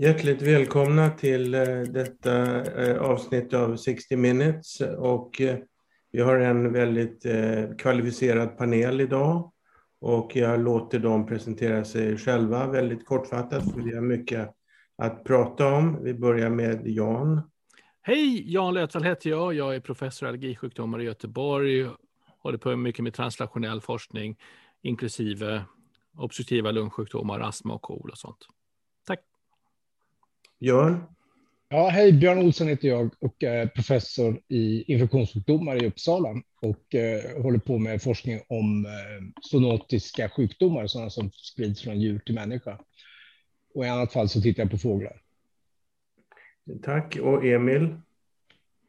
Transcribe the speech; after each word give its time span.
Hjärtligt 0.00 0.42
välkomna 0.42 1.10
till 1.10 1.54
eh, 1.54 1.80
detta 1.80 2.64
eh, 2.64 3.02
avsnitt 3.02 3.54
av 3.54 3.76
60 3.76 4.16
minutes 4.16 4.80
och 4.80 5.40
eh, 5.40 5.58
vi 6.12 6.20
har 6.20 6.40
en 6.40 6.72
väldigt 6.72 7.26
kvalificerad 7.78 8.58
panel 8.58 9.00
idag 9.00 9.52
och 10.00 10.36
jag 10.36 10.60
låter 10.60 10.98
dem 10.98 11.26
presentera 11.26 11.84
sig 11.84 12.18
själva 12.18 12.66
väldigt 12.66 13.06
kortfattat 13.06 13.72
för 13.72 13.80
vi 13.80 13.94
har 13.94 14.02
mycket 14.02 14.50
att 14.98 15.24
prata 15.24 15.66
om. 15.66 16.04
Vi 16.04 16.14
börjar 16.14 16.50
med 16.50 16.86
Jan. 16.86 17.40
Hej, 18.02 18.52
Jan 18.52 18.74
Lötvall 18.74 19.04
heter 19.04 19.30
jag. 19.30 19.54
Jag 19.54 19.74
är 19.74 19.80
professor 19.80 20.26
i 20.26 20.28
allergisjukdomar 20.28 21.00
i 21.00 21.04
Göteborg. 21.04 21.88
Håller 22.38 22.58
på 22.58 22.76
mycket 22.76 23.02
med 23.02 23.14
translationell 23.14 23.80
forskning, 23.80 24.36
inklusive 24.82 25.64
obstruktiva 26.16 26.70
lungsjukdomar, 26.70 27.40
astma 27.40 27.74
och 27.74 27.82
KOL 27.82 28.10
och 28.10 28.18
sånt. 28.18 28.46
Björn? 30.60 31.02
Ja, 31.68 31.88
hej, 31.88 32.12
Björn 32.12 32.38
Olsson 32.38 32.68
heter 32.68 32.88
jag 32.88 33.10
och 33.20 33.42
är 33.42 33.66
professor 33.66 34.40
i 34.48 34.92
infektionssjukdomar 34.92 35.82
i 35.82 35.86
Uppsala 35.86 36.28
och 36.60 36.94
eh, 36.94 37.42
håller 37.42 37.58
på 37.58 37.78
med 37.78 38.02
forskning 38.02 38.40
om 38.48 38.86
eh, 38.86 38.90
zoonotiska 39.42 40.28
sjukdomar, 40.28 40.86
sådana 40.86 41.10
som 41.10 41.30
sprids 41.30 41.82
från 41.82 42.00
djur 42.00 42.18
till 42.18 42.34
människa. 42.34 42.78
Och 43.74 43.84
i 43.84 43.88
annat 43.88 44.12
fall 44.12 44.28
så 44.28 44.40
tittar 44.40 44.62
jag 44.62 44.70
på 44.70 44.78
fåglar. 44.78 45.22
Tack. 46.82 47.16
Och 47.16 47.44
Emil? 47.44 47.82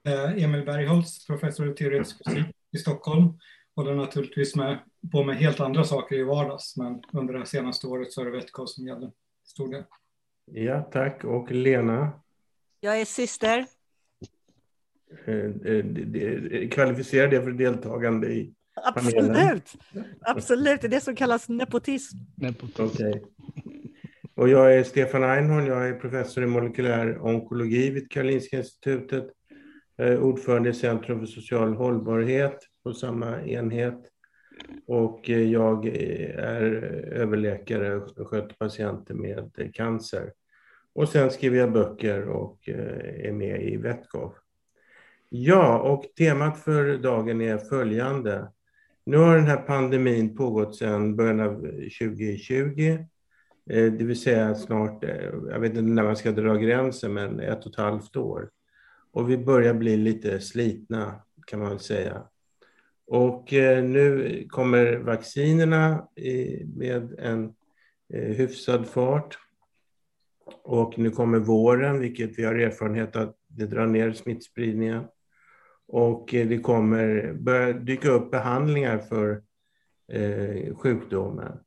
Eh, 0.03 0.43
Emil 0.43 0.65
Bergholtz, 0.65 1.27
professor 1.27 1.71
i 1.71 1.73
teoretisk 1.73 2.17
fysik 2.29 2.45
i 2.71 2.77
Stockholm. 2.77 3.39
Håller 3.75 3.95
naturligtvis 3.95 4.55
med, 4.55 4.79
på 5.11 5.23
med 5.23 5.37
helt 5.37 5.59
andra 5.59 5.83
saker 5.83 6.15
i 6.15 6.23
vardags, 6.23 6.77
men 6.77 7.03
under 7.13 7.33
det 7.33 7.45
senaste 7.45 7.87
året 7.87 8.13
så 8.13 8.21
är 8.21 8.25
det 8.25 8.31
Vetco 8.31 8.67
som 8.67 8.87
gäller 8.87 9.11
stor 9.43 9.71
del. 9.71 9.83
Ja, 10.53 10.81
tack. 10.81 11.23
Och 11.23 11.51
Lena? 11.51 12.11
Jag 12.79 13.01
är 13.01 13.05
syster. 13.05 13.65
Eh, 15.25 15.35
eh, 15.35 16.69
kvalificerar 16.69 17.27
det 17.27 17.41
för 17.41 17.51
deltagande 17.51 18.27
i 18.27 18.53
panelen? 18.95 19.31
Absolut. 19.31 19.73
Absolut, 20.21 20.81
det 20.81 20.87
är 20.87 20.91
det 20.91 21.01
som 21.01 21.15
kallas 21.15 21.49
nepotism. 21.49 22.17
nepotism. 22.35 22.83
Okay. 22.83 23.21
Och 24.35 24.49
jag 24.49 24.75
är 24.75 24.83
Stefan 24.83 25.23
Einhorn, 25.23 25.65
jag 25.65 25.87
är 25.87 25.93
professor 25.93 26.43
i 26.43 26.47
molekylär 26.47 27.25
onkologi 27.25 27.89
vid 27.89 28.11
Karolinska 28.11 28.57
institutet. 28.57 29.27
Ordförande 30.19 30.69
i 30.69 30.73
Centrum 30.73 31.19
för 31.19 31.25
social 31.25 31.73
hållbarhet 31.73 32.57
på 32.83 32.93
samma 32.93 33.41
enhet. 33.41 33.99
Och 34.87 35.29
jag 35.29 35.85
är 35.85 36.63
överläkare 37.13 37.95
och 37.95 38.27
sköter 38.27 38.55
patienter 38.55 39.13
med 39.13 39.71
cancer. 39.73 40.31
Och 40.93 41.09
sen 41.09 41.31
skriver 41.31 41.57
jag 41.57 41.71
böcker 41.71 42.29
och 42.29 42.69
eh, 42.69 43.27
är 43.27 43.31
med 43.31 43.63
i 43.63 43.77
Vettkov. 43.77 44.33
Ja, 45.29 45.79
och 45.79 46.05
temat 46.17 46.59
för 46.59 46.97
dagen 46.97 47.41
är 47.41 47.57
följande. 47.57 48.51
Nu 49.05 49.17
har 49.17 49.35
den 49.35 49.47
här 49.47 49.57
pandemin 49.57 50.35
pågått 50.35 50.75
sedan 50.75 51.15
början 51.15 51.39
av 51.39 51.65
eh, 51.65 51.71
2020. 51.71 52.97
Eh, 53.69 53.93
det 53.93 54.05
vill 54.05 54.21
säga 54.21 54.55
snart, 54.55 55.03
jag 55.49 55.59
vet 55.59 55.71
inte 55.71 55.81
när 55.81 56.03
man 56.03 56.15
ska 56.15 56.31
dra 56.31 56.55
gränsen, 56.55 57.13
men 57.13 57.39
ett 57.39 57.65
och 57.65 57.71
ett 57.71 57.77
halvt 57.77 58.15
år. 58.15 58.49
Och 59.11 59.29
vi 59.29 59.37
börjar 59.37 59.73
bli 59.73 59.97
lite 59.97 60.39
slitna, 60.39 61.21
kan 61.47 61.59
man 61.59 61.69
väl 61.69 61.79
säga. 61.79 62.23
Och 63.07 63.47
nu 63.83 64.45
kommer 64.49 64.97
vaccinerna 64.97 66.07
med 66.75 67.19
en 67.19 67.53
hyfsad 68.09 68.87
fart. 68.87 69.37
Och 70.63 70.99
nu 70.99 71.11
kommer 71.11 71.39
våren, 71.39 71.99
vilket 71.99 72.39
vi 72.39 72.43
har 72.43 72.55
erfarenhet 72.55 73.15
att 73.15 73.35
det 73.47 73.65
drar 73.65 73.87
ner 73.87 74.13
smittspridningen. 74.13 75.03
Och 75.87 76.33
eh, 76.33 76.47
det 76.47 76.57
kommer 76.57 77.33
börja 77.33 77.73
dyka 77.73 78.09
upp 78.09 78.31
behandlingar 78.31 78.97
för 78.97 79.41
eh, 80.11 80.75
sjukdomen. 80.75 81.57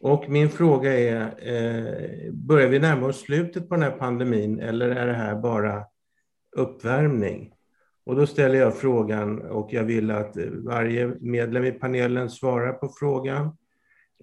Och 0.00 0.28
min 0.28 0.48
fråga 0.48 0.98
är, 0.98 1.20
eh, 1.22 2.32
börjar 2.32 2.68
vi 2.68 2.78
närma 2.78 3.06
oss 3.06 3.20
slutet 3.20 3.68
på 3.68 3.74
den 3.74 3.84
här 3.84 3.90
pandemin 3.90 4.60
eller 4.60 4.88
är 4.88 5.06
det 5.06 5.12
här 5.12 5.34
bara 5.34 5.84
uppvärmning? 6.56 7.52
Och 8.06 8.16
då 8.16 8.26
ställer 8.26 8.58
jag 8.58 8.76
frågan 8.76 9.42
och 9.42 9.72
jag 9.72 9.84
vill 9.84 10.10
att 10.10 10.36
eh, 10.36 10.44
varje 10.50 11.06
medlem 11.20 11.64
i 11.64 11.72
panelen 11.72 12.30
svarar 12.30 12.72
på 12.72 12.88
frågan. 12.98 13.56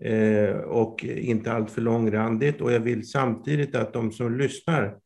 Eh, 0.01 0.57
och 0.57 1.03
inte 1.03 1.51
alltför 1.51 1.81
långrandigt. 1.81 2.61
Och 2.61 2.71
jag 2.71 2.79
vill 2.79 3.07
samtidigt 3.07 3.75
att 3.75 3.93
de 3.93 4.11
som 4.11 4.37
lyssnar 4.37 4.97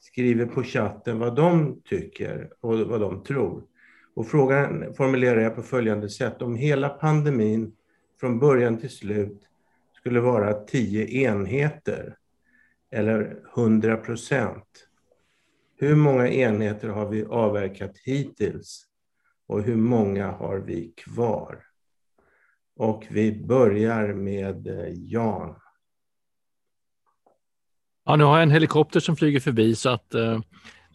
skriver 0.00 0.46
på 0.46 0.62
chatten 0.62 1.18
vad 1.18 1.36
de 1.36 1.80
tycker 1.84 2.50
och 2.60 2.78
vad 2.78 3.00
de 3.00 3.24
tror. 3.24 3.62
Och 4.14 4.26
frågan 4.26 4.94
formulerar 4.94 5.40
jag 5.40 5.54
på 5.54 5.62
följande 5.62 6.08
sätt. 6.08 6.42
Om 6.42 6.56
hela 6.56 6.88
pandemin 6.88 7.72
från 8.20 8.38
början 8.38 8.78
till 8.78 8.90
slut 8.90 9.48
skulle 9.92 10.20
vara 10.20 10.54
tio 10.54 11.06
enheter 11.06 12.16
eller 12.90 13.36
100 13.56 13.96
procent. 13.96 14.88
Hur 15.76 15.96
många 15.96 16.28
enheter 16.28 16.88
har 16.88 17.08
vi 17.08 17.24
avverkat 17.24 17.98
hittills? 18.04 18.86
Och 19.46 19.62
hur 19.62 19.76
många 19.76 20.30
har 20.30 20.58
vi 20.58 20.92
kvar? 20.96 21.64
Och 22.76 23.06
vi 23.10 23.32
börjar 23.32 24.12
med 24.12 24.66
eh, 24.66 24.92
Jan. 24.94 25.54
Ja, 28.04 28.16
nu 28.16 28.24
har 28.24 28.36
jag 28.36 28.42
en 28.42 28.50
helikopter 28.50 29.00
som 29.00 29.16
flyger 29.16 29.40
förbi 29.40 29.74
så 29.74 29.88
att 29.88 30.14
eh, 30.14 30.40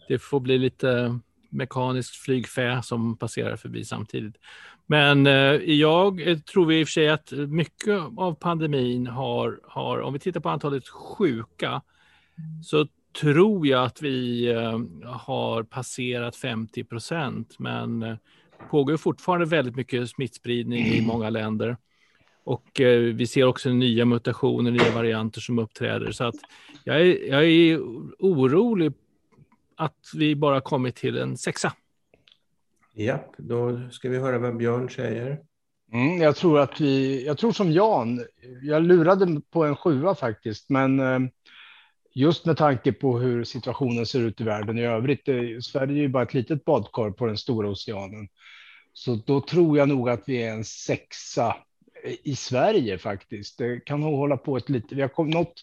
det 0.08 0.18
får 0.18 0.40
bli 0.40 0.58
lite 0.58 1.18
mekaniskt 1.50 2.16
flygfä 2.16 2.82
som 2.82 3.16
passerar 3.16 3.56
förbi 3.56 3.84
samtidigt. 3.84 4.36
Men 4.86 5.26
eh, 5.26 5.54
jag 5.64 6.28
eh, 6.28 6.38
tror 6.38 6.72
i 6.72 6.84
och 6.84 6.88
för 6.88 6.92
sig 6.92 7.08
att 7.08 7.32
mycket 7.32 8.00
av 8.16 8.34
pandemin 8.34 9.06
har, 9.06 9.60
har, 9.64 10.00
om 10.00 10.12
vi 10.12 10.18
tittar 10.18 10.40
på 10.40 10.48
antalet 10.48 10.88
sjuka, 10.88 11.82
så 12.64 12.86
tror 13.20 13.66
jag 13.66 13.84
att 13.84 14.02
vi 14.02 14.48
eh, 14.50 14.80
har 15.04 15.62
passerat 15.62 16.36
50 16.36 16.84
procent. 16.84 17.58
Men 17.58 18.02
eh, 18.02 18.16
pågår 18.70 18.96
fortfarande 18.96 19.46
väldigt 19.46 19.76
mycket 19.76 20.10
smittspridning 20.10 20.86
i 20.86 21.06
många 21.06 21.30
länder. 21.30 21.76
Och 22.44 22.80
eh, 22.80 23.00
vi 23.00 23.26
ser 23.26 23.44
också 23.44 23.68
nya 23.68 24.04
mutationer, 24.04 24.70
nya 24.70 24.90
varianter 24.94 25.40
som 25.40 25.58
uppträder. 25.58 26.12
Så 26.12 26.24
att 26.24 26.34
jag 26.84 27.00
är, 27.00 27.28
jag 27.30 27.44
är 27.44 27.78
orolig 28.18 28.92
att 29.76 30.10
vi 30.14 30.36
bara 30.36 30.60
kommit 30.60 30.96
till 30.96 31.18
en 31.18 31.36
sexa. 31.36 31.72
Ja, 32.94 33.32
då 33.38 33.80
ska 33.90 34.08
vi 34.08 34.18
höra 34.18 34.38
vad 34.38 34.56
Björn 34.56 34.90
säger. 34.90 35.38
Mm, 35.92 36.20
jag 36.20 36.36
tror 36.36 36.60
att 36.60 36.80
vi, 36.80 37.26
jag 37.26 37.38
tror 37.38 37.52
som 37.52 37.72
Jan, 37.72 38.24
jag 38.62 38.82
lurade 38.82 39.40
på 39.50 39.64
en 39.64 39.76
sjua 39.76 40.14
faktiskt, 40.14 40.70
men 40.70 41.00
eh, 41.00 41.18
just 42.12 42.46
med 42.46 42.56
tanke 42.56 42.92
på 42.92 43.18
hur 43.18 43.44
situationen 43.44 44.06
ser 44.06 44.20
ut 44.20 44.40
i 44.40 44.44
världen 44.44 44.78
i 44.78 44.82
övrigt. 44.82 45.28
Eh, 45.28 45.58
Sverige 45.62 45.98
är 45.98 46.02
ju 46.02 46.08
bara 46.08 46.22
ett 46.22 46.34
litet 46.34 46.64
badkar 46.64 47.10
på 47.10 47.26
den 47.26 47.36
stora 47.36 47.68
oceanen. 47.68 48.28
Så 48.92 49.14
då 49.26 49.40
tror 49.40 49.78
jag 49.78 49.88
nog 49.88 50.10
att 50.10 50.22
vi 50.26 50.42
är 50.42 50.52
en 50.52 50.64
sexa 50.64 51.56
eh, 52.04 52.14
i 52.24 52.36
Sverige 52.36 52.98
faktiskt. 52.98 53.58
Det 53.58 53.80
kan 53.80 54.00
nog 54.00 54.16
hålla 54.16 54.36
på 54.36 54.56
ett 54.56 54.68
lite. 54.68 54.94
Vi 54.94 55.02
har 55.02 55.24
nått 55.24 55.54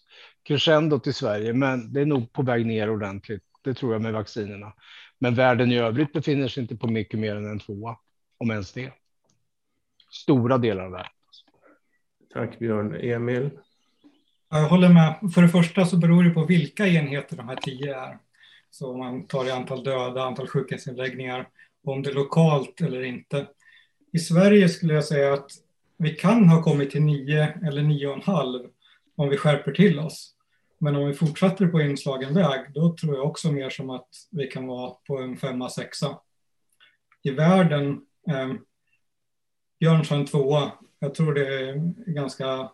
crescendot 0.44 1.08
i 1.08 1.14
Sverige, 1.14 1.54
men 1.54 1.94
det 1.94 2.02
är 2.02 2.06
nog 2.06 2.34
på 2.34 2.42
väg 2.42 2.66
ner 2.66 2.90
ordentligt. 2.90 3.44
Det 3.62 3.74
tror 3.74 3.94
jag 3.94 4.02
med 4.02 4.14
vaccinerna. 4.14 4.74
Men 5.20 5.36
världen 5.36 5.72
i 5.72 5.78
övrigt 5.78 6.14
befinner 6.14 6.48
sig 6.48 6.62
inte 6.62 6.76
på 6.76 6.88
mycket 6.88 7.20
mer 7.20 7.36
än 7.36 7.52
en 7.52 7.60
tvåa, 7.60 7.98
om 8.38 8.52
ens 8.52 8.74
det. 8.74 8.92
Stora 10.12 10.58
delar 10.58 10.86
av 10.86 10.92
världen. 10.92 11.12
Tack 12.34 12.60
Björn. 12.60 12.96
Emil? 12.96 13.50
Jag 14.50 14.70
håller 14.70 14.90
med. 14.90 15.32
För 15.34 15.42
det 15.42 15.50
första 15.50 15.86
så 15.86 15.98
beror 15.98 16.24
det 16.24 16.30
på 16.30 16.46
vilka 16.46 16.88
enheter 16.88 17.38
de 17.38 17.48
här 17.48 17.56
tio 17.56 18.00
är. 18.00 18.18
Så 18.70 18.92
om 18.92 19.00
man 19.00 19.28
tar 19.28 19.46
i 19.46 19.52
antal 19.52 19.84
döda, 19.84 20.24
antal 20.24 20.48
sjukhusinläggningar, 20.48 21.48
om 21.84 22.02
det 22.02 22.10
är 22.10 22.14
lokalt 22.14 22.82
eller 22.82 23.04
inte. 23.04 23.48
I 24.14 24.20
Sverige 24.20 24.70
skulle 24.70 24.94
jag 24.94 25.06
säga 25.06 25.34
att 25.34 25.52
vi 25.98 26.10
kan 26.10 26.50
ha 26.50 26.64
kommit 26.64 26.92
till 26.92 27.02
nio 27.02 27.60
eller 27.68 27.82
nio 27.82 28.08
och 28.08 28.14
en 28.14 28.22
halv 28.22 28.70
om 29.16 29.30
vi 29.30 29.38
skärper 29.38 29.72
till 29.72 30.00
oss. 30.00 30.34
Men 30.80 30.96
om 30.96 31.08
vi 31.08 31.14
fortsätter 31.14 31.68
på 31.68 31.82
inslagen 31.82 32.34
väg, 32.34 32.74
då 32.74 32.96
tror 32.96 33.16
jag 33.16 33.26
också 33.26 33.52
mer 33.52 33.70
som 33.70 33.90
att 33.90 34.10
vi 34.32 34.48
kan 34.48 34.68
vara 34.68 34.92
på 35.08 35.18
en 35.18 35.38
femma, 35.38 35.70
sexa. 35.70 36.20
I 37.24 37.32
världen, 37.32 38.02
eh, 38.30 38.54
Björn 39.80 40.06
sa 40.06 40.16
en 40.16 40.26
tvåa. 40.26 40.72
Jag 41.00 41.16
tror 41.16 41.34
det 41.34 41.70
är 41.70 41.76
ganska, 42.14 42.72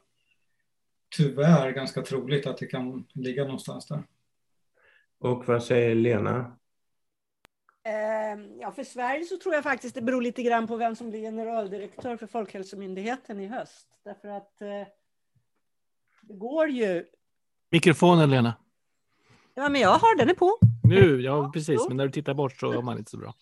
tyvärr 1.18 1.71
ganska 1.71 2.01
troligt 2.01 2.48
att 2.48 2.57
det 2.57 2.65
kan 2.65 3.07
ligga 3.13 3.44
någonstans 3.44 3.88
där. 3.88 4.04
Och 5.19 5.48
vad 5.48 5.63
säger 5.63 5.95
Lena? 5.95 6.57
Ehm, 7.83 8.60
ja, 8.60 8.71
för 8.71 8.83
Sverige 8.83 9.25
så 9.25 9.38
tror 9.38 9.56
jag 9.56 9.63
faktiskt 9.63 9.95
det 9.95 10.01
beror 10.01 10.21
lite 10.21 10.44
grann 10.44 10.68
på 10.68 10.75
vem 10.77 10.95
som 10.95 11.10
blir 11.10 11.21
generaldirektör 11.21 12.18
för 12.18 12.27
Folkhälsomyndigheten 12.27 13.39
i 13.39 13.48
höst. 13.48 13.88
Därför 14.04 14.27
att 14.27 14.62
eh, 14.62 14.68
det 16.21 16.33
går 16.33 16.69
ju... 16.69 17.06
Mikrofonen, 17.71 18.30
Lena. 18.30 18.54
Ja, 19.54 19.69
men 19.69 19.81
jag 19.81 19.89
har 19.89 20.18
den 20.18 20.30
är 20.30 20.33
på. 20.33 20.57
Nu, 20.83 21.21
ja 21.21 21.51
precis, 21.54 21.88
men 21.88 21.98
när 21.98 22.06
du 22.06 22.12
tittar 22.12 22.33
bort 22.33 22.60
så 22.60 22.71
är 22.71 22.81
man 22.81 22.98
inte 22.98 23.12
så 23.12 23.18
bra. 23.18 23.33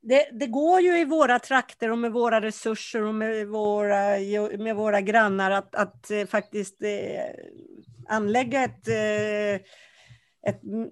Det, 0.00 0.28
det, 0.32 0.46
går 0.46 0.80
ju 0.80 1.00
i 1.00 1.04
våra 1.04 1.38
trakter 1.38 1.90
och 1.90 1.98
med 1.98 2.12
våra 2.12 2.40
resurser 2.40 3.02
och 3.02 3.14
med 3.14 3.48
våra, 3.48 4.18
med 4.58 4.76
våra 4.76 5.00
grannar 5.00 5.50
att, 5.50 5.74
att 5.74 6.10
eh, 6.10 6.26
faktiskt 6.26 6.82
eh, 6.82 7.44
anlägga 8.08 8.64
ett, 8.64 8.88
eh, 8.88 9.54
ett, 10.50 10.62
mm, 10.62 10.88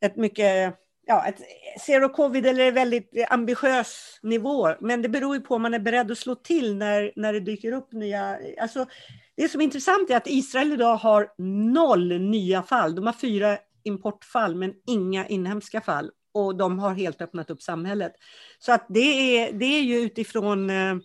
ett 0.00 0.16
mycket 0.16 0.74
ja, 1.06 1.26
ett 1.26 1.40
zero 1.80 2.08
covid 2.08 2.46
eller 2.46 2.72
väldigt 2.72 3.24
ambitiös 3.28 4.18
nivå. 4.22 4.74
Men 4.80 5.02
det 5.02 5.08
beror 5.08 5.34
ju 5.34 5.40
på 5.40 5.54
om 5.54 5.62
man 5.62 5.74
är 5.74 5.78
beredd 5.78 6.10
att 6.10 6.18
slå 6.18 6.34
till 6.34 6.76
när, 6.76 7.12
när 7.16 7.32
det 7.32 7.40
dyker 7.40 7.72
upp 7.72 7.92
nya... 7.92 8.38
Alltså, 8.60 8.86
det 9.36 9.48
som 9.48 9.60
är 9.60 9.64
intressant 9.64 10.10
är 10.10 10.16
att 10.16 10.26
Israel 10.26 10.72
idag 10.72 10.96
har 10.96 11.28
noll 11.72 12.20
nya 12.20 12.62
fall. 12.62 12.94
De 12.94 13.06
har 13.06 13.12
fyra 13.12 13.58
importfall 13.84 14.54
men 14.54 14.74
inga 14.86 15.26
inhemska 15.26 15.80
fall. 15.80 16.10
Och 16.32 16.56
de 16.56 16.78
har 16.78 16.94
helt 16.94 17.22
öppnat 17.22 17.50
upp 17.50 17.62
samhället. 17.62 18.12
Så 18.58 18.72
att 18.72 18.86
det 18.88 19.38
är, 19.38 19.52
det 19.52 19.64
är 19.64 19.82
ju 19.82 19.96
utifrån 20.00 20.70
eh, 20.70 20.96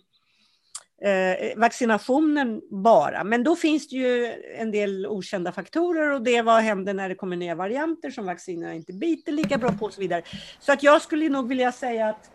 eh, 1.02 1.58
vaccinationen 1.58 2.60
bara. 2.70 3.24
Men 3.24 3.44
då 3.44 3.56
finns 3.56 3.88
det 3.88 3.96
ju 3.96 4.32
en 4.58 4.70
del 4.70 5.06
okända 5.06 5.52
faktorer 5.52 6.10
och 6.10 6.22
det 6.22 6.42
vad 6.42 6.62
händer 6.62 6.94
när 6.94 7.08
det 7.08 7.14
kommer 7.14 7.36
nya 7.36 7.54
varianter 7.54 8.10
som 8.10 8.26
vaccinerna 8.26 8.74
inte 8.74 8.92
biter 8.92 9.32
lika 9.32 9.58
bra 9.58 9.72
på 9.72 9.84
och 9.84 9.92
så 9.92 10.00
vidare. 10.00 10.22
Så 10.60 10.72
att 10.72 10.82
jag 10.82 11.02
skulle 11.02 11.28
nog 11.28 11.48
vilja 11.48 11.72
säga 11.72 12.08
att 12.08 12.30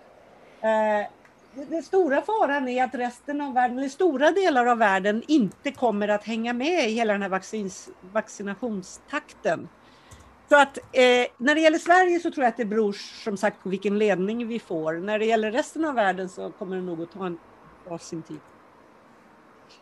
eh, 0.62 1.12
den 1.54 1.84
stora 1.84 2.22
faran 2.22 2.68
är 2.68 2.84
att 2.84 2.96
resten 2.96 3.42
av 3.42 3.54
världen, 3.54 3.78
eller 3.78 3.90
stora 3.90 4.32
delar 4.32 4.66
av 4.66 4.78
världen, 4.78 5.24
inte 5.28 5.72
kommer 5.72 6.08
att 6.08 6.24
hänga 6.24 6.54
med 6.54 6.90
i 6.90 6.94
hela 6.94 7.14
den 7.14 7.22
här 7.22 7.30
vaccins, 7.30 7.90
vaccinationstakten. 8.14 9.70
Så 10.52 10.58
att 10.58 10.78
eh, 10.78 11.28
när 11.38 11.56
det 11.56 11.62
gäller 11.62 11.78
Sverige 11.78 12.20
så 12.20 12.32
tror 12.32 12.44
jag 12.44 12.50
att 12.50 12.58
det 12.58 12.66
beror 12.66 12.94
som 13.24 13.38
sagt 13.38 13.64
på 13.64 13.70
vilken 13.70 13.98
ledning 13.98 14.48
vi 14.48 14.60
får. 14.60 14.94
När 14.94 15.20
det 15.20 15.26
gäller 15.26 15.52
resten 15.52 15.86
av 15.86 15.96
världen 15.96 16.30
så 16.30 16.52
kommer 16.52 16.76
det 16.76 16.82
nog 16.82 17.02
att 17.02 17.12
ta 17.12 17.26
en, 17.26 17.38
ta 17.88 17.98
sin 17.98 18.22
tid. 18.22 18.40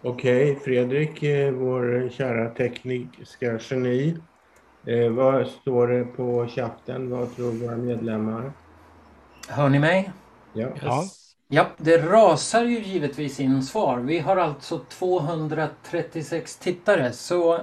Okej, 0.01 0.51
okay, 0.51 0.63
Fredrik, 0.63 1.23
eh, 1.23 1.51
vår 1.51 2.09
kära 2.09 2.49
tekniska 2.49 3.59
geni. 3.69 4.17
Eh, 4.85 5.09
vad 5.09 5.47
står 5.47 5.87
det 5.87 6.03
på 6.05 6.47
chatten? 6.47 7.09
Vad 7.09 7.35
tror 7.35 7.51
våra 7.51 7.77
medlemmar? 7.77 8.51
Hör 9.47 9.69
ni 9.69 9.79
mig? 9.79 10.11
Ja. 10.53 10.67
Yes. 10.67 11.35
Ja, 11.47 11.67
det 11.77 11.97
rasar 11.97 12.63
ju 12.63 12.79
givetvis 12.79 13.39
in 13.39 13.63
svar. 13.63 13.99
Vi 13.99 14.19
har 14.19 14.37
alltså 14.37 14.79
236 14.89 16.57
tittare 16.57 17.11
så 17.11 17.59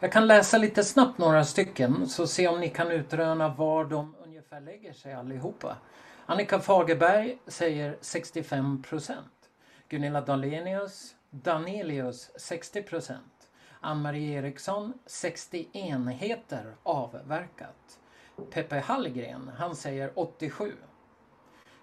jag 0.00 0.12
kan 0.12 0.26
läsa 0.26 0.58
lite 0.58 0.84
snabbt 0.84 1.18
några 1.18 1.44
stycken 1.44 2.08
så 2.08 2.26
se 2.26 2.48
om 2.48 2.60
ni 2.60 2.68
kan 2.68 2.90
utröna 2.90 3.48
var 3.48 3.84
de 3.84 4.14
ungefär 4.24 4.60
lägger 4.60 4.92
sig 4.92 5.12
allihopa. 5.12 5.76
Annika 6.26 6.60
Fagerberg 6.60 7.38
säger 7.46 7.96
65 8.00 8.82
procent. 8.82 9.50
Gunilla 9.88 10.20
Dahlenius 10.20 11.14
Danelius 11.30 12.30
60 12.36 12.82
procent. 12.82 13.50
Ann-Marie 13.80 14.38
Eriksson 14.38 14.92
60 15.06 15.68
enheter 15.72 16.74
avverkat. 16.82 17.98
Peppe 18.50 18.78
Hallgren, 18.78 19.50
han 19.58 19.76
säger 19.76 20.12
87. 20.14 20.72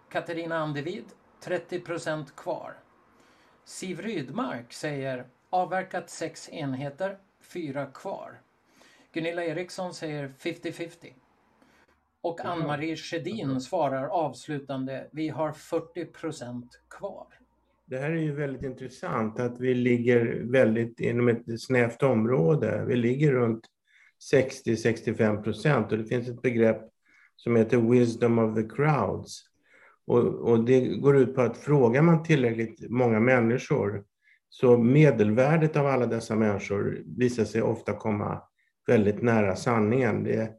Katarina 0.10 0.58
Andevid 0.58 1.06
30 1.40 1.80
procent 1.80 2.36
kvar. 2.36 2.74
Siv 3.66 4.02
Rydmark 4.02 4.74
säger 4.74 5.26
avverkat 5.50 6.10
6 6.10 6.50
enheter, 6.50 7.18
4 7.44 7.86
kvar. 7.86 8.42
Gunilla 9.14 9.46
Eriksson 9.46 9.94
säger 9.94 10.34
50-50. 10.40 11.14
Och 12.22 12.46
Ann-Marie 12.46 12.96
Skedin 12.96 13.62
svarar 13.62 14.08
avslutande, 14.08 15.08
vi 15.12 15.30
har 15.30 15.52
40 15.52 16.06
procent 16.06 16.82
kvar. 16.90 17.28
Det 17.86 17.98
här 17.98 18.12
är 18.12 18.22
ju 18.22 18.32
väldigt 18.32 18.64
intressant 18.64 19.40
att 19.40 19.60
vi 19.60 19.74
ligger 19.74 20.42
väldigt 20.44 21.00
inom 21.00 21.28
ett 21.28 21.62
snävt 21.62 22.04
område. 22.04 22.86
Vi 22.88 22.96
ligger 22.96 23.32
runt 23.32 23.66
60-65 24.34 25.44
procent 25.44 25.92
och 25.92 25.98
det 25.98 26.06
finns 26.06 26.30
ett 26.30 26.42
begrepp 26.42 26.82
som 27.36 27.56
heter 27.56 27.78
wisdom 27.78 28.40
of 28.40 28.56
the 28.56 28.64
crowds. 28.64 29.44
Och, 30.06 30.24
och, 30.24 30.64
det 30.64 30.80
går 30.82 31.18
ut 31.18 31.36
på 31.36 31.42
att 31.42 31.58
frågar 31.58 32.02
man 32.02 32.24
tillräckligt 32.24 32.90
många 32.90 33.20
människor 33.20 34.04
så 34.54 34.78
medelvärdet 34.78 35.76
av 35.76 35.88
alla 35.88 36.06
dessa 36.06 36.36
människor 36.36 37.02
visar 37.06 37.46
sig 37.46 37.62
ofta 37.62 37.94
komma 37.94 38.42
väldigt 38.88 39.22
nära 39.22 39.56
sanningen. 39.56 40.24
Det, 40.24 40.52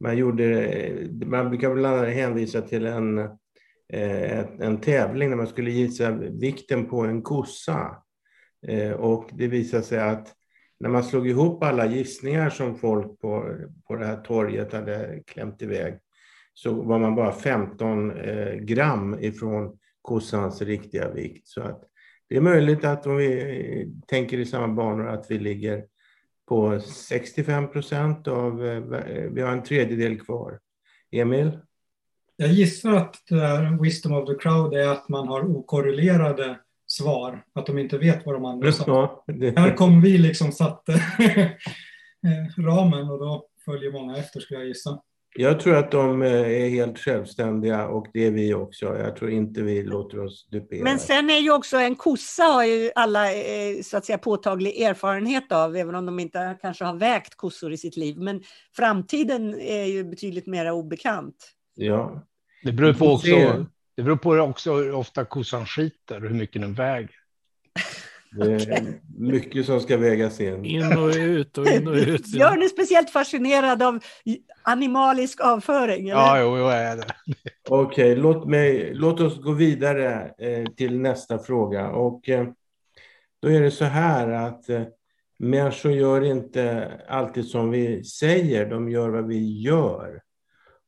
man, 0.00 0.16
gjorde, 0.16 1.08
man 1.26 1.48
brukar 1.48 1.74
bland 1.74 1.96
annat 1.96 2.14
hänvisa 2.14 2.60
till 2.60 2.86
en 2.86 3.18
eh, 3.92 4.44
en 4.60 4.80
tävling 4.80 5.30
där 5.30 5.36
man 5.36 5.46
skulle 5.46 5.70
gissa 5.70 6.10
vikten 6.12 6.86
på 6.88 7.00
en 7.00 7.22
kossa. 7.22 7.96
Eh, 8.66 8.92
och 8.92 9.30
det 9.32 9.46
visade 9.46 9.82
sig 9.82 10.00
att 10.00 10.34
när 10.80 10.88
man 10.88 11.04
slog 11.04 11.28
ihop 11.28 11.62
alla 11.62 11.86
gissningar 11.86 12.50
som 12.50 12.76
folk 12.76 13.20
på, 13.20 13.56
på 13.88 13.96
det 13.96 14.06
här 14.06 14.16
torget 14.16 14.72
hade 14.72 15.22
klämt 15.26 15.62
iväg 15.62 15.98
så 16.54 16.82
var 16.82 16.98
man 16.98 17.14
bara 17.14 17.32
15 17.32 18.10
eh, 18.10 18.54
gram 18.54 19.16
ifrån 19.20 19.78
kossans 20.02 20.62
riktiga 20.62 21.10
vikt. 21.10 21.48
Så 21.48 21.62
att 21.62 21.91
det 22.32 22.38
är 22.38 22.40
möjligt 22.40 22.84
att 22.84 23.06
om 23.06 23.16
vi 23.16 23.92
tänker 24.06 24.38
i 24.38 24.46
samma 24.46 24.74
banor 24.74 25.08
att 25.08 25.26
vi 25.30 25.38
ligger 25.38 25.84
på 26.48 26.80
65 26.80 27.72
procent 27.72 28.28
av, 28.28 28.56
vi 29.32 29.40
har 29.40 29.52
en 29.52 29.62
tredjedel 29.62 30.20
kvar. 30.20 30.58
Emil? 31.10 31.58
Jag 32.36 32.48
gissar 32.48 32.92
att 32.92 33.16
det 33.28 33.34
där 33.34 33.82
wisdom 33.82 34.12
of 34.12 34.28
the 34.28 34.34
crowd 34.34 34.74
är 34.74 34.88
att 34.88 35.08
man 35.08 35.28
har 35.28 35.56
okorrelerade 35.56 36.58
svar, 36.86 37.44
att 37.52 37.66
de 37.66 37.78
inte 37.78 37.98
vet 37.98 38.26
vad 38.26 38.34
de 38.34 38.44
andra 38.44 38.72
sa. 38.72 39.24
Det... 39.26 39.58
Här 39.58 39.76
kom 39.76 40.00
vi 40.00 40.18
liksom 40.18 40.52
satte 40.52 40.92
ramen 42.58 43.10
och 43.10 43.18
då 43.18 43.46
följer 43.64 43.92
många 43.92 44.16
efter 44.16 44.40
skulle 44.40 44.60
jag 44.60 44.68
gissa. 44.68 45.02
Jag 45.34 45.60
tror 45.60 45.76
att 45.76 45.90
de 45.90 46.22
eh, 46.22 46.32
är 46.32 46.68
helt 46.68 46.98
självständiga 46.98 47.86
och 47.86 48.06
det 48.12 48.26
är 48.26 48.30
vi 48.30 48.54
också. 48.54 48.98
Jag 48.98 49.16
tror 49.16 49.30
inte 49.30 49.62
vi 49.62 49.82
låter 49.82 50.24
oss 50.24 50.48
dupera. 50.50 50.84
Men 50.84 50.98
sen 50.98 51.30
är 51.30 51.38
ju 51.38 51.52
också 51.52 51.76
en 51.76 51.94
kossa 51.94 52.42
har 52.42 52.64
ju 52.64 52.90
alla 52.94 53.32
eh, 53.32 53.82
så 53.82 53.96
att 53.96 54.04
säga 54.04 54.18
påtaglig 54.18 54.82
erfarenhet 54.82 55.52
av, 55.52 55.76
även 55.76 55.94
om 55.94 56.06
de 56.06 56.20
inte 56.20 56.58
kanske 56.60 56.84
har 56.84 56.94
vägt 56.94 57.34
kossor 57.34 57.72
i 57.72 57.76
sitt 57.76 57.96
liv. 57.96 58.18
Men 58.18 58.42
framtiden 58.76 59.60
är 59.60 59.84
ju 59.84 60.04
betydligt 60.04 60.46
mer 60.46 60.70
obekant. 60.70 61.36
Ja. 61.74 62.26
Det 62.62 62.72
beror 62.72 62.92
på 62.92 63.06
också, 63.06 63.66
det 63.96 64.02
beror 64.02 64.16
på 64.16 64.30
också 64.30 64.74
hur 64.74 64.92
ofta 64.92 65.24
kossan 65.24 65.66
skiter 65.66 66.22
och 66.24 66.28
hur 66.28 66.36
mycket 66.36 66.62
den 66.62 66.74
väger. 66.74 67.10
Det 68.34 68.52
är 68.52 69.00
mycket 69.18 69.66
som 69.66 69.80
ska 69.80 69.96
vägas 69.96 70.40
in. 70.40 70.64
In 70.64 70.98
och 70.98 71.08
ut 71.16 71.58
och 71.58 71.66
in 71.66 71.88
och 71.88 71.94
ut. 71.94 72.22
Ja. 72.32 72.38
Gör 72.38 72.56
ni 72.56 72.68
speciellt 72.68 73.10
fascinerad 73.10 73.82
av 73.82 73.98
animalisk 74.62 75.40
avföring? 75.40 76.08
Eller? 76.08 76.20
Ja, 76.20 76.40
jo, 76.40 76.58
jo, 76.58 76.66
är 76.66 76.96
det. 76.96 77.04
Okej, 77.68 78.16
låt, 78.16 78.44
låt 78.92 79.20
oss 79.20 79.42
gå 79.42 79.52
vidare 79.52 80.34
eh, 80.38 80.66
till 80.66 81.00
nästa 81.00 81.38
fråga. 81.38 81.90
Och, 81.90 82.28
eh, 82.28 82.46
då 83.42 83.48
är 83.48 83.60
det 83.60 83.70
så 83.70 83.84
här 83.84 84.28
att 84.28 84.68
eh, 84.68 84.82
människor 85.38 85.92
gör 85.92 86.24
inte 86.24 86.92
alltid 87.08 87.44
som 87.44 87.70
vi 87.70 88.04
säger, 88.04 88.70
de 88.70 88.90
gör 88.90 89.08
vad 89.08 89.26
vi 89.26 89.60
gör. 89.60 90.22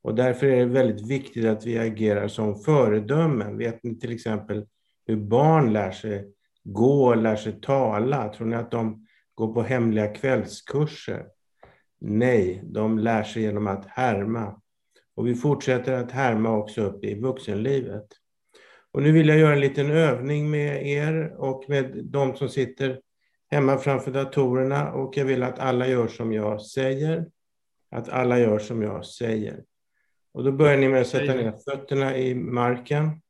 Och 0.03 0.15
därför 0.15 0.47
är 0.47 0.57
det 0.57 0.65
väldigt 0.65 1.11
viktigt 1.11 1.47
att 1.47 1.67
vi 1.67 1.79
agerar 1.79 2.29
som 2.29 2.57
föredömen. 2.57 3.59
Vet 3.59 3.83
ni 3.83 3.99
till 3.99 4.13
exempel 4.13 4.67
hur 5.07 5.17
barn 5.17 5.73
lär 5.73 5.91
sig 5.91 6.34
gå 6.65 7.05
och 7.07 7.17
lär 7.17 7.37
sig 7.37 7.61
tala? 7.61 8.29
Tror 8.29 8.47
ni 8.47 8.57
att 8.57 8.71
de 8.71 9.07
går 9.35 9.55
på 9.55 9.63
hemliga 9.63 10.07
kvällskurser? 10.07 11.27
Nej, 12.01 12.63
de 12.65 12.99
lär 12.99 13.23
sig 13.23 13.43
genom 13.43 13.67
att 13.67 13.87
härma. 13.87 14.61
Och 15.15 15.27
vi 15.27 15.35
fortsätter 15.35 15.93
att 15.93 16.11
härma 16.11 16.57
också 16.57 16.83
upp 16.83 17.05
i 17.05 17.21
vuxenlivet. 17.21 18.07
Och 18.93 19.03
nu 19.03 19.13
vill 19.13 19.29
jag 19.29 19.39
göra 19.39 19.53
en 19.53 19.61
liten 19.61 19.91
övning 19.91 20.51
med 20.51 20.87
er 20.87 21.35
och 21.39 21.65
med 21.69 22.05
de 22.05 22.37
som 22.37 22.49
sitter 22.49 23.01
hemma 23.51 23.79
framför 23.79 24.11
datorerna 24.11 24.93
och 24.93 25.17
jag 25.17 25.25
vill 25.25 25.43
att 25.43 25.59
alla 25.59 25.89
gör 25.89 26.09
som 26.09 26.33
jag 26.33 26.63
säger. 26.63 27.27
Att 27.91 28.09
alla 28.09 28.39
gör 28.39 28.59
som 28.59 28.83
jag 28.83 29.07
säger. 29.07 29.65
Och 30.33 30.45
då 30.45 30.53
börjar 30.53 30.77
ni 30.79 30.89
med 30.89 31.01
att 31.01 31.07
sätta 31.07 31.35
ner 31.35 31.53
fötterna 31.71 32.17
i 32.17 32.35
marken. 32.35 33.21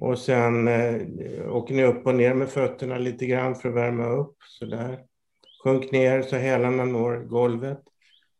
Och 0.00 0.18
sen 0.18 0.68
eh, 0.68 1.56
åker 1.56 1.74
ni 1.74 1.84
upp 1.84 2.06
och 2.06 2.14
ner 2.14 2.34
med 2.34 2.48
fötterna 2.48 2.98
lite 2.98 3.26
grann 3.26 3.54
för 3.54 3.68
att 3.68 3.74
värma 3.74 4.08
upp. 4.08 4.36
Sådär. 4.44 5.04
Sjunk 5.64 5.92
ner 5.92 6.22
så 6.22 6.36
hälarna 6.36 6.84
når 6.84 7.16
golvet. 7.16 7.80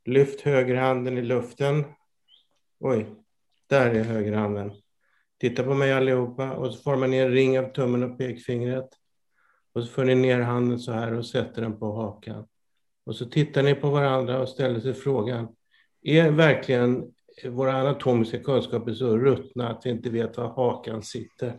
Lyft 0.04 0.40
högerhanden 0.40 1.18
i 1.18 1.22
luften. 1.22 1.84
Oj, 2.78 3.06
där 3.66 3.90
är 3.90 4.04
högerhanden. 4.04 4.72
Titta 5.40 5.62
på 5.62 5.74
mig 5.74 5.92
allihopa 5.92 6.52
och 6.52 6.74
så 6.74 6.82
formar 6.82 7.06
ni 7.06 7.16
en 7.16 7.30
ring 7.30 7.58
av 7.58 7.72
tummen 7.72 8.02
och 8.02 8.18
pekfingret. 8.18 8.88
Och 9.72 9.84
så 9.84 9.92
för 9.92 10.04
ni 10.04 10.14
ner 10.14 10.40
handen 10.40 10.78
så 10.78 10.92
här 10.92 11.14
och 11.14 11.26
sätter 11.26 11.62
den 11.62 11.78
på 11.78 11.92
hakan. 11.92 12.46
Och 13.06 13.16
så 13.16 13.26
tittar 13.26 13.62
ni 13.62 13.74
på 13.74 13.90
varandra 13.90 14.40
och 14.40 14.48
ställer 14.48 14.80
sig 14.80 14.94
frågan, 14.94 15.48
är 16.02 16.30
verkligen 16.30 17.12
våra 17.44 17.72
anatomiska 17.72 18.38
kunskaper 18.38 18.92
så 18.92 19.18
ruttna 19.18 19.68
att 19.68 19.86
vi 19.86 19.90
inte 19.90 20.10
vet 20.10 20.36
var 20.36 20.48
hakan 20.48 21.02
sitter? 21.02 21.54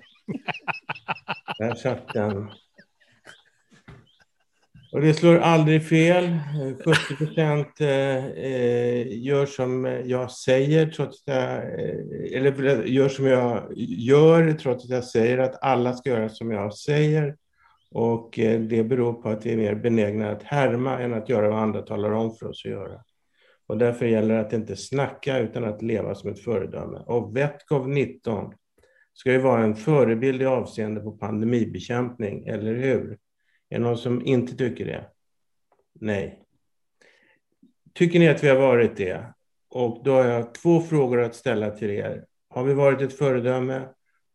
Där 1.58 1.76
satt 1.76 2.14
den. 2.14 2.50
Och 4.92 5.02
det 5.02 5.14
slår 5.14 5.38
aldrig 5.38 5.88
fel. 5.88 6.40
70 6.86 7.16
procent 7.16 7.82
eh, 7.82 9.24
gör 9.24 9.46
som 9.46 9.86
jag 10.06 10.32
säger, 10.32 10.88
trots 10.88 11.22
att 11.22 11.34
jag, 11.34 11.58
eh, 11.58 12.38
eller 12.38 12.84
gör 12.86 13.10
som 13.10 13.26
jag 13.26 13.74
gör, 13.78 14.54
trots 14.54 14.86
att 14.86 14.90
jag 14.90 15.04
säger 15.04 15.38
att 15.38 15.64
alla 15.64 15.94
ska 15.94 16.10
göra 16.10 16.30
som 16.30 16.52
jag 16.52 16.74
säger. 16.74 17.36
Och 17.92 18.40
eh, 18.40 18.60
det 18.60 18.84
beror 18.84 19.14
på 19.14 19.30
att 19.30 19.46
vi 19.46 19.54
är 19.54 19.58
mer 19.58 19.76
benägna 19.76 20.32
att 20.32 20.44
härma 20.44 21.00
än 21.00 21.14
att 21.14 21.30
göra 21.30 21.50
vad 21.50 21.60
andra 21.60 21.82
talar 21.82 22.12
om 22.12 22.36
för 22.36 22.50
oss 22.50 22.66
att 22.66 22.72
göra. 22.72 23.04
Och 23.72 23.78
därför 23.78 24.06
gäller 24.06 24.36
det 24.36 24.42
att 24.42 24.54
inte 24.54 24.76
snacka 24.76 25.40
utan 25.40 25.64
att 25.64 25.82
leva 25.82 26.16
som 26.16 26.30
ett 26.30 26.40
föredöme. 26.40 26.98
Och 26.98 27.38
Vetkov 27.38 27.90
19 27.90 28.54
ska 29.14 29.32
ju 29.32 29.38
vara 29.38 29.64
en 29.64 29.76
förebild 29.76 30.42
i 30.42 30.46
avseende 30.46 31.02
på 31.02 31.12
pandemibekämpning, 31.12 32.48
eller 32.48 32.76
hur? 32.76 33.12
Är 33.70 33.78
det 33.78 33.80
någon 33.80 33.98
som 33.98 34.26
inte 34.26 34.56
tycker 34.56 34.86
det? 34.86 35.10
Nej. 35.94 36.44
Tycker 37.94 38.20
ni 38.20 38.30
att 38.30 38.44
vi 38.44 38.50
har 38.50 38.56
varit 38.56 38.98
det? 38.98 39.34
Och 39.70 40.04
då 40.04 40.12
har 40.14 40.26
jag 40.26 40.54
två 40.54 40.82
frågor 40.82 41.22
att 41.22 41.36
ställa 41.36 41.70
till 41.70 41.90
er. 41.90 42.26
Har 42.50 42.64
vi 42.64 42.74
varit 42.74 43.02
ett 43.02 43.18
föredöme? 43.18 43.88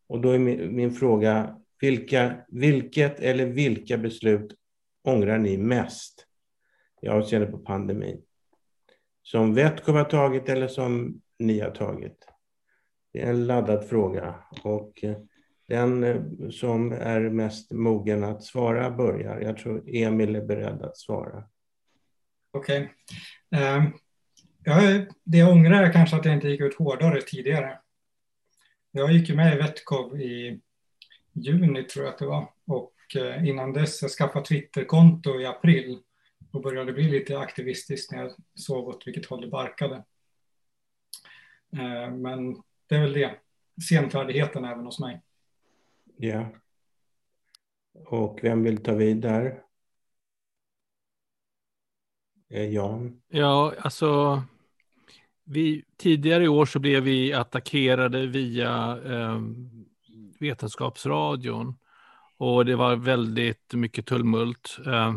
Och 0.07 0.21
då 0.21 0.29
är 0.29 0.39
min, 0.39 0.75
min 0.75 0.91
fråga, 0.91 1.57
vilka, 1.81 2.35
vilket 2.47 3.19
eller 3.19 3.45
vilka 3.45 3.97
beslut 3.97 4.55
ångrar 5.03 5.37
ni 5.37 5.57
mest 5.57 6.25
i 7.01 7.07
avseende 7.07 7.47
på 7.47 7.57
pandemin? 7.57 8.21
Som 9.27 9.53
Vetkov 9.53 9.95
har 9.95 10.03
tagit 10.03 10.49
eller 10.49 10.67
som 10.67 11.21
ni 11.39 11.59
har 11.59 11.71
tagit? 11.71 12.27
Det 13.13 13.21
är 13.21 13.29
en 13.29 13.47
laddad 13.47 13.89
fråga. 13.89 14.35
Och 14.63 15.03
eh, 15.03 15.17
den 15.67 16.03
eh, 16.03 16.49
som 16.49 16.91
är 16.91 17.19
mest 17.19 17.71
mogen 17.71 18.23
att 18.23 18.43
svara 18.43 18.91
börjar. 18.91 19.39
Jag 19.41 19.57
tror 19.57 19.83
Emil 19.87 20.35
är 20.35 20.41
beredd 20.41 20.81
att 20.81 20.97
svara. 20.97 21.43
Okej. 22.51 22.93
Ehm, 23.51 23.87
okay. 24.59 24.97
Um, 24.97 25.05
det 25.23 25.37
jag 25.37 25.51
ångrar 25.51 25.83
är 25.83 25.93
kanske 25.93 26.15
att 26.15 26.25
jag 26.25 26.33
inte 26.33 26.49
gick 26.49 26.61
ut 26.61 26.77
hårdare 26.77 27.21
tidigare. 27.21 27.79
Jag 28.91 29.11
gick 29.11 29.29
ju 29.29 29.35
med 29.35 29.53
i 29.53 29.57
Vetkov 29.57 30.21
i 30.21 30.61
juni 31.33 31.83
tror 31.83 32.05
jag 32.05 32.13
att 32.13 32.19
det 32.19 32.25
var. 32.25 32.49
Och 32.67 32.93
eh, 33.15 33.47
innan 33.47 33.73
dess 33.73 34.01
jag 34.01 34.11
skaffade 34.11 34.45
Twitterkonto 34.45 35.39
i 35.39 35.45
april 35.45 35.99
och 36.57 36.63
började 36.63 36.93
bli 36.93 37.03
lite 37.03 37.39
aktivistisk 37.39 38.11
när 38.11 38.23
jag 38.23 38.31
såg 38.55 38.87
åt 38.87 39.07
vilket 39.07 39.25
håll 39.25 39.41
det 39.41 39.47
barkade. 39.47 39.95
Eh, 41.73 42.11
men 42.11 42.53
det 42.87 42.95
är 42.95 43.01
väl 43.01 43.13
det. 43.13 43.35
Senfärdigheten 43.89 44.65
även 44.65 44.85
hos 44.85 44.99
mig. 44.99 45.21
Ja. 46.17 46.49
Och 48.05 48.39
vem 48.41 48.63
vill 48.63 48.77
ta 48.77 48.93
vid 48.93 49.17
där? 49.17 49.63
Eh, 52.49 52.69
Jan? 52.73 53.21
Ja, 53.27 53.73
alltså 53.79 54.41
vi, 55.43 55.85
tidigare 55.97 56.43
i 56.43 56.47
år 56.47 56.65
så 56.65 56.79
blev 56.79 57.03
vi 57.03 57.33
attackerade 57.33 58.27
via 58.27 58.99
eh, 59.05 59.41
Vetenskapsradion 60.39 61.77
och 62.37 62.65
det 62.65 62.75
var 62.75 62.95
väldigt 62.95 63.73
mycket 63.73 64.05
tumult. 64.05 64.77
Eh, 64.85 65.13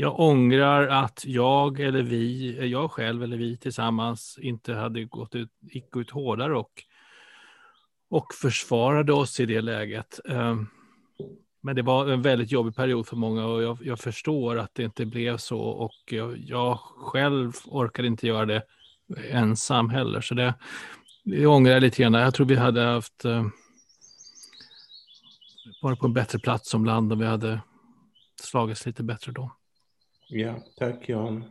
jag 0.00 0.20
ångrar 0.20 0.88
att 0.88 1.24
jag 1.26 1.80
eller 1.80 2.02
vi, 2.02 2.56
jag 2.70 2.90
själv 2.90 3.22
eller 3.22 3.36
vi 3.36 3.56
tillsammans 3.56 4.38
inte 4.42 4.74
hade 4.74 5.04
gått 5.04 5.34
ut, 5.34 5.50
gick 5.60 5.96
ut 5.96 6.10
hårdare 6.10 6.56
och 6.58 6.84
och 8.10 8.34
försvarade 8.34 9.12
oss 9.12 9.40
i 9.40 9.46
det 9.46 9.60
läget. 9.60 10.20
Ehm, 10.28 10.66
men 11.60 11.76
det 11.76 11.82
var 11.82 12.08
en 12.08 12.22
väldigt 12.22 12.52
jobbig 12.52 12.76
period 12.76 13.06
för 13.06 13.16
många 13.16 13.46
och 13.46 13.62
jag, 13.62 13.78
jag 13.82 14.00
förstår 14.00 14.58
att 14.58 14.74
det 14.74 14.82
inte 14.82 15.06
blev 15.06 15.36
så 15.36 15.60
och 15.60 15.94
jag, 16.10 16.38
jag, 16.38 16.78
själv 16.78 17.52
orkade 17.66 18.08
inte 18.08 18.26
göra 18.26 18.46
det 18.46 18.62
ensam 19.30 19.90
heller. 19.90 20.20
Så 20.20 20.34
det, 20.34 20.54
det 21.24 21.46
ångrar 21.46 21.72
jag 21.72 21.80
lite 21.80 22.02
grann. 22.02 22.14
Jag 22.14 22.34
tror 22.34 22.46
vi 22.46 22.56
hade 22.56 22.82
haft 22.82 23.24
eh, 23.24 23.46
varit 25.82 25.98
på 25.98 26.06
en 26.06 26.14
bättre 26.14 26.38
plats 26.38 26.70
som 26.70 26.84
land 26.84 27.12
om 27.12 27.18
vi 27.18 27.26
hade 27.26 27.60
slagits 28.42 28.86
lite 28.86 29.02
bättre 29.02 29.32
då. 29.32 29.57
Ja, 30.28 30.54
tack 30.76 31.08
Jan. 31.08 31.44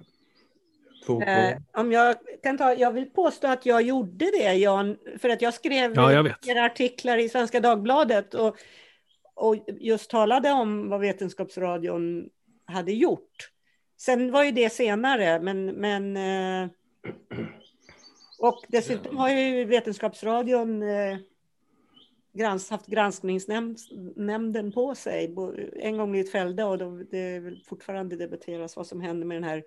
Eh, 1.10 1.57
om 1.74 1.91
jag, 1.91 2.15
kan 2.43 2.57
ta, 2.57 2.74
jag 2.74 2.91
vill 2.91 3.10
påstå 3.10 3.48
att 3.48 3.65
jag 3.65 3.81
gjorde 3.81 4.25
det, 4.25 4.53
Jan, 4.53 4.98
för 5.19 5.29
att 5.29 5.41
jag 5.41 5.53
skrev 5.53 5.93
ja, 5.96 6.12
jag 6.12 6.36
flera 6.43 6.65
artiklar 6.65 7.17
i 7.17 7.29
Svenska 7.29 7.60
Dagbladet 7.60 8.34
och, 8.34 8.57
och 9.36 9.55
just 9.67 10.10
talade 10.10 10.51
om 10.51 10.89
vad 10.89 11.00
Vetenskapsradion 11.00 12.29
hade 12.65 12.91
gjort. 12.91 13.51
Sen 13.98 14.31
var 14.31 14.43
ju 14.43 14.51
det 14.51 14.69
senare, 14.69 15.39
men, 15.39 15.65
men 15.65 16.17
eh, 16.17 16.69
och 18.39 18.63
dessutom 18.67 19.17
har 19.17 19.29
ju 19.29 19.65
Vetenskapsradion 19.65 20.84
eh, 20.84 21.17
grans, 22.38 22.70
haft 22.70 22.88
granskningsnämnden 22.88 24.72
på 24.72 24.96
sig 24.96 25.36
en 25.75 25.98
gång 25.98 26.15
i 26.15 26.20
ett 26.20 26.32
fällde 26.32 26.63
och 26.63 26.77
då, 26.77 26.98
det 27.12 27.53
fortfarande 27.65 28.15
debatteras 28.15 28.75
vad 28.75 28.88
som 28.88 29.01
händer 29.01 29.27
med 29.27 29.38
den 29.38 29.44
här 29.44 29.63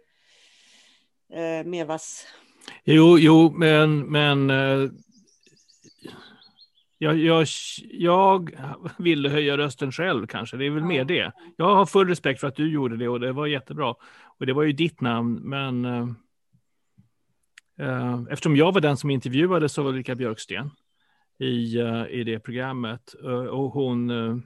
eh, 1.33 1.67
Mevas? 1.67 2.27
Jo, 2.85 3.19
jo, 3.19 3.50
men, 3.50 3.99
men 3.99 4.50
eh, 4.50 4.91
jag, 6.99 7.19
jag, 7.19 7.47
jag 7.91 8.50
ville 8.99 9.29
höja 9.29 9.57
rösten 9.57 9.93
själv 9.93 10.27
kanske, 10.27 10.57
det 10.57 10.67
är 10.67 10.71
väl 10.71 10.83
ja. 10.83 10.89
mer 10.89 11.05
det. 11.05 11.33
Jag 11.57 11.75
har 11.75 11.87
full 11.87 12.09
respekt 12.09 12.41
för 12.41 12.49
att 12.49 12.57
du 12.57 12.73
gjorde 12.73 12.97
det 12.97 13.09
och 13.09 13.21
det 13.21 13.33
var 13.33 13.47
jättebra. 13.47 13.95
Och 14.39 14.47
det 14.47 14.53
var 14.53 14.62
ju 14.62 14.73
ditt 14.73 15.00
namn, 15.00 15.41
men 15.43 15.85
eh, 15.85 16.09
eh 17.79 18.23
eftersom 18.31 18.57
jag 18.57 18.73
var 18.73 18.81
den 18.81 18.97
som 18.97 19.11
intervjuade 19.11 19.69
så 19.69 19.83
var 19.83 19.91
Ulrika 19.91 20.15
Björksten 20.15 20.71
i, 21.40 21.78
uh, 21.78 22.06
i 22.11 22.25
det 22.25 22.38
programmet 22.38 23.14
uh, 23.25 23.30
och 23.30 23.73
hon 23.73 24.11
uh, 24.11 24.38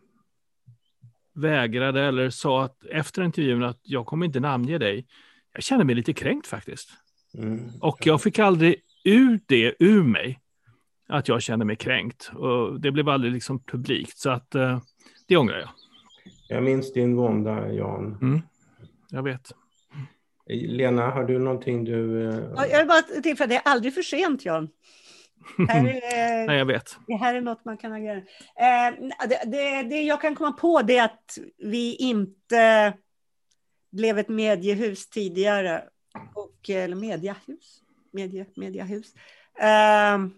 vägrade 1.34 2.02
eller 2.02 2.30
sa 2.30 2.64
att 2.64 2.84
efter 2.84 3.22
intervjun 3.22 3.62
att 3.62 3.80
jag 3.82 4.06
kommer 4.06 4.26
inte 4.26 4.40
namnge 4.40 4.78
dig 4.78 5.06
jag 5.54 5.62
kände 5.62 5.84
mig 5.84 5.94
lite 5.94 6.12
kränkt 6.12 6.46
faktiskt. 6.46 6.88
Mm. 7.38 7.70
Och 7.80 8.06
jag 8.06 8.22
fick 8.22 8.38
aldrig 8.38 8.76
ut 9.04 9.42
det 9.46 9.74
ur 9.78 10.02
mig, 10.02 10.40
att 11.08 11.28
jag 11.28 11.42
kände 11.42 11.64
mig 11.64 11.76
kränkt. 11.76 12.30
Och 12.34 12.80
det 12.80 12.90
blev 12.90 13.08
aldrig 13.08 13.32
liksom 13.32 13.64
publikt, 13.64 14.18
så 14.18 14.30
att 14.30 14.50
det 15.28 15.36
ångrar 15.36 15.58
jag. 15.58 15.68
Jag 16.48 16.62
minns 16.62 16.92
din 16.92 17.16
vånda, 17.16 17.72
Jan. 17.72 18.18
Mm. 18.22 18.40
Jag 19.10 19.22
vet. 19.22 19.52
Lena, 20.48 21.10
har 21.10 21.24
du 21.24 21.38
någonting 21.38 21.84
du... 21.84 22.22
Jag 22.56 22.78
vill 22.78 22.88
bara 22.88 23.22
tillföra, 23.22 23.46
det 23.46 23.56
är 23.56 23.62
aldrig 23.64 23.94
för 23.94 24.02
sent, 24.02 24.44
Jan. 24.44 24.68
Här 25.68 25.86
är, 26.12 26.46
Nej, 26.46 26.58
jag 26.58 26.66
vet. 26.66 26.96
Det 27.06 27.16
här 27.16 27.34
är 27.34 27.40
något 27.40 27.64
man 27.64 27.76
kan 27.76 27.92
agera. 27.92 28.16
Eh, 28.16 28.94
det, 29.28 29.42
det, 29.44 29.82
det 29.82 30.02
jag 30.02 30.20
kan 30.20 30.34
komma 30.34 30.52
på 30.52 30.82
det 30.82 30.98
är 30.98 31.04
att 31.04 31.38
vi 31.58 31.96
inte 31.96 32.92
blev 33.92 34.18
ett 34.18 34.28
mediehus 34.28 35.08
tidigare. 35.08 35.84
Och, 36.34 36.70
eller 36.70 36.96
mediahus. 36.96 37.80
Medie, 38.12 38.46
mediahus. 38.56 39.14
Uh, 39.62 40.28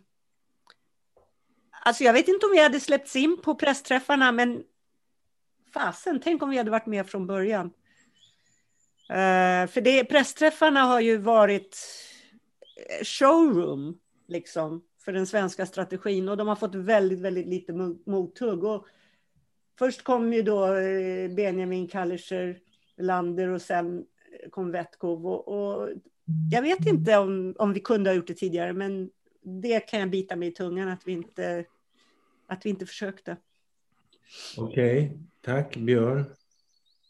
alltså 1.84 2.04
jag 2.04 2.12
vet 2.12 2.28
inte 2.28 2.46
om 2.46 2.52
vi 2.52 2.62
hade 2.62 2.80
släppts 2.80 3.16
in 3.16 3.42
på 3.42 3.54
pressträffarna, 3.54 4.32
men 4.32 4.62
fasen, 5.74 6.20
tänk 6.20 6.42
om 6.42 6.50
vi 6.50 6.56
hade 6.56 6.70
varit 6.70 6.86
med 6.86 7.06
från 7.06 7.26
början. 7.26 7.66
Uh, 9.10 9.66
för 9.66 9.80
det, 9.80 10.04
pressträffarna 10.04 10.82
har 10.82 11.00
ju 11.00 11.16
varit 11.16 11.78
showroom, 13.02 13.98
liksom, 14.28 14.82
för 15.06 15.12
den 15.12 15.26
svenska 15.26 15.66
strategin 15.66 16.28
och 16.28 16.36
de 16.36 16.48
har 16.48 16.56
fått 16.56 16.74
väldigt, 16.74 17.18
väldigt 17.18 17.46
lite 17.46 17.72
mothugg. 18.06 18.64
Och 18.64 18.86
först 19.78 20.02
kom 20.02 20.32
ju 20.32 20.42
då 20.42 20.74
eh, 20.74 21.30
Benjamin 21.30 21.88
Kallischer 21.88 22.58
Lander 22.96 23.48
och 23.48 23.62
sen 23.62 23.98
eh, 23.98 24.50
kom 24.50 24.70
Vetkov. 24.70 25.26
Och, 25.26 25.48
och, 25.48 25.88
jag 26.50 26.62
vet 26.62 26.86
inte 26.86 27.16
om, 27.16 27.54
om 27.58 27.72
vi 27.72 27.80
kunde 27.80 28.10
ha 28.10 28.14
gjort 28.14 28.26
det 28.26 28.34
tidigare, 28.34 28.72
men 28.72 29.10
det 29.42 29.80
kan 29.80 30.00
jag 30.00 30.10
bita 30.10 30.36
mig 30.36 30.48
i 30.48 30.52
tungan 30.52 30.88
att 30.88 31.02
vi 31.04 31.12
inte, 31.12 31.64
att 32.46 32.66
vi 32.66 32.70
inte 32.70 32.86
försökte. 32.86 33.36
Okej, 34.56 35.04
okay. 35.04 35.18
tack 35.40 35.76
Björn. 35.76 36.24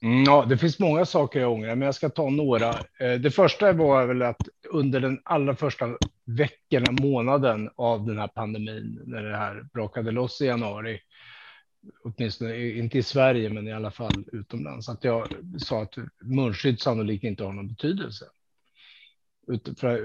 Mm, 0.03 0.25
ja, 0.25 0.45
det 0.49 0.59
finns 0.59 0.79
många 0.79 1.05
saker 1.05 1.41
jag 1.41 1.53
ångrar, 1.53 1.75
men 1.75 1.87
jag 1.87 1.95
ska 1.95 2.09
ta 2.09 2.31
några. 2.31 2.71
Eh, 3.01 3.15
det 3.21 3.31
första 3.31 3.73
var 3.73 4.07
väl 4.07 4.23
att 4.23 4.49
under 4.71 5.01
den 5.01 5.21
allra 5.25 5.57
första 5.57 5.97
veckorna, 6.25 6.93
månaden 6.93 7.71
av 7.77 8.07
den 8.07 8.19
här 8.19 8.29
pandemin, 8.29 9.03
när 9.07 9.23
det 9.23 9.37
här 9.37 9.67
brakade 9.75 10.11
loss 10.11 10.41
i 10.41 10.45
januari, 10.45 11.01
åtminstone 12.05 12.69
inte 12.69 12.99
i 12.99 13.03
Sverige, 13.03 13.51
men 13.51 13.69
i 13.69 13.73
alla 13.73 13.91
fall 13.91 14.25
utomlands, 14.33 14.89
att 14.89 15.05
jag 15.05 15.29
sa 15.59 15.83
att 15.83 15.95
munskydd 16.21 16.81
sannolikt 16.81 17.25
inte 17.25 17.45
har 17.45 17.53
någon 17.53 17.69
betydelse. 17.69 18.25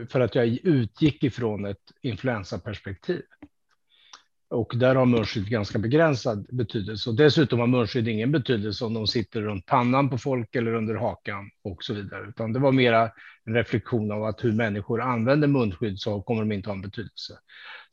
För 0.10 0.20
att 0.20 0.36
jag 0.36 0.48
utgick 0.48 1.24
ifrån 1.24 1.66
ett 1.66 1.92
influensaperspektiv. 2.02 3.22
Och 4.52 4.74
där 4.76 4.96
har 4.96 5.06
munskydd 5.06 5.50
ganska 5.50 5.80
begränsad 5.80 6.48
betydelse. 6.50 7.10
Och 7.10 7.16
dessutom 7.16 7.60
har 7.60 7.68
munskydd 7.68 8.08
ingen 8.08 8.32
betydelse 8.32 8.86
om 8.86 8.94
de 8.94 9.08
sitter 9.08 9.42
runt 9.42 9.66
pannan 9.66 10.10
på 10.10 10.18
folk 10.18 10.56
eller 10.56 10.74
under 10.74 10.96
hakan 10.96 11.50
och 11.64 11.84
så 11.84 11.94
vidare. 11.94 12.26
Utan 12.30 12.54
det 12.54 12.60
var 12.60 12.72
mera 12.72 13.12
en 13.46 13.54
reflektion 13.54 14.12
av 14.12 14.24
att 14.24 14.44
hur 14.44 14.52
människor 14.52 15.02
använder 15.02 15.48
munskydd 15.48 16.00
så 16.00 16.22
kommer 16.22 16.42
de 16.42 16.52
inte 16.52 16.70
ha 16.70 16.76
en 16.76 16.82
betydelse. 16.82 17.34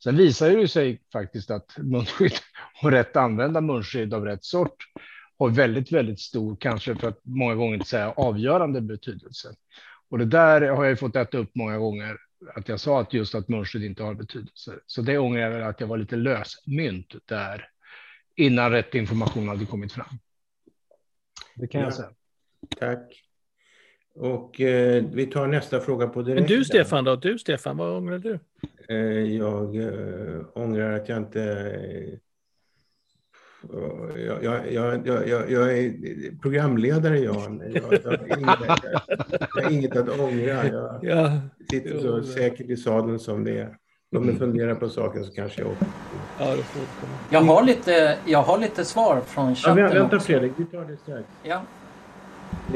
Sen 0.03 0.17
visar 0.17 0.49
det 0.49 0.67
sig 0.67 1.01
faktiskt 1.13 1.51
att 1.51 1.77
munskydd 1.77 2.33
och 2.83 2.91
rätt 2.91 3.15
använda 3.15 3.61
munskydd 3.61 4.13
av 4.13 4.25
rätt 4.25 4.43
sort 4.43 4.77
har 5.39 5.49
väldigt, 5.49 5.91
väldigt 5.91 6.19
stor, 6.19 6.57
kanske 6.59 6.95
för 6.95 7.07
att 7.07 7.19
många 7.23 7.55
gånger 7.55 7.73
inte 7.73 7.89
säga 7.89 8.11
avgörande 8.11 8.81
betydelse. 8.81 9.49
Och 10.09 10.17
det 10.17 10.25
där 10.25 10.61
har 10.61 10.85
jag 10.85 10.99
fått 10.99 11.15
äta 11.15 11.37
upp 11.37 11.51
många 11.55 11.77
gånger 11.77 12.17
att 12.55 12.69
jag 12.69 12.79
sa 12.79 13.01
att 13.01 13.13
just 13.13 13.35
att 13.35 13.47
munskydd 13.47 13.83
inte 13.83 14.03
har 14.03 14.13
betydelse. 14.13 14.79
Så 14.85 15.01
det 15.01 15.17
ångrar 15.17 15.41
jag 15.41 15.51
väl 15.51 15.63
att 15.63 15.79
jag 15.79 15.87
var 15.87 15.97
lite 15.97 16.15
lösmynt 16.15 17.15
där 17.25 17.69
innan 18.35 18.71
rätt 18.71 18.95
information 18.95 19.47
hade 19.47 19.65
kommit 19.65 19.93
fram. 19.93 20.19
Det 21.55 21.67
kan 21.67 21.81
ja. 21.81 21.87
jag 21.87 21.93
säga. 21.93 22.09
Tack. 22.79 23.23
Och 24.15 24.61
eh, 24.61 25.05
vi 25.13 25.25
tar 25.25 25.47
nästa 25.47 25.79
fråga 25.79 26.07
på 26.07 26.21
direkt. 26.21 26.49
Men 26.49 26.57
du 26.57 26.65
Stefan 26.65 27.03
då? 27.03 27.15
Du 27.15 27.39
Stefan, 27.39 27.77
vad 27.77 27.97
ångrar 27.97 28.19
du? 28.19 28.39
Eh, 28.89 29.35
jag 29.35 29.75
eh, 29.75 30.41
ångrar 30.53 30.91
att 30.91 31.09
jag 31.09 31.17
inte 31.17 32.19
jag, 34.25 34.43
jag, 34.43 34.73
jag, 34.73 35.07
jag, 35.07 35.51
jag 35.51 35.77
är 35.77 35.93
programledare, 36.41 37.19
Jan. 37.19 37.61
Jag, 37.73 37.93
jag, 38.03 38.39
inget, 38.39 38.59
jag 39.55 39.63
har 39.63 39.71
inget 39.71 39.95
att 39.95 40.19
ångra. 40.19 40.67
Jag 40.67 40.99
ja. 41.01 41.41
sitter 41.71 41.99
så 41.99 42.23
säkert 42.23 42.69
i 42.69 42.77
sadeln 42.77 43.19
som 43.19 43.43
det 43.43 43.59
är. 43.59 43.75
Låt 44.11 44.25
mig 44.25 44.35
fundera 44.35 44.75
på 44.75 44.89
saken 44.89 45.25
så 45.25 45.31
kanske 45.31 45.61
jag 45.61 45.71
ja, 46.39 46.55
jag, 47.29 47.41
har 47.41 47.63
lite, 47.63 48.17
jag 48.25 48.41
har 48.41 48.57
lite 48.57 48.85
svar 48.85 49.21
från 49.27 49.55
chatten 49.55 49.83
ja, 49.83 49.93
Vänta 49.93 50.15
också. 50.15 50.27
Fredrik, 50.27 50.51
vi 50.57 50.65
tar 50.65 50.85
det 50.85 50.97
strax. 50.97 51.23
Ja. 51.43 51.61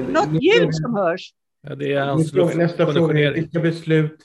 Något 0.10 0.44
ljud 0.44 0.76
som 0.76 0.96
hörs. 0.96 1.34
Ja, 1.68 1.76
det 1.76 1.94
är 1.94 2.06
hans 2.06 2.34
Nästa 2.34 2.94
fråga 2.94 3.20
är 3.20 3.34
vilka 3.34 3.60
beslut, 3.60 4.18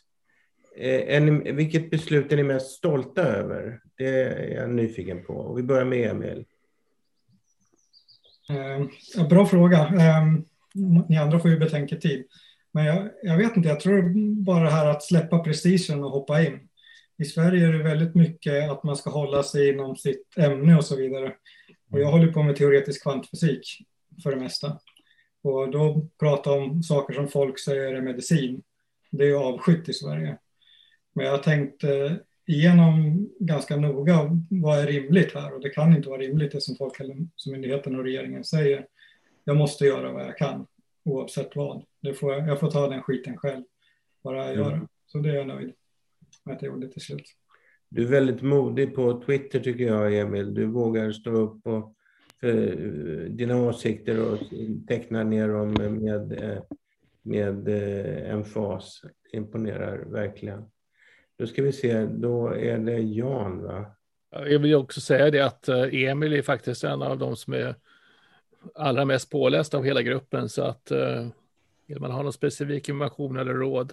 eh, 0.81 1.23
ni, 1.23 1.53
vilket 1.53 1.91
beslut 1.91 2.33
är 2.33 2.37
ni 2.37 2.43
mest 2.43 2.71
stolta 2.71 3.23
över? 3.23 3.81
Det 3.97 4.09
är 4.09 4.61
jag 4.61 4.71
nyfiken 4.71 5.25
på. 5.25 5.33
Och 5.33 5.59
vi 5.59 5.63
börjar 5.63 5.85
med 5.85 6.11
Emil. 6.11 6.45
Eh, 8.51 9.29
bra 9.29 9.47
fråga. 9.47 9.79
Eh, 9.79 10.25
ni 11.09 11.17
andra 11.17 11.41
får 11.41 11.51
ju 11.51 11.59
betänketid. 11.59 12.25
Men 12.73 12.85
jag, 12.85 13.09
jag, 13.23 13.37
vet 13.37 13.57
inte, 13.57 13.69
jag 13.69 13.81
tror 13.81 14.03
bara 14.45 14.65
det 14.65 14.71
här 14.71 14.87
att 14.87 15.03
släppa 15.03 15.39
prestigen 15.39 16.05
och 16.05 16.11
hoppa 16.11 16.43
in. 16.43 16.69
I 17.19 17.25
Sverige 17.25 17.67
är 17.67 17.73
det 17.73 17.83
väldigt 17.83 18.15
mycket 18.15 18.71
att 18.71 18.85
man 18.85 18.97
ska 18.97 19.11
hålla 19.11 19.43
sig 19.43 19.69
inom 19.69 19.97
sitt 19.97 20.39
ämne 20.39 20.77
och 20.77 20.85
så 20.85 20.97
vidare. 20.97 21.33
Och 21.91 22.01
jag 22.01 22.11
håller 22.11 22.33
på 22.33 22.43
med 22.43 22.57
teoretisk 22.57 23.03
kvantfysik 23.03 23.61
för 24.23 24.31
det 24.31 24.37
mesta. 24.37 24.79
Och 25.43 25.71
då 25.71 26.09
prata 26.21 26.53
om 26.53 26.83
saker 26.83 27.15
som 27.15 27.29
folk 27.29 27.59
säger 27.59 27.95
är 27.95 28.01
medicin. 28.01 28.63
Det 29.11 29.29
är 29.29 29.35
avskytt 29.35 29.89
i 29.89 29.93
Sverige. 29.93 30.39
Men 31.19 31.27
jag 31.27 31.43
tänkte 31.43 32.19
igenom 32.47 33.29
ganska 33.39 33.77
noga 33.77 34.31
vad 34.51 34.79
är 34.79 34.87
rimligt 34.87 35.35
här 35.35 35.55
och 35.55 35.61
det 35.61 35.69
kan 35.69 35.97
inte 35.97 36.09
vara 36.09 36.21
rimligt 36.21 36.53
det 36.53 36.61
som 36.61 36.77
Folkhälsomyndigheten 36.77 37.97
och 37.97 38.05
regeringen 38.05 38.45
säger. 38.45 38.87
Jag 39.45 39.57
måste 39.57 39.85
göra 39.85 40.13
vad 40.13 40.25
jag 40.25 40.39
kan 40.39 40.67
oavsett 41.05 41.57
vad. 41.57 41.85
Det 42.01 42.15
får 42.15 42.33
jag, 42.33 42.49
jag 42.49 42.61
får 42.61 42.71
ta 42.71 42.89
den 42.89 43.03
skiten 43.03 43.37
själv, 43.37 43.65
bara 44.25 44.37
jag 44.37 44.55
mm. 44.55 44.71
gör. 44.71 44.89
Så 45.07 45.19
det 45.19 45.31
är 45.31 45.35
jag 45.35 45.47
nöjd 45.47 45.73
med 46.45 46.57
att 46.57 46.63
jag 46.63 46.73
gjorde 46.73 46.89
till 46.89 47.03
slut. 47.03 47.25
Du 47.89 48.03
är 48.03 48.09
väldigt 48.09 48.43
modig 48.43 48.95
på 48.95 49.23
Twitter 49.27 49.61
tycker 49.61 49.85
jag, 49.85 50.19
Emil. 50.19 50.55
Du 50.55 50.67
vågar 50.67 51.13
stå 51.13 51.31
upp 51.31 51.67
och 51.67 51.95
för 52.41 52.77
dina 53.29 53.63
åsikter 53.63 54.33
och 54.33 54.39
teckna 54.89 55.25
ner 55.25 55.49
dem 55.49 55.73
med, 55.73 55.93
med, 55.93 56.63
med 57.23 57.69
eh, 57.69 58.31
emfas. 58.35 59.01
Det 59.03 59.37
imponerar 59.37 59.99
verkligen. 59.99 60.65
Då 61.39 61.47
ska 61.47 61.63
vi 61.63 61.73
se, 61.73 62.07
då 62.07 62.49
är 62.49 62.79
det 62.79 62.99
Jan 62.99 63.63
va? 63.63 63.85
Jag 64.31 64.59
vill 64.59 64.75
också 64.75 65.01
säga 65.01 65.31
det 65.31 65.41
att 65.41 65.69
eh, 65.69 65.95
Emil 65.95 66.33
är 66.33 66.43
faktiskt 66.43 66.85
en 66.85 67.03
av 67.03 67.19
de 67.19 67.37
som 67.37 67.53
är 67.53 67.75
allra 68.75 69.05
mest 69.05 69.31
påläst 69.31 69.75
av 69.75 69.85
hela 69.85 70.03
gruppen 70.03 70.49
så 70.49 70.63
att 70.63 70.91
eh, 70.91 71.27
vill 71.87 72.01
man 72.01 72.11
ha 72.11 72.23
någon 72.23 72.33
specifik 72.33 72.89
information 72.89 73.37
eller 73.37 73.55
råd 73.55 73.93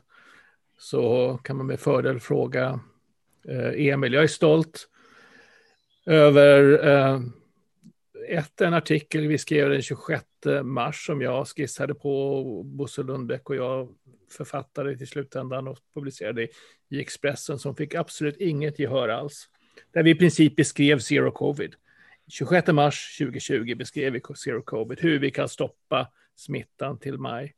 så 0.77 1.37
kan 1.43 1.57
man 1.57 1.65
med 1.65 1.79
fördel 1.79 2.19
fråga 2.19 2.79
eh, 3.47 3.87
Emil. 3.87 4.13
Jag 4.13 4.23
är 4.23 4.27
stolt 4.27 4.87
över 6.05 6.79
ett, 8.29 8.61
en 8.61 8.73
artikel 8.73 9.27
vi 9.27 9.37
skrev 9.37 9.69
den 9.69 9.81
26 9.81 10.25
Eh, 10.45 10.63
mars 10.63 11.05
som 11.05 11.21
jag 11.21 11.47
skissade 11.47 11.95
på 11.95 12.43
Bosse 12.65 13.03
Lundbäck 13.03 13.49
och 13.49 13.55
jag 13.55 13.95
författade 14.31 14.97
till 14.97 15.07
slutändan 15.07 15.67
och 15.67 15.77
publicerade 15.93 16.47
i 16.89 16.99
Expressen 16.99 17.59
som 17.59 17.75
fick 17.75 17.95
absolut 17.95 18.37
inget 18.37 18.79
gehör 18.79 19.09
alls. 19.09 19.49
Där 19.91 20.03
vi 20.03 20.11
i 20.11 20.15
princip 20.15 20.55
beskrev 20.55 20.99
zero 20.99 21.31
covid. 21.31 21.75
26 22.27 22.67
mars 22.67 23.17
2020 23.17 23.75
beskrev 23.75 24.13
vi 24.13 24.21
zero 24.35 24.61
covid, 24.61 24.99
hur 25.01 25.19
vi 25.19 25.31
kan 25.31 25.49
stoppa 25.49 26.11
smittan 26.35 26.99
till 26.99 27.17
maj. 27.17 27.55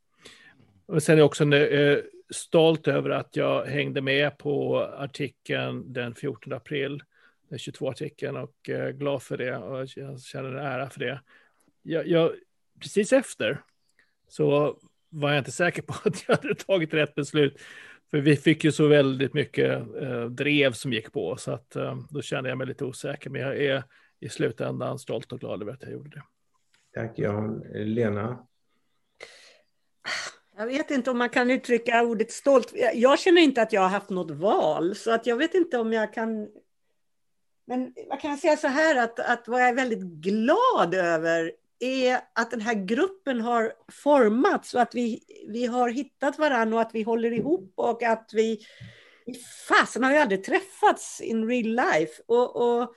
Och 0.85 1.03
sen 1.03 1.15
är 1.15 1.17
jag 1.17 1.25
också 1.25 1.55
eh, 1.55 1.99
stolt 2.29 2.87
över 2.87 3.09
att 3.09 3.35
jag 3.35 3.65
hängde 3.65 4.01
med 4.01 4.37
på 4.37 4.79
artikeln 4.97 5.93
den 5.93 6.15
14 6.15 6.53
april, 6.53 7.03
den 7.49 7.57
22-artikeln 7.57 8.37
och 8.37 8.69
eh, 8.69 8.89
glad 8.89 9.23
för 9.23 9.37
det 9.37 9.57
och 9.57 9.87
jag 9.95 10.21
känner 10.21 10.49
en 10.49 10.65
ära 10.65 10.89
för 10.89 10.99
det. 10.99 11.21
Jag, 11.83 12.07
jag, 12.07 12.31
precis 12.79 13.13
efter 13.13 13.61
så 14.27 14.77
var 15.09 15.29
jag 15.29 15.37
inte 15.37 15.51
säker 15.51 15.81
på 15.81 15.93
att 16.05 16.23
jag 16.27 16.35
hade 16.35 16.55
tagit 16.55 16.93
rätt 16.93 17.15
beslut. 17.15 17.61
För 18.11 18.17
vi 18.17 18.35
fick 18.35 18.63
ju 18.63 18.71
så 18.71 18.87
väldigt 18.87 19.33
mycket 19.33 19.81
eh, 20.01 20.25
drev 20.25 20.73
som 20.73 20.93
gick 20.93 21.11
på, 21.11 21.37
så 21.37 21.51
att 21.51 21.75
eh, 21.75 21.97
då 22.09 22.21
kände 22.21 22.49
jag 22.49 22.57
mig 22.57 22.67
lite 22.67 22.85
osäker. 22.85 23.29
Men 23.29 23.41
jag 23.41 23.57
är 23.57 23.83
i 24.19 24.29
slutändan 24.29 24.99
stolt 24.99 25.31
och 25.31 25.39
glad 25.39 25.61
över 25.61 25.73
att 25.73 25.83
jag 25.83 25.91
gjorde 25.91 26.09
det. 26.09 26.23
Tack 26.93 27.19
Jan. 27.19 27.63
Lena? 27.73 28.47
Jag 30.57 30.67
vet 30.67 30.91
inte 30.91 31.11
om 31.11 31.17
man 31.17 31.29
kan 31.29 31.51
uttrycka 31.51 32.03
ordet 32.03 32.31
stolt. 32.31 32.73
Jag 32.93 33.19
känner 33.19 33.41
inte 33.41 33.61
att 33.61 33.73
jag 33.73 33.81
har 33.81 33.89
haft 33.89 34.09
något 34.09 34.31
val, 34.31 34.95
så 34.95 35.11
att 35.11 35.25
jag 35.25 35.35
vet 35.35 35.53
inte 35.53 35.77
om 35.77 35.93
jag 35.93 36.13
kan... 36.13 36.49
Men 37.65 37.93
jag 37.95 38.21
kan 38.21 38.37
säga 38.37 38.57
så 38.57 38.67
här 38.67 39.03
att, 39.03 39.19
att 39.19 39.47
vad 39.47 39.61
jag 39.61 39.69
är 39.69 39.73
väldigt 39.73 40.03
glad 40.03 40.93
över 40.93 41.51
är 41.79 42.19
att 42.35 42.51
den 42.51 42.61
här 42.61 42.73
gruppen 42.73 43.41
har 43.41 43.73
formats 43.91 44.73
och 44.73 44.81
att 44.81 44.95
vi, 44.95 45.23
vi 45.47 45.65
har 45.65 45.89
hittat 45.89 46.39
varandra 46.39 46.75
och 46.75 46.81
att 46.81 46.95
vi 46.95 47.03
håller 47.03 47.31
ihop 47.31 47.73
och 47.75 48.03
att 48.03 48.29
vi... 48.33 48.59
Fasen 49.67 50.03
har 50.03 50.11
ju 50.11 50.17
aldrig 50.17 50.43
träffats 50.43 51.21
in 51.21 51.47
real 51.47 51.75
life. 51.75 52.21
Och, 52.25 52.55
och, 52.55 52.93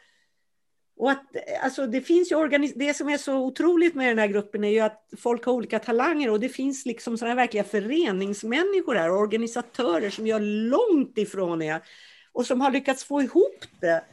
och 0.96 1.10
att, 1.10 1.22
alltså 1.62 1.86
det, 1.86 2.00
finns 2.00 2.32
ju 2.32 2.36
organis 2.36 2.72
det 2.74 2.94
som 2.94 3.08
är 3.08 3.16
så 3.16 3.36
otroligt 3.36 3.94
med 3.94 4.08
den 4.08 4.18
här 4.18 4.26
gruppen 4.26 4.64
är 4.64 4.68
ju 4.68 4.80
att 4.80 5.08
folk 5.18 5.44
har 5.44 5.52
olika 5.52 5.78
talanger 5.78 6.30
och 6.30 6.40
det 6.40 6.48
finns 6.48 6.86
liksom 6.86 7.18
sådana 7.18 7.34
verkliga 7.34 7.64
föreningsmänniskor 7.64 8.94
här, 8.94 9.10
organisatörer 9.10 10.10
som 10.10 10.26
gör 10.26 10.40
långt 10.40 11.18
ifrån 11.18 11.62
er 11.62 11.82
och 12.32 12.46
som 12.46 12.60
har 12.60 12.70
lyckats 12.70 13.04
få 13.04 13.22
ihop 13.22 13.64
det 13.80 14.04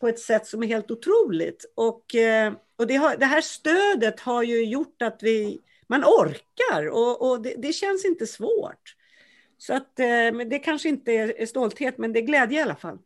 på 0.00 0.08
ett 0.08 0.18
sätt 0.18 0.46
som 0.46 0.62
är 0.62 0.66
helt 0.66 0.90
otroligt. 0.90 1.72
Och, 1.74 2.14
eh, 2.14 2.52
och 2.82 2.88
det, 2.88 2.96
har, 2.96 3.16
det 3.16 3.26
här 3.26 3.40
stödet 3.40 4.20
har 4.20 4.42
ju 4.42 4.64
gjort 4.64 5.02
att 5.02 5.18
vi, 5.22 5.60
man 5.86 6.04
orkar 6.04 6.88
och, 6.88 7.30
och 7.30 7.42
det, 7.42 7.54
det, 7.58 7.72
känns 7.72 8.04
inte 8.04 8.26
svårt. 8.26 8.96
Så 9.58 9.74
att, 9.74 9.98
eh, 9.98 10.06
men 10.06 10.48
det 10.48 10.58
kanske 10.58 10.88
inte 10.88 11.12
är 11.12 11.46
stolthet, 11.46 11.98
men 11.98 12.12
det 12.12 12.18
är 12.18 12.26
glädje 12.26 12.58
i 12.58 12.62
alla 12.62 12.76
fall. 12.76 12.98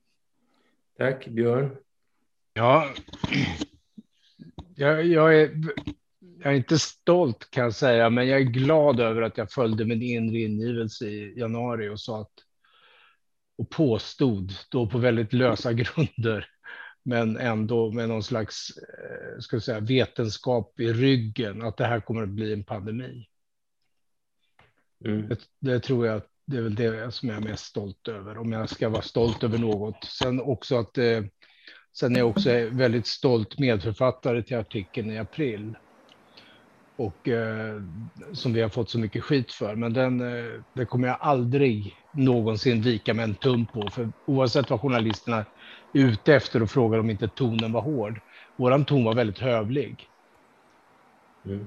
Tack, 0.99 1.27
Björn. 1.27 1.77
Ja, 2.53 2.95
jag, 4.75 5.07
jag, 5.07 5.41
är, 5.41 5.51
jag 6.39 6.53
är 6.53 6.57
inte 6.57 6.79
stolt 6.79 7.51
kan 7.51 7.65
jag 7.65 7.75
säga, 7.75 8.11
men 8.11 8.29
jag 8.29 8.41
är 8.41 8.45
glad 8.45 9.01
över 9.01 9.23
att 9.23 9.39
jag 9.39 9.53
följde 9.53 9.85
min 9.85 10.03
inre 10.03 10.39
ingivelse 10.39 11.07
i 11.07 11.39
januari 11.39 11.89
och 11.89 12.01
sa 12.01 12.21
att 12.21 12.33
och 13.59 13.71
påstod 13.71 14.53
då 14.71 14.87
på 14.87 14.99
väldigt 14.99 15.33
lösa 15.33 15.73
grunder 15.73 16.49
men 17.07 17.37
ändå 17.37 17.91
med 17.93 18.09
någon 18.09 18.23
slags 18.23 18.71
eh, 18.79 19.39
ska 19.41 19.61
säga, 19.61 19.81
vetenskap 19.81 20.81
i 20.81 20.93
ryggen 20.93 21.63
att 21.63 21.77
det 21.77 21.87
här 21.87 22.01
kommer 22.01 22.23
att 22.23 22.29
bli 22.29 22.53
en 22.53 22.65
pandemi. 22.65 23.27
Mm. 25.05 25.29
Det, 25.29 25.39
det, 25.61 25.81
tror 25.81 26.07
jag 26.07 26.23
det 26.47 26.57
är 26.57 26.63
väl 26.63 26.75
det 26.75 27.15
som 27.15 27.29
jag 27.29 27.39
är 27.39 27.49
mest 27.49 27.65
stolt 27.65 28.09
över, 28.09 28.39
om 28.39 28.53
jag 28.53 28.71
ska 28.71 28.89
vara 28.89 29.03
stolt 29.03 29.45
över 29.45 29.59
något. 29.59 30.05
Sen 30.05 30.41
också 30.41 30.79
att 30.79 30.99
eh, 30.99 31.23
Sen 31.99 32.17
är 32.17 32.21
jag 32.21 32.29
också 32.29 32.51
väldigt 32.71 33.07
stolt 33.07 33.59
medförfattare 33.59 34.43
till 34.43 34.57
artikeln 34.57 35.11
i 35.11 35.19
april. 35.19 35.75
Och 36.97 37.29
eh, 37.29 37.83
som 38.33 38.53
vi 38.53 38.63
har 38.63 38.69
fått 38.69 38.91
så 38.91 38.99
mycket 38.99 39.25
skit 39.25 39.53
för. 39.53 39.75
Men 39.75 39.93
den, 39.93 40.21
eh, 40.21 40.61
det 40.73 40.85
kommer 40.85 41.09
jag 41.09 41.17
aldrig 41.21 41.95
någonsin 42.13 42.83
vika 42.83 43.15
med 43.15 43.25
en 43.25 43.35
tum 43.35 43.67
på. 43.67 43.89
För 43.91 44.13
oavsett 44.27 44.71
vad 44.71 44.81
journalisterna 44.81 45.45
ute 45.93 46.35
efter 46.35 46.63
och 46.63 46.71
frågar 46.71 46.99
om 46.99 47.11
inte 47.11 47.29
tonen 47.29 47.73
var 47.73 47.81
hård. 47.81 48.21
Våran 48.57 48.85
ton 48.85 49.05
var 49.05 49.15
väldigt 49.15 49.39
hövlig. 49.39 50.09
Mm. 51.45 51.67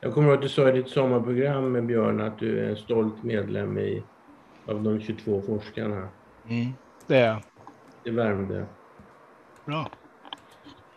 Jag 0.00 0.14
kommer 0.14 0.28
ihåg 0.28 0.36
att 0.36 0.42
du 0.42 0.48
sa 0.48 0.68
i 0.68 0.72
ditt 0.72 0.88
sommarprogram 0.88 1.72
med 1.72 1.86
Björn 1.86 2.20
att 2.20 2.38
du 2.38 2.58
är 2.58 2.68
en 2.68 2.76
stolt 2.76 3.22
medlem 3.22 3.78
i, 3.78 4.02
av 4.66 4.82
de 4.82 5.00
22 5.00 5.42
forskarna. 5.42 6.08
Mm, 6.48 6.72
det 7.06 7.16
är 7.16 7.26
jag. 7.26 7.42
Det 8.04 8.10
värmde. 8.10 8.66
Bra. 9.64 9.90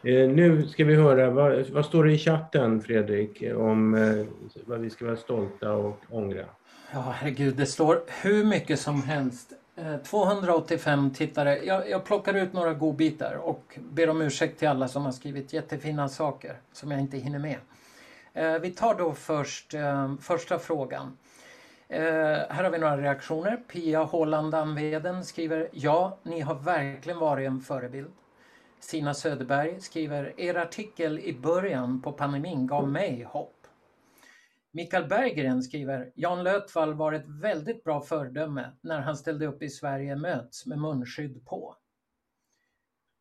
Eh, 0.04 0.30
nu 0.30 0.68
ska 0.68 0.86
vi 0.86 0.96
höra, 0.96 1.30
vad, 1.30 1.70
vad, 1.70 1.86
står 1.86 2.04
det 2.04 2.12
i 2.12 2.18
chatten 2.18 2.82
Fredrik 2.82 3.44
om 3.56 3.94
eh, 3.94 4.26
vad 4.66 4.80
vi 4.80 4.90
ska 4.90 5.06
vara 5.06 5.16
stolta 5.16 5.74
och 5.74 6.00
ångra? 6.10 6.46
Ja, 6.94 7.14
herregud, 7.16 7.56
det 7.56 7.66
står 7.66 8.00
hur 8.24 8.46
mycket 8.46 8.80
som 8.80 9.04
helst. 9.04 9.54
Eh, 9.78 9.98
285 9.98 11.12
tittare. 11.14 11.66
Jag, 11.66 11.90
jag 11.90 12.04
plockar 12.04 12.34
ut 12.34 12.54
några 12.54 12.74
godbitar 12.74 13.34
och 13.34 13.80
ber 13.92 14.10
om 14.10 14.22
ursäkt 14.22 14.60
till 14.60 14.68
alla 14.68 14.88
som 14.88 15.06
har 15.06 15.12
skrivit 15.12 15.54
jättefina 15.54 16.10
saker 16.10 16.58
som 16.72 16.92
jag 16.92 17.00
inte 17.00 17.18
hinner 17.18 17.40
med. 17.40 17.58
Eh, 18.34 18.60
vi 18.60 18.72
tar 18.72 18.96
då 18.96 19.14
först 19.14 19.74
eh, 19.74 20.16
första 20.22 20.60
frågan. 20.60 21.18
Eh, 21.88 22.02
här 22.50 22.64
har 22.64 22.70
vi 22.70 22.78
några 22.78 22.98
reaktioner. 22.98 23.58
Pia 23.68 24.04
Håland 24.04 24.56
Anveden 24.56 25.26
skriver 25.26 25.70
Ja, 25.72 26.18
ni 26.24 26.40
har 26.40 26.56
verkligen 26.56 27.20
varit 27.20 27.48
en 27.48 27.62
förebild. 27.62 28.12
Sina 28.80 29.14
Söderberg 29.14 29.82
skriver 29.82 30.34
Er 30.38 30.56
artikel 30.56 31.20
i 31.20 31.34
början 31.34 32.02
på 32.02 32.12
pandemin 32.12 32.68
gav 32.68 32.88
mig 32.88 33.24
hopp. 33.24 33.55
Mikael 34.76 35.08
Berggren 35.08 35.64
skriver 35.64 36.12
Jan 36.16 36.44
Lötvall 36.44 36.94
var 36.94 37.14
ett 37.14 37.28
väldigt 37.28 37.84
bra 37.84 38.02
föredöme 38.02 38.72
när 38.82 39.00
han 39.00 39.18
ställde 39.18 39.48
upp 39.48 39.64
i 39.64 39.70
Sverige 39.70 40.16
möts 40.16 40.66
med 40.66 40.80
munskydd 40.80 41.46
på. 41.46 41.76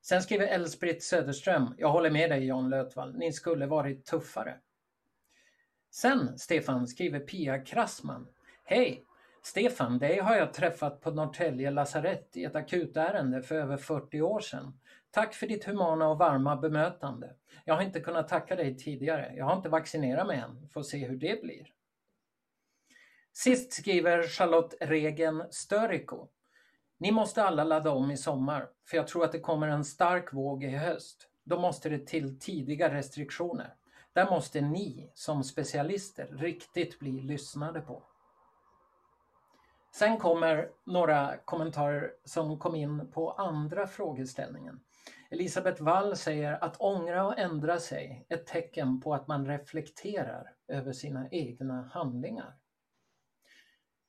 Sen 0.02 0.22
skriver 0.22 0.46
Elsbritt 0.46 1.02
Söderström 1.02 1.74
Jag 1.78 1.88
håller 1.88 2.10
med 2.10 2.30
dig 2.30 2.46
Jan 2.46 2.70
Lötvall, 2.70 3.16
ni 3.16 3.32
skulle 3.32 3.66
varit 3.66 4.04
tuffare. 4.04 4.60
Sen, 5.90 6.38
Stefan, 6.38 6.86
skriver 6.88 7.20
Pia 7.20 7.58
Krassman. 7.58 8.26
Hej! 8.64 9.04
Stefan, 9.46 9.98
dig 9.98 10.18
har 10.18 10.36
jag 10.36 10.52
träffat 10.52 11.00
på 11.00 11.10
Norrtälje 11.10 11.70
lasarett 11.70 12.36
i 12.36 12.44
ett 12.44 12.56
akutärende 12.56 13.42
för 13.42 13.54
över 13.54 13.76
40 13.76 14.20
år 14.20 14.40
sedan. 14.40 14.80
Tack 15.10 15.34
för 15.34 15.46
ditt 15.46 15.64
humana 15.64 16.08
och 16.08 16.18
varma 16.18 16.56
bemötande. 16.56 17.34
Jag 17.64 17.74
har 17.74 17.82
inte 17.82 18.00
kunnat 18.00 18.28
tacka 18.28 18.56
dig 18.56 18.76
tidigare. 18.76 19.32
Jag 19.36 19.44
har 19.44 19.56
inte 19.56 19.68
vaccinerat 19.68 20.26
mig 20.26 20.38
än. 20.38 20.68
Får 20.68 20.82
se 20.82 21.06
hur 21.06 21.16
det 21.16 21.42
blir. 21.42 21.72
Sist 23.32 23.72
skriver 23.72 24.22
Charlotte 24.22 24.74
Regen 24.80 25.44
Störiko. 25.50 26.28
Ni 26.98 27.12
måste 27.12 27.44
alla 27.44 27.64
ladda 27.64 27.90
om 27.90 28.10
i 28.10 28.16
sommar, 28.16 28.68
för 28.86 28.96
jag 28.96 29.06
tror 29.06 29.24
att 29.24 29.32
det 29.32 29.40
kommer 29.40 29.68
en 29.68 29.84
stark 29.84 30.32
våg 30.32 30.64
i 30.64 30.68
höst. 30.68 31.28
Då 31.44 31.60
måste 31.60 31.88
det 31.88 32.06
till 32.06 32.38
tidiga 32.38 32.94
restriktioner. 32.94 33.74
Där 34.12 34.30
måste 34.30 34.60
ni 34.60 35.10
som 35.14 35.44
specialister 35.44 36.26
riktigt 36.26 36.98
bli 36.98 37.20
lyssnade 37.20 37.80
på. 37.80 38.02
Sen 39.94 40.18
kommer 40.18 40.70
några 40.84 41.36
kommentarer 41.36 42.12
som 42.24 42.58
kom 42.58 42.74
in 42.74 43.10
på 43.10 43.30
andra 43.30 43.86
frågeställningen. 43.86 44.80
Elisabeth 45.30 45.82
Wall 45.82 46.16
säger 46.16 46.64
att 46.64 46.80
ångra 46.80 47.26
och 47.26 47.38
ändra 47.38 47.78
sig 47.78 48.26
är 48.28 48.36
ett 48.36 48.46
tecken 48.46 49.00
på 49.00 49.14
att 49.14 49.28
man 49.28 49.46
reflekterar 49.46 50.52
över 50.68 50.92
sina 50.92 51.28
egna 51.30 51.90
handlingar. 51.92 52.56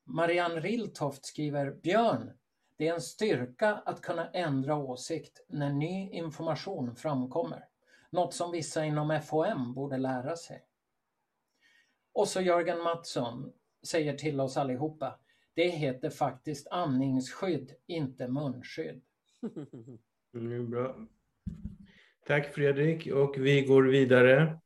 Marianne 0.04 0.60
Riltoft 0.60 1.26
skriver 1.26 1.72
Björn, 1.72 2.32
det 2.78 2.88
är 2.88 2.94
en 2.94 3.02
styrka 3.02 3.76
att 3.86 4.02
kunna 4.02 4.30
ändra 4.30 4.76
åsikt 4.76 5.46
när 5.48 5.70
ny 5.70 6.10
information 6.10 6.96
framkommer. 6.96 7.68
Något 8.10 8.34
som 8.34 8.52
vissa 8.52 8.86
inom 8.86 9.22
FHM 9.22 9.74
borde 9.74 9.98
lära 9.98 10.36
sig. 10.36 10.66
Och 12.14 12.28
så 12.28 12.42
Jörgen 12.42 12.82
Mattsson 12.82 13.54
säger 13.84 14.18
till 14.18 14.42
oss 14.42 14.58
allihopa, 14.58 15.20
det 15.56 15.70
heter 15.70 16.10
faktiskt 16.10 16.68
andningsskydd, 16.68 17.72
inte 17.88 18.28
munskydd. 18.28 19.02
Mm, 20.36 20.70
bra. 20.70 20.96
Tack 22.28 22.54
Fredrik 22.54 23.08
och 23.08 23.36
vi 23.38 23.62
går 23.62 23.84
vidare. 23.84 24.60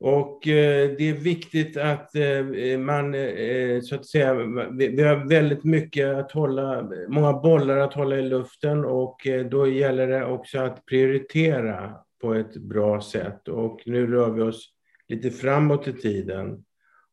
Och 0.00 0.48
eh, 0.48 0.90
det 0.98 1.08
är 1.08 1.14
viktigt 1.14 1.76
att 1.76 2.14
eh, 2.16 2.78
man, 2.78 3.14
eh, 3.14 3.80
så 3.80 3.94
att 3.94 4.06
säga, 4.06 4.34
vi, 4.70 4.88
vi, 4.88 5.02
har 5.02 5.28
väldigt 5.28 5.64
mycket 5.64 6.08
att 6.16 6.32
hålla, 6.32 6.90
många 7.08 7.32
bollar 7.32 7.76
att 7.76 7.94
hålla 7.94 8.16
i 8.16 8.22
luften 8.22 8.84
och 8.84 9.26
eh, 9.26 9.46
då 9.46 9.68
gäller 9.68 10.06
det 10.06 10.24
också 10.24 10.58
att 10.58 10.86
prioritera 10.86 11.94
på 12.20 12.34
ett 12.34 12.56
bra 12.56 13.00
sätt. 13.00 13.48
Och 13.48 13.82
nu 13.86 14.06
rör 14.06 14.30
vi 14.30 14.42
oss 14.42 14.72
lite 15.08 15.30
framåt 15.30 15.88
i 15.88 15.92
tiden. 15.92 16.64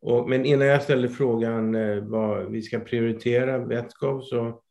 Och, 0.08 0.30
men 0.30 0.46
innan 0.46 0.68
jag 0.68 0.84
ställer 0.84 1.08
frågan 1.08 1.76
eh, 1.76 2.04
vad 2.04 2.52
vi 2.52 2.62
ska 2.62 2.80
prioritera, 2.80 3.58
Vetskov, 3.58 4.22
så 4.22 4.62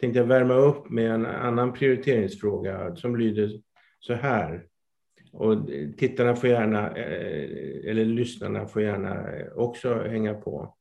tänkte 0.00 0.18
jag 0.18 0.26
värma 0.26 0.54
upp 0.54 0.90
med 0.90 1.10
en 1.10 1.26
annan 1.26 1.72
prioriteringsfråga 1.72 2.96
som 2.96 3.16
lyder 3.16 3.50
så 4.00 4.14
här. 4.14 4.66
Och 5.32 5.56
tittarna 5.96 6.36
får 6.36 6.50
gärna, 6.50 6.96
eh, 6.96 7.90
eller 7.90 8.04
lyssnarna 8.04 8.66
får 8.66 8.82
gärna 8.82 9.32
eh, 9.32 9.52
också 9.54 9.94
hänga 9.94 10.34
på. 10.34 10.74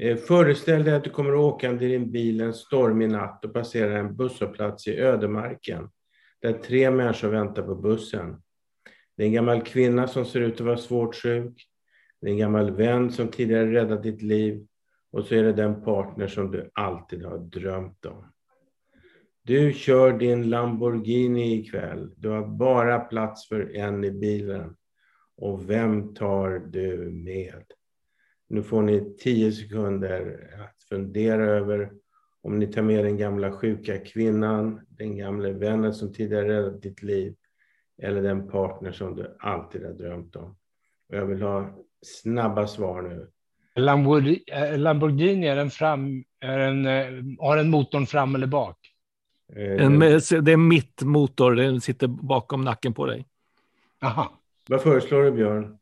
Eh, 0.00 0.16
föreställ 0.16 0.84
dig 0.84 0.94
att 0.94 1.04
du 1.04 1.10
kommer 1.10 1.34
åkande 1.34 1.86
i 1.86 1.88
din 1.88 2.10
bil 2.10 2.40
en 2.40 2.54
stormig 2.54 3.08
natt 3.08 3.44
och 3.44 3.54
passerar 3.54 3.96
en 3.96 4.16
busshållplats 4.16 4.86
i 4.86 4.96
ödemarken 4.96 5.88
där 6.42 6.52
tre 6.52 6.90
människor 6.90 7.28
väntar 7.28 7.62
på 7.62 7.74
bussen. 7.74 8.42
Det 9.16 9.22
är 9.22 9.26
en 9.26 9.32
gammal 9.32 9.62
kvinna 9.62 10.08
som 10.08 10.24
ser 10.24 10.40
ut 10.40 10.54
att 10.54 10.66
vara 10.66 10.76
svårt 10.76 11.14
sjuk. 11.14 11.68
Det 12.24 12.30
är 12.30 12.32
en 12.32 12.38
gammal 12.38 12.70
vän 12.70 13.10
som 13.10 13.28
tidigare 13.28 13.72
räddat 13.72 14.02
ditt 14.02 14.22
liv. 14.22 14.66
Och 15.10 15.24
så 15.24 15.34
är 15.34 15.42
det 15.42 15.52
den 15.52 15.82
partner 15.82 16.26
som 16.26 16.50
du 16.50 16.70
alltid 16.74 17.24
har 17.24 17.38
drömt 17.38 18.06
om. 18.06 18.32
Du 19.42 19.72
kör 19.72 20.18
din 20.18 20.50
Lamborghini 20.50 21.54
ikväll. 21.54 22.14
Du 22.16 22.28
har 22.28 22.46
bara 22.46 22.98
plats 22.98 23.48
för 23.48 23.76
en 23.76 24.04
i 24.04 24.10
bilen. 24.10 24.76
Och 25.36 25.70
vem 25.70 26.14
tar 26.14 26.50
du 26.50 27.10
med? 27.10 27.64
Nu 28.48 28.62
får 28.62 28.82
ni 28.82 29.16
tio 29.18 29.52
sekunder 29.52 30.50
att 30.60 30.82
fundera 30.88 31.44
över 31.44 31.92
om 32.42 32.58
ni 32.58 32.66
tar 32.66 32.82
med 32.82 33.04
den 33.04 33.16
gamla 33.16 33.52
sjuka 33.52 33.98
kvinnan, 33.98 34.80
den 34.88 35.16
gamla 35.16 35.52
vännen 35.52 35.94
som 35.94 36.12
tidigare 36.12 36.48
räddat 36.48 36.82
ditt 36.82 37.02
liv 37.02 37.34
eller 38.02 38.22
den 38.22 38.48
partner 38.48 38.92
som 38.92 39.16
du 39.16 39.36
alltid 39.38 39.84
har 39.84 39.92
drömt 39.92 40.36
om. 40.36 40.56
Och 41.08 41.16
jag 41.16 41.26
vill 41.26 41.42
ha 41.42 41.83
snabba 42.06 42.66
svar 42.66 43.02
nu. 43.02 43.30
Lamborghini, 44.76 45.46
är 45.46 45.56
den 45.56 45.70
fram, 45.70 46.24
är 46.40 46.58
den, 46.58 46.86
eh, 46.86 47.36
har 47.38 47.56
den 47.56 47.70
motorn 47.70 48.06
fram 48.06 48.34
eller 48.34 48.46
bak? 48.46 48.78
Eh, 49.56 49.84
en, 49.84 49.98
det 50.44 50.52
är 50.52 50.56
mitt 50.56 51.02
motor, 51.02 51.54
den 51.54 51.80
sitter 51.80 52.06
bakom 52.06 52.64
nacken 52.64 52.94
på 52.94 53.06
dig. 53.06 53.26
Aha. 54.02 54.40
Vad 54.68 54.82
föreslår 54.82 55.22
du 55.22 55.32
Björn? 55.32 55.78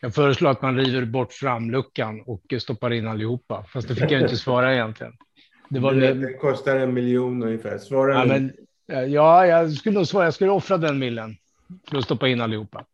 Jag 0.00 0.14
föreslår 0.14 0.50
att 0.50 0.62
man 0.62 0.76
river 0.76 1.04
bort 1.04 1.32
framluckan 1.32 2.22
och 2.26 2.54
stoppar 2.58 2.92
in 2.92 3.06
allihopa. 3.06 3.64
Fast 3.68 3.88
det 3.88 3.94
fick 3.94 4.10
jag 4.10 4.22
inte 4.22 4.36
svara 4.36 4.74
egentligen. 4.74 5.12
Det, 5.68 5.80
var 5.80 5.94
det, 5.94 6.14
det 6.14 6.32
kostar 6.32 6.76
en 6.76 6.94
miljon 6.94 7.42
ungefär. 7.42 7.78
Svara 7.78 8.14
ja, 8.14 8.24
men, 8.24 8.52
ja, 9.10 9.46
jag 9.46 9.72
skulle 9.72 9.94
nog 9.94 10.06
svara. 10.06 10.24
Jag 10.24 10.34
skulle 10.34 10.50
offra 10.50 10.76
den 10.76 10.98
millen 10.98 11.36
för 11.90 11.98
att 11.98 12.04
stoppa 12.04 12.28
in 12.28 12.40
allihopa. 12.40 12.84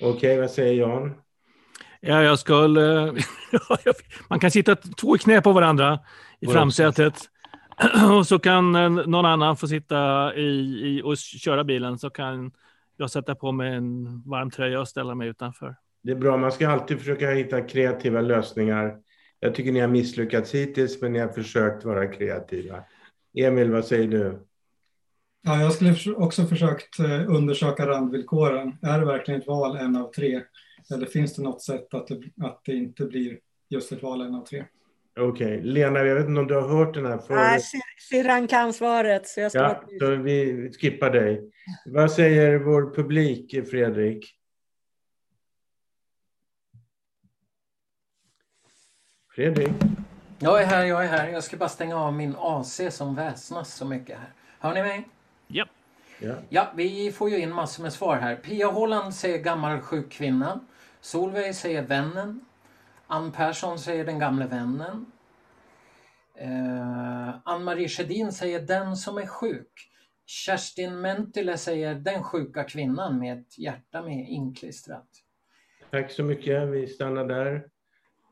Okej, 0.00 0.12
okay, 0.12 0.40
vad 0.40 0.50
säger 0.50 0.74
Jan? 0.74 1.14
Ja, 2.06 2.22
jag 2.22 2.38
skulle... 2.38 3.14
man 4.28 4.40
kan 4.40 4.50
sitta 4.50 4.76
två 4.76 5.16
i 5.16 5.18
knä 5.18 5.40
på 5.40 5.52
varandra 5.52 5.98
i 6.40 6.46
framsätet. 6.46 7.14
Och 8.18 8.26
så 8.26 8.38
kan 8.38 8.74
eh, 8.74 8.90
någon 8.90 9.26
annan 9.26 9.56
få 9.56 9.68
sitta 9.68 10.34
i, 10.34 10.48
i, 10.84 11.02
och 11.04 11.16
köra 11.16 11.64
bilen 11.64 11.98
så 11.98 12.10
kan 12.10 12.52
jag 12.96 13.10
sätta 13.10 13.34
på 13.34 13.52
mig 13.52 13.74
en 13.74 14.22
varm 14.26 14.50
tröja 14.50 14.80
och 14.80 14.88
ställa 14.88 15.14
mig 15.14 15.28
utanför. 15.28 15.76
Det 16.02 16.12
är 16.12 16.16
bra, 16.16 16.36
man 16.36 16.52
ska 16.52 16.68
alltid 16.68 16.98
försöka 16.98 17.30
hitta 17.30 17.60
kreativa 17.60 18.20
lösningar. 18.20 18.96
Jag 19.40 19.54
tycker 19.54 19.72
ni 19.72 19.80
har 19.80 19.88
misslyckats 19.88 20.54
hittills, 20.54 21.02
men 21.02 21.12
ni 21.12 21.18
har 21.18 21.28
försökt 21.28 21.84
vara 21.84 22.06
kreativa. 22.06 22.84
Emil, 23.38 23.70
vad 23.70 23.84
säger 23.84 24.08
du? 24.08 24.46
Ja, 25.42 25.60
jag 25.60 25.72
skulle 25.72 26.16
också 26.16 26.44
försökt 26.46 26.98
eh, 26.98 27.30
undersöka 27.30 27.86
randvillkoren. 27.86 28.76
Är 28.82 28.98
det 28.98 29.06
verkligen 29.06 29.40
ett 29.40 29.46
val 29.46 29.76
en 29.76 29.96
av 29.96 30.10
tre? 30.10 30.42
Eller 30.92 31.06
finns 31.06 31.34
det 31.34 31.42
något 31.42 31.62
sätt 31.62 31.94
att 31.94 32.06
det, 32.06 32.20
att 32.40 32.60
det 32.64 32.72
inte 32.74 33.04
blir 33.04 33.38
just 33.68 33.92
ett 33.92 34.02
val 34.02 34.20
en 34.20 34.34
av 34.34 34.44
tre? 34.46 34.64
Okej, 35.20 35.60
Lena, 35.62 35.98
jag 35.98 36.14
vet 36.14 36.26
inte 36.28 36.40
om 36.40 36.46
du 36.46 36.54
har 36.54 36.68
hört 36.68 36.94
den 36.94 37.06
här 37.06 37.16
Nej, 37.16 37.26
förut. 37.26 37.64
sy- 37.64 37.78
syrran 38.10 38.46
kan 38.48 38.72
svaret, 38.72 39.28
så 39.28 39.40
jag 39.40 39.50
står 39.50 39.62
Ja, 39.62 39.84
så 40.00 40.16
vi 40.16 40.70
skippar 40.80 41.10
dig. 41.10 41.50
Vad 41.86 42.12
säger 42.12 42.58
vår 42.58 42.94
publik, 42.94 43.68
Fredrik? 43.70 44.34
Fredrik? 49.34 49.72
Jag 50.38 50.62
är 50.62 50.66
här, 50.66 50.84
jag 50.84 51.04
är 51.04 51.08
här. 51.08 51.28
Jag 51.28 51.44
ska 51.44 51.56
bara 51.56 51.68
stänga 51.68 51.96
av 51.96 52.12
min 52.12 52.34
AC 52.38 52.80
som 52.90 53.14
väsnas 53.14 53.74
så 53.74 53.84
mycket 53.84 54.18
här. 54.18 54.32
Hör 54.58 54.74
ni 54.74 54.82
mig? 54.82 55.08
Ja. 55.46 55.66
Ja. 56.20 56.34
Ja, 56.48 56.72
vi 56.76 57.12
får 57.12 57.30
ju 57.30 57.38
in 57.38 57.52
massor 57.54 57.82
med 57.82 57.92
svar 57.92 58.16
här. 58.16 58.36
Pia 58.36 58.66
Holland 58.66 59.14
säger 59.14 59.38
gammal 59.38 59.80
sjuk 59.80 60.10
kvinna. 60.12 60.60
Solveig 61.04 61.54
säger 61.54 61.82
vännen. 61.82 62.40
Ann 63.06 63.32
Persson 63.32 63.78
säger 63.78 64.04
den 64.04 64.18
gamle 64.18 64.46
vännen. 64.46 65.06
Eh, 66.34 67.28
Ann-Marie 67.44 67.88
Sjödin 67.88 68.32
säger 68.32 68.60
den 68.60 68.96
som 68.96 69.18
är 69.18 69.26
sjuk. 69.26 69.90
Kerstin 70.26 71.00
Mentile 71.00 71.58
säger 71.58 71.94
den 71.94 72.22
sjuka 72.22 72.64
kvinnan 72.64 73.18
med 73.18 73.38
ett 73.38 73.58
hjärta 73.58 74.02
med 74.02 74.28
inklistrat. 74.28 75.08
Tack 75.90 76.10
så 76.10 76.24
mycket. 76.24 76.68
Vi 76.68 76.86
stannar 76.86 77.24
där. 77.24 77.66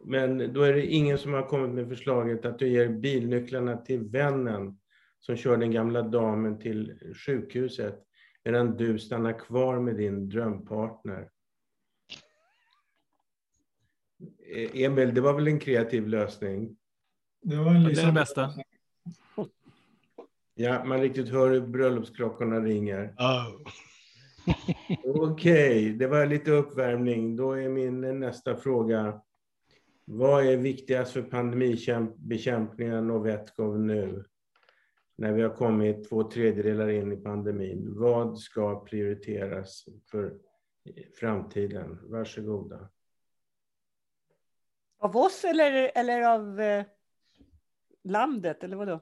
Men 0.04 0.52
då 0.52 0.62
är 0.62 0.72
det 0.72 0.86
ingen 0.86 1.18
som 1.18 1.32
har 1.32 1.42
kommit 1.42 1.70
med 1.70 1.88
förslaget 1.88 2.44
att 2.44 2.58
du 2.58 2.68
ger 2.68 2.88
bilnycklarna 2.88 3.76
till 3.76 4.02
vännen 4.02 4.78
som 5.20 5.36
kör 5.36 5.56
den 5.56 5.70
gamla 5.70 6.02
damen 6.02 6.58
till 6.58 6.98
sjukhuset 7.26 8.02
medan 8.44 8.76
du 8.76 8.98
stannar 8.98 9.38
kvar 9.38 9.80
med 9.80 9.96
din 9.96 10.28
drömpartner. 10.28 11.28
E- 14.54 14.84
Emil, 14.84 15.14
det 15.14 15.20
var 15.20 15.34
väl 15.34 15.48
en 15.48 15.58
kreativ 15.58 16.08
lösning? 16.08 16.76
Det 17.42 17.56
var 17.56 17.74
en 17.74 17.84
Det 17.84 18.00
är 18.00 18.06
det 18.06 18.12
bästa. 18.12 18.50
Ja, 20.54 20.84
man 20.84 21.00
riktigt 21.00 21.28
hör 21.28 21.50
hur 21.50 21.60
bröllopsklockorna 21.60 22.60
ringer. 22.60 23.14
Oh. 23.18 23.48
Okej, 25.30 25.92
det 25.92 26.06
var 26.06 26.26
lite 26.26 26.50
uppvärmning. 26.50 27.36
Då 27.36 27.52
är 27.52 27.68
min 27.68 28.20
nästa 28.20 28.56
fråga. 28.56 29.20
Vad 30.04 30.46
är 30.46 30.56
viktigast 30.56 31.12
för 31.12 31.22
pandemibekämpningen 31.22 33.10
och 33.10 33.26
Vetcov 33.26 33.80
nu? 33.80 34.24
När 35.16 35.32
vi 35.32 35.42
har 35.42 35.56
kommit 35.56 36.08
två 36.08 36.30
tredjedelar 36.30 36.88
in 36.88 37.12
i 37.12 37.16
pandemin. 37.16 37.94
Vad 37.96 38.38
ska 38.38 38.84
prioriteras 38.84 39.84
för 40.10 40.34
framtiden? 41.20 41.98
Varsågoda. 42.02 42.88
Av 45.02 45.16
oss 45.16 45.44
eller, 45.44 45.92
eller 45.94 46.22
av 46.22 46.60
eh, 46.60 46.84
landet, 48.04 48.64
eller 48.64 48.76
vadå? 48.76 49.00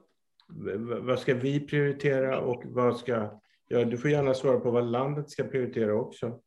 V- 0.49 0.75
Vad 0.77 1.19
ska 1.19 1.33
vi 1.33 1.59
prioritera 1.59 2.39
och 2.39 2.63
vad 2.65 2.97
ska... 2.97 3.39
Ja, 3.67 3.85
du 3.85 3.97
får 3.97 4.09
gärna 4.11 4.33
svara 4.33 4.59
på 4.59 4.71
vad 4.71 4.83
landet 4.85 5.29
ska 5.29 5.43
prioritera 5.43 5.93
också. 5.95 6.39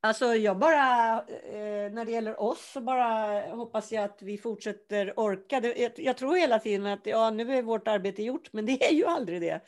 Alltså 0.00 0.24
jag 0.34 0.58
bara, 0.58 1.18
eh, 1.28 1.92
när 1.92 2.04
det 2.04 2.12
gäller 2.12 2.40
oss 2.42 2.72
så 2.72 2.80
bara 2.80 3.40
hoppas 3.40 3.92
jag 3.92 4.04
att 4.04 4.22
vi 4.22 4.38
fortsätter 4.38 5.20
orka. 5.20 5.60
Det, 5.60 5.76
jag, 5.78 5.92
jag 5.96 6.16
tror 6.16 6.36
hela 6.36 6.58
tiden 6.58 6.86
att 6.86 7.06
ja, 7.06 7.30
nu 7.30 7.54
är 7.54 7.62
vårt 7.62 7.88
arbete 7.88 8.22
gjort, 8.22 8.52
men 8.52 8.66
det 8.66 8.84
är 8.84 8.92
ju 8.92 9.04
aldrig 9.04 9.40
det. 9.40 9.60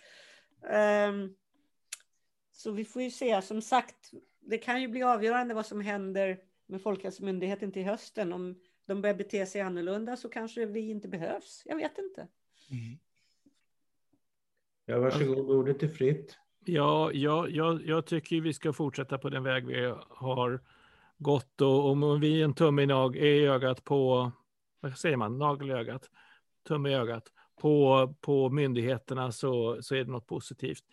Ehm, 0.71 1.35
så 2.53 2.71
vi 2.71 2.85
får 2.85 3.03
ju 3.03 3.11
se. 3.11 3.43
Som 3.43 3.63
sagt, 3.63 4.11
det 4.47 4.59
kan 4.59 4.81
ju 4.81 4.89
bli 4.89 5.03
avgörande 5.03 5.55
vad 5.55 5.67
som 5.67 5.81
händer 5.81 6.39
med 6.67 6.83
Folkhälsomyndigheten 6.83 7.73
till 7.73 7.85
hösten. 7.85 8.33
Om 8.33 8.61
de 8.87 9.03
börjar 9.03 9.17
bete 9.17 9.47
sig 9.47 9.61
annorlunda 9.61 10.17
så 10.17 10.29
kanske 10.29 10.67
vi 10.67 10.91
inte 10.91 11.09
behövs. 11.09 11.63
Jag 11.65 11.77
vet 11.77 11.99
inte. 11.99 12.29
Mm. 12.71 12.99
Ja, 14.87 14.99
varsågod, 14.99 15.51
ordet 15.51 15.83
är 15.83 15.89
fritt. 15.89 16.39
Ja, 16.65 17.11
ja, 17.13 17.49
ja, 17.49 17.81
jag 17.85 18.07
tycker 18.07 18.41
vi 18.41 18.53
ska 18.53 18.73
fortsätta 18.73 19.19
på 19.19 19.29
den 19.29 19.43
väg 19.43 19.67
vi 19.67 19.95
har 20.09 20.61
gått 21.19 21.61
och 21.61 21.91
om 21.91 22.21
vi 22.21 22.43
en 22.43 22.55
tumme 22.55 22.83
i, 22.83 22.87
nag, 22.87 23.17
i 23.17 23.47
ögat 23.47 23.85
på, 23.85 24.33
vad 24.81 24.99
säger 24.99 25.17
man, 25.17 25.39
nagel 25.39 25.71
i 25.71 25.73
ögat, 25.73 26.11
tumme 26.69 26.91
i 26.91 26.95
ögat 26.95 27.33
på, 27.61 28.15
på 28.21 28.51
myndigheterna 28.51 29.33
så, 29.33 29.83
så 29.83 29.95
är 29.95 30.05
det 30.05 30.11
något 30.11 30.27
positivt. 30.27 30.85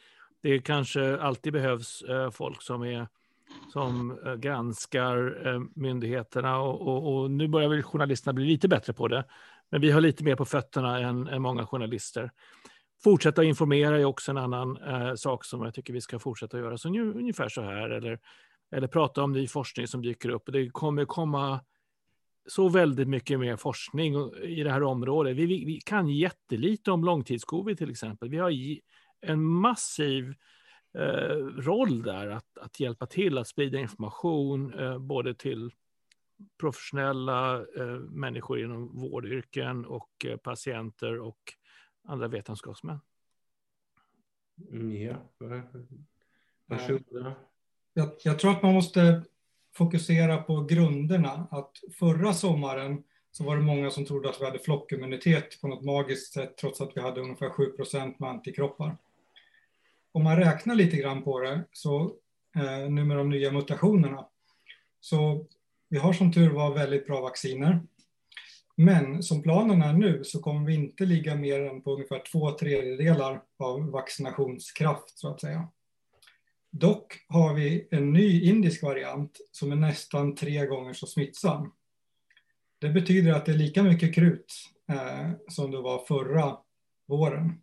Det 0.42 0.60
kanske 0.60 1.18
alltid 1.18 1.54
behövs 1.54 2.02
eh, 2.02 2.32
folk 2.32 2.62
som 2.62 2.82
är 2.82 3.08
som 3.74 4.20
eh, 4.26 4.36
granskar 4.36 5.48
eh, 5.48 5.62
myndigheterna 5.76 6.60
och, 6.60 6.82
och, 6.88 7.16
och 7.16 7.32
nu 7.32 7.48
börjar 7.48 7.70
väl 7.70 7.84
journalisterna 7.84 8.34
bli 8.34 8.46
lite 8.46 8.68
bättre 8.68 8.94
på 8.94 9.08
det. 9.08 9.26
Men 9.72 9.82
vi 9.82 9.92
har 9.92 10.02
lite 10.02 10.24
mer 10.24 10.36
på 10.36 10.46
fötterna 10.46 11.00
än, 11.00 11.28
än 11.28 11.42
många 11.42 11.66
journalister. 11.66 12.32
Fortsätta 13.04 13.44
informera 13.44 14.00
är 14.00 14.06
också 14.06 14.32
en 14.32 14.38
annan 14.38 14.78
eh, 14.78 15.16
sak 15.16 15.46
som 15.46 15.64
jag 15.64 15.74
tycker 15.74 15.94
vi 15.94 16.02
ska 16.02 16.20
fortsätta 16.20 16.60
göra. 16.60 16.78
Så 16.78 16.90
nu, 16.90 17.14
ungefär 17.14 17.50
så 17.50 17.62
här, 17.62 17.90
eller, 17.90 18.20
eller 18.72 18.88
prata 18.88 19.24
om 19.24 19.32
ny 19.32 19.48
forskning 19.48 19.88
som 19.88 20.02
dyker 20.02 20.30
upp. 20.30 20.44
Det 20.46 20.70
kommer 20.70 21.06
komma 21.06 21.62
så 22.46 22.70
väldigt 22.70 23.08
mycket 23.08 23.40
mer 23.40 23.56
forskning 23.56 24.16
i 24.44 24.64
det 24.64 24.72
här 24.72 24.84
området. 24.84 25.38
Vi, 25.38 25.46
vi, 25.46 25.66
vi 25.66 25.82
kan 25.86 26.08
jättelite 26.08 26.92
om 26.92 27.04
långtidscovid 27.04 27.78
till 27.78 27.92
exempel. 27.92 28.30
Vi 28.30 28.38
har 28.38 28.54
en 29.22 29.44
massiv 29.44 30.30
eh, 30.30 30.34
roll 31.58 32.02
där 32.02 32.28
att, 32.28 32.58
att 32.58 32.80
hjälpa 32.80 33.06
till 33.06 33.38
att 33.38 33.48
sprida 33.48 33.80
information 33.80 34.80
eh, 34.80 35.00
både 35.00 35.34
till 35.34 35.72
professionella 36.60 37.56
eh, 37.60 38.00
människor 38.10 38.60
inom 38.60 39.00
vårdyrken 39.00 39.86
och 39.86 40.26
eh, 40.26 40.38
patienter 40.38 41.20
och 41.20 41.54
andra 42.04 42.28
vetenskapsmän. 42.28 43.00
Mm, 44.72 45.02
Ja, 45.02 45.16
varsågoda. 46.66 47.36
Jag, 47.94 48.10
jag 48.24 48.40
tror 48.40 48.52
att 48.52 48.64
man 48.64 48.74
måste 48.74 49.24
fokusera 49.74 50.38
på 50.38 50.62
grunderna. 50.62 51.48
Att 51.52 51.72
förra 52.00 52.34
sommaren 52.34 53.04
så 53.32 53.44
var 53.44 53.56
det 53.56 53.62
många 53.62 53.90
som 53.90 54.06
trodde 54.06 54.30
att 54.30 54.42
vi 54.42 54.46
hade 54.46 54.60
flockimmunitet 54.60 55.62
på 55.62 55.68
något 55.68 55.84
magiskt 55.84 56.34
sätt 56.34 56.58
trots 56.58 56.82
att 56.82 56.98
vi 56.98 57.02
hade 57.02 57.22
ungefär 57.22 57.50
7% 57.50 58.16
med 58.18 58.30
antikroppar. 58.30 58.98
Om 60.12 60.24
man 60.24 60.38
räknar 60.38 60.76
lite 60.76 60.98
grann 60.98 61.24
på 61.24 61.40
det, 61.40 61.64
så 61.72 62.16
eh, 62.56 62.90
nu 62.90 63.04
med 63.04 63.18
de 63.18 63.30
nya 63.30 63.52
mutationerna, 63.52 64.28
så 65.00 65.46
vi 65.90 65.98
har 65.98 66.14
som 66.14 66.32
tur 66.32 66.50
var 66.50 66.74
väldigt 66.74 67.08
bra 67.08 67.22
vacciner. 67.22 67.82
Men 68.76 69.24
som 69.24 69.42
planen 69.42 69.82
är 69.82 69.94
nu 69.94 70.24
så 70.24 70.42
kommer 70.42 70.66
vi 70.66 70.74
inte 70.74 71.06
ligga 71.06 71.36
mer 71.36 71.62
än 71.62 71.82
på 71.82 71.94
ungefär 71.94 72.24
två 72.32 72.52
tredjedelar 72.52 73.42
av 73.60 73.92
vaccinationskraft 73.92 75.20
så 75.20 75.30
att 75.30 75.42
säga. 75.42 75.68
Dock 76.72 77.14
har 77.28 77.54
vi 77.54 77.88
en 77.92 78.14
ny 78.14 78.42
indisk 78.42 78.84
variant 78.84 79.38
som 79.52 79.72
är 79.72 79.76
nästan 79.76 80.36
tre 80.36 80.66
gånger 80.66 80.94
så 80.94 81.08
smittsam. 81.08 81.72
Det 82.80 82.90
betyder 82.90 83.34
att 83.34 83.46
det 83.46 83.52
är 83.52 83.58
lika 83.58 83.84
mycket 83.84 84.16
krut 84.16 84.54
eh, 84.92 85.32
som 85.48 85.72
det 85.72 85.82
var 85.82 86.06
förra 86.06 86.58
våren. 87.08 87.62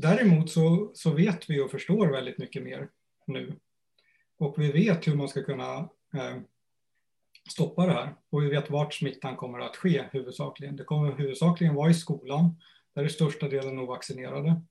Däremot 0.00 0.50
så, 0.50 0.90
så 0.94 1.10
vet 1.10 1.50
vi 1.50 1.60
och 1.60 1.70
förstår 1.70 2.06
väldigt 2.06 2.38
mycket 2.38 2.62
mer 2.62 2.88
nu. 3.26 3.56
Och 4.38 4.54
vi 4.58 4.72
vet 4.72 5.08
hur 5.08 5.14
man 5.14 5.28
ska 5.28 5.42
kunna 5.44 5.78
eh, 6.14 6.36
stoppa 7.50 7.86
det 7.86 7.92
här. 7.92 8.14
Och 8.30 8.42
vi 8.42 8.48
vet 8.48 8.70
vart 8.70 8.94
smittan 8.94 9.36
kommer 9.36 9.58
att 9.58 9.76
ske 9.76 10.04
huvudsakligen. 10.12 10.76
Det 10.76 10.84
kommer 10.84 11.12
huvudsakligen 11.12 11.74
vara 11.74 11.90
i 11.90 11.94
skolan, 11.94 12.56
där 12.94 13.04
är 13.04 13.08
största 13.08 13.48
delen 13.48 13.78
ovaccinerade. 13.78 14.62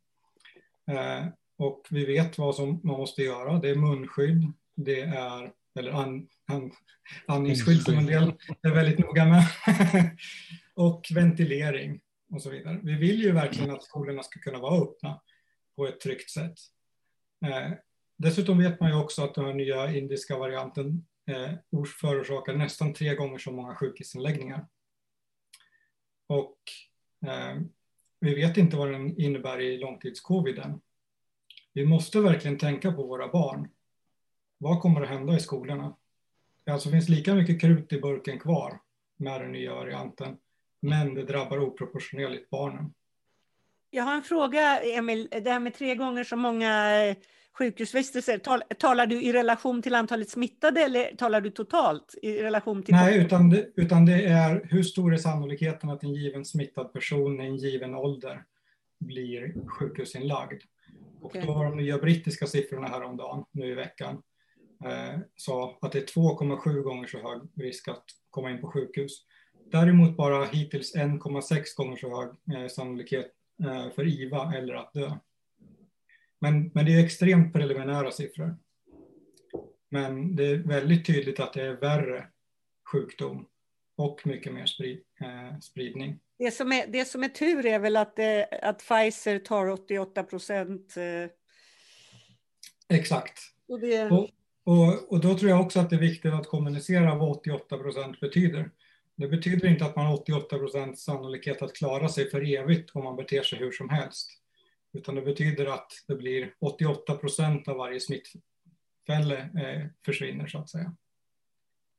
Eh, 0.91 1.25
och 1.57 1.87
vi 1.89 2.05
vet 2.05 2.37
vad 2.37 2.55
som 2.55 2.81
man 2.83 2.97
måste 2.97 3.21
göra. 3.21 3.59
Det 3.59 3.69
är 3.69 3.75
munskydd, 3.75 4.53
det 4.75 5.01
är, 5.01 5.51
eller 5.79 5.91
an, 5.91 6.27
an, 6.45 6.71
andningsskydd 7.25 7.81
som 7.81 7.97
en 7.97 8.05
del 8.05 8.33
är 8.61 8.71
väldigt 8.71 8.99
noga 8.99 9.25
med. 9.25 9.43
och 10.73 11.07
ventilering 11.15 11.99
och 12.29 12.41
så 12.41 12.49
vidare. 12.49 12.79
Vi 12.83 12.95
vill 12.95 13.23
ju 13.23 13.31
verkligen 13.31 13.71
att 13.71 13.83
skolorna 13.83 14.23
ska 14.23 14.39
kunna 14.39 14.59
vara 14.59 14.81
öppna 14.81 15.21
på 15.75 15.87
ett 15.87 15.99
tryggt 15.99 16.29
sätt. 16.29 16.59
Eh, 17.45 17.71
dessutom 18.17 18.57
vet 18.57 18.79
man 18.79 18.89
ju 18.89 18.95
också 18.95 19.23
att 19.23 19.35
den 19.35 19.45
här 19.45 19.53
nya 19.53 19.95
indiska 19.95 20.37
varianten 20.37 21.05
eh, 21.25 21.51
förorsakar 22.01 22.53
nästan 22.53 22.93
tre 22.93 23.15
gånger 23.15 23.37
så 23.37 23.51
många 23.51 23.75
sjukhusinläggningar. 23.75 24.67
Och 26.27 26.57
eh, 27.25 27.61
vi 28.19 28.35
vet 28.35 28.57
inte 28.57 28.77
vad 28.77 28.91
den 28.91 29.17
innebär 29.21 29.61
i 29.61 29.77
långtidscoviden. 29.77 30.81
Vi 31.73 31.85
måste 31.85 32.19
verkligen 32.19 32.57
tänka 32.57 32.91
på 32.91 33.03
våra 33.03 33.27
barn. 33.27 33.69
Vad 34.57 34.81
kommer 34.81 35.01
att 35.01 35.09
hända 35.09 35.35
i 35.35 35.39
skolorna? 35.39 35.97
Det 36.63 36.71
alltså 36.71 36.89
finns 36.89 37.09
lika 37.09 37.35
mycket 37.35 37.61
krut 37.61 37.93
i 37.93 38.01
burken 38.01 38.39
kvar 38.39 38.79
med 39.17 39.41
den 39.41 39.51
nya 39.51 39.75
varianten, 39.75 40.37
men 40.81 41.13
det 41.13 41.23
drabbar 41.23 41.59
oproportionerligt 41.59 42.49
barnen. 42.49 42.93
Jag 43.89 44.03
har 44.03 44.15
en 44.15 44.23
fråga, 44.23 44.79
Emil. 44.81 45.27
Det 45.31 45.51
här 45.51 45.59
med 45.59 45.73
tre 45.73 45.95
gånger 45.95 46.23
så 46.23 46.35
många 46.35 47.03
eh, 47.05 47.17
sjukhusvistelser. 47.57 48.37
Tal, 48.37 48.63
talar 48.79 49.07
du 49.07 49.21
i 49.21 49.33
relation 49.33 49.81
till 49.81 49.95
antalet 49.95 50.29
smittade 50.29 50.81
eller 50.81 51.15
talar 51.15 51.41
du 51.41 51.49
totalt 51.49 52.15
i 52.21 52.43
relation 52.43 52.83
till? 52.83 52.93
Nej, 52.95 53.17
utan 53.17 53.49
det, 53.49 53.69
utan 53.75 54.05
det 54.05 54.25
är 54.25 54.67
hur 54.69 54.83
stor 54.83 55.13
är 55.13 55.17
sannolikheten 55.17 55.89
att 55.89 56.03
en 56.03 56.13
given 56.13 56.45
smittad 56.45 56.93
person 56.93 57.41
i 57.41 57.45
en 57.45 57.57
given 57.57 57.95
ålder 57.95 58.43
blir 58.99 59.53
sjukhusinlagd. 59.67 60.61
Och 61.21 61.35
då 61.45 61.53
var 61.53 61.65
de 61.65 61.77
nya 61.77 61.97
brittiska 61.97 62.47
siffrorna 62.47 62.87
häromdagen, 62.87 63.45
nu 63.51 63.71
i 63.71 63.75
veckan, 63.75 64.21
eh, 64.85 65.19
sa 65.35 65.77
att 65.81 65.91
det 65.91 65.99
är 65.99 66.05
2,7 66.05 66.81
gånger 66.81 67.07
så 67.07 67.17
hög 67.17 67.41
risk 67.55 67.87
att 67.87 68.05
komma 68.29 68.51
in 68.51 68.61
på 68.61 68.71
sjukhus. 68.71 69.23
Däremot 69.71 70.17
bara 70.17 70.45
hittills 70.45 70.95
1,6 70.95 71.63
gånger 71.77 71.97
så 71.97 72.21
hög 72.21 72.57
eh, 72.57 72.67
sannolikhet 72.67 73.31
eh, 73.63 73.89
för 73.95 74.07
IVA 74.07 74.53
eller 74.55 74.73
att 74.73 74.93
dö. 74.93 75.11
Men, 76.39 76.71
men 76.73 76.85
det 76.85 76.93
är 76.93 77.05
extremt 77.05 77.53
preliminära 77.53 78.11
siffror. 78.11 78.57
Men 79.89 80.35
det 80.35 80.45
är 80.45 80.57
väldigt 80.57 81.05
tydligt 81.05 81.39
att 81.39 81.53
det 81.53 81.61
är 81.61 81.73
värre 81.73 82.27
sjukdom 82.91 83.47
och 83.95 84.27
mycket 84.27 84.53
mer 84.53 84.65
sprid, 84.65 85.01
eh, 85.21 85.59
spridning. 85.59 86.19
Det 86.39 86.51
som, 86.51 86.71
är, 86.71 86.87
det 86.87 87.05
som 87.05 87.23
är 87.23 87.29
tur 87.29 87.65
är 87.65 87.79
väl 87.79 87.97
att, 87.97 88.19
eh, 88.19 88.43
att 88.61 88.79
Pfizer 88.79 89.39
tar 89.39 89.69
88 89.69 90.23
procent. 90.23 90.97
Eh... 90.97 91.29
Exakt. 92.97 93.39
Och, 93.67 93.79
det... 93.79 94.11
och, 94.11 94.29
och, 94.63 95.11
och, 95.11 95.21
då 95.21 95.37
tror 95.37 95.49
jag 95.51 95.61
också 95.61 95.79
att 95.79 95.89
det 95.89 95.95
är 95.95 95.99
viktigt 95.99 96.33
att 96.33 96.47
kommunicera 96.47 97.15
vad 97.15 97.29
88 97.29 97.77
procent 97.77 98.19
betyder. 98.19 98.71
Det 99.17 99.27
betyder 99.27 99.67
inte 99.67 99.85
att 99.85 99.95
man 99.95 100.05
har 100.05 100.13
88 100.13 100.57
procent 100.57 100.99
sannolikhet 100.99 101.61
att 101.61 101.75
klara 101.75 102.09
sig 102.09 102.29
för 102.29 102.53
evigt 102.55 102.95
om 102.95 103.03
man 103.03 103.15
beter 103.15 103.43
sig 103.43 103.59
hur 103.59 103.71
som 103.71 103.89
helst. 103.89 104.31
Utan 104.93 105.15
det 105.15 105.21
betyder 105.21 105.65
att 105.65 105.91
det 106.07 106.15
blir 106.15 106.53
88 106.59 107.15
procent 107.15 107.67
av 107.67 107.77
varje 107.77 107.99
smittfälle 107.99 109.37
eh, 109.37 109.87
försvinner 110.05 110.47
så 110.47 110.57
att 110.57 110.69
säga. 110.69 110.95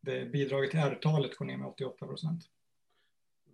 Det 0.01 0.33
bidraget 0.33 0.71
till 0.71 0.81
R-talet 0.81 1.37
går 1.37 1.47
ner 1.47 1.57
med 1.57 1.67
88 1.67 2.07
procent. 2.07 2.45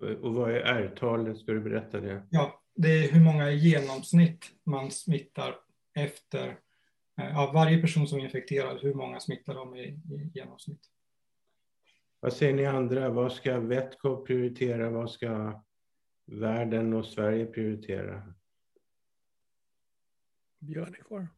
Och 0.01 0.35
vad 0.35 0.51
är 0.51 0.61
R-talet? 0.61 1.39
Ska 1.39 1.53
du 1.53 1.61
berätta 1.61 2.01
det? 2.01 2.23
Ja, 2.31 2.63
det 2.75 2.89
är 2.89 3.13
hur 3.13 3.21
många 3.21 3.51
i 3.51 3.57
genomsnitt 3.57 4.53
man 4.65 4.91
smittar 4.91 5.57
efter, 5.95 6.59
eh, 7.21 7.39
av 7.39 7.55
varje 7.55 7.81
person 7.81 8.09
som 8.09 8.19
är 8.19 8.25
infekterad, 8.25 8.79
hur 8.81 8.95
många 8.95 9.21
smittar 9.21 9.55
de 9.55 9.77
i, 9.77 9.83
i 9.85 10.31
genomsnitt. 10.35 10.91
Vad 12.25 12.33
säger 12.33 12.55
ni 12.55 12.67
andra? 12.67 13.09
Vad 13.09 13.33
ska 13.33 13.61
Vetco 13.61 14.25
prioritera? 14.25 14.91
Vad 14.91 15.11
ska 15.11 15.61
världen 16.27 16.95
och 16.95 17.07
Sverige 17.07 17.47
prioritera? 17.47 18.23
Björn 20.59 20.97
kvar. 21.09 21.29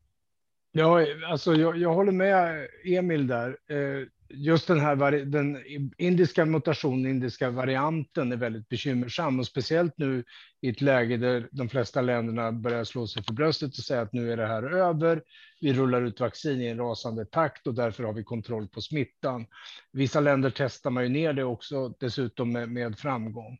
Ja, 0.73 1.07
alltså 1.27 1.55
jag, 1.55 1.77
jag 1.77 1.95
håller 1.95 2.13
med 2.13 2.69
Emil 2.85 3.27
där. 3.27 3.59
Eh, 3.67 4.07
just 4.29 4.67
den 4.67 4.81
här 4.81 5.25
den 5.25 5.63
indiska 5.99 6.45
mutationen, 6.45 7.11
indiska 7.11 7.51
varianten 7.51 8.33
är 8.33 8.37
väldigt 8.37 8.69
bekymmersam 8.69 9.39
och 9.39 9.47
speciellt 9.47 9.95
nu 9.97 10.25
i 10.61 10.69
ett 10.69 10.81
läge 10.81 11.17
där 11.17 11.49
de 11.53 11.69
flesta 11.69 12.01
länderna 12.01 12.53
börjar 12.53 12.85
slå 12.85 13.07
sig 13.07 13.25
för 13.25 13.33
bröstet 13.33 13.69
och 13.69 13.85
säga 13.85 14.01
att 14.01 14.13
nu 14.13 14.33
är 14.33 14.37
det 14.37 14.47
här 14.47 14.63
över. 14.63 15.23
Vi 15.61 15.73
rullar 15.73 16.03
ut 16.03 16.21
vaccin 16.21 16.61
i 16.61 16.67
en 16.67 16.79
rasande 16.79 17.25
takt 17.25 17.67
och 17.67 17.75
därför 17.75 18.05
har 18.05 18.13
vi 18.13 18.25
kontroll 18.25 18.69
på 18.69 18.81
smittan. 18.81 19.47
Vissa 19.93 20.21
länder 20.21 20.53
testar 20.57 20.91
man 20.91 21.03
ju 21.03 21.09
ner 21.09 21.33
det 21.33 21.45
också 21.45 21.89
dessutom 21.89 22.53
med, 22.53 22.69
med 22.69 22.99
framgång. 22.99 23.59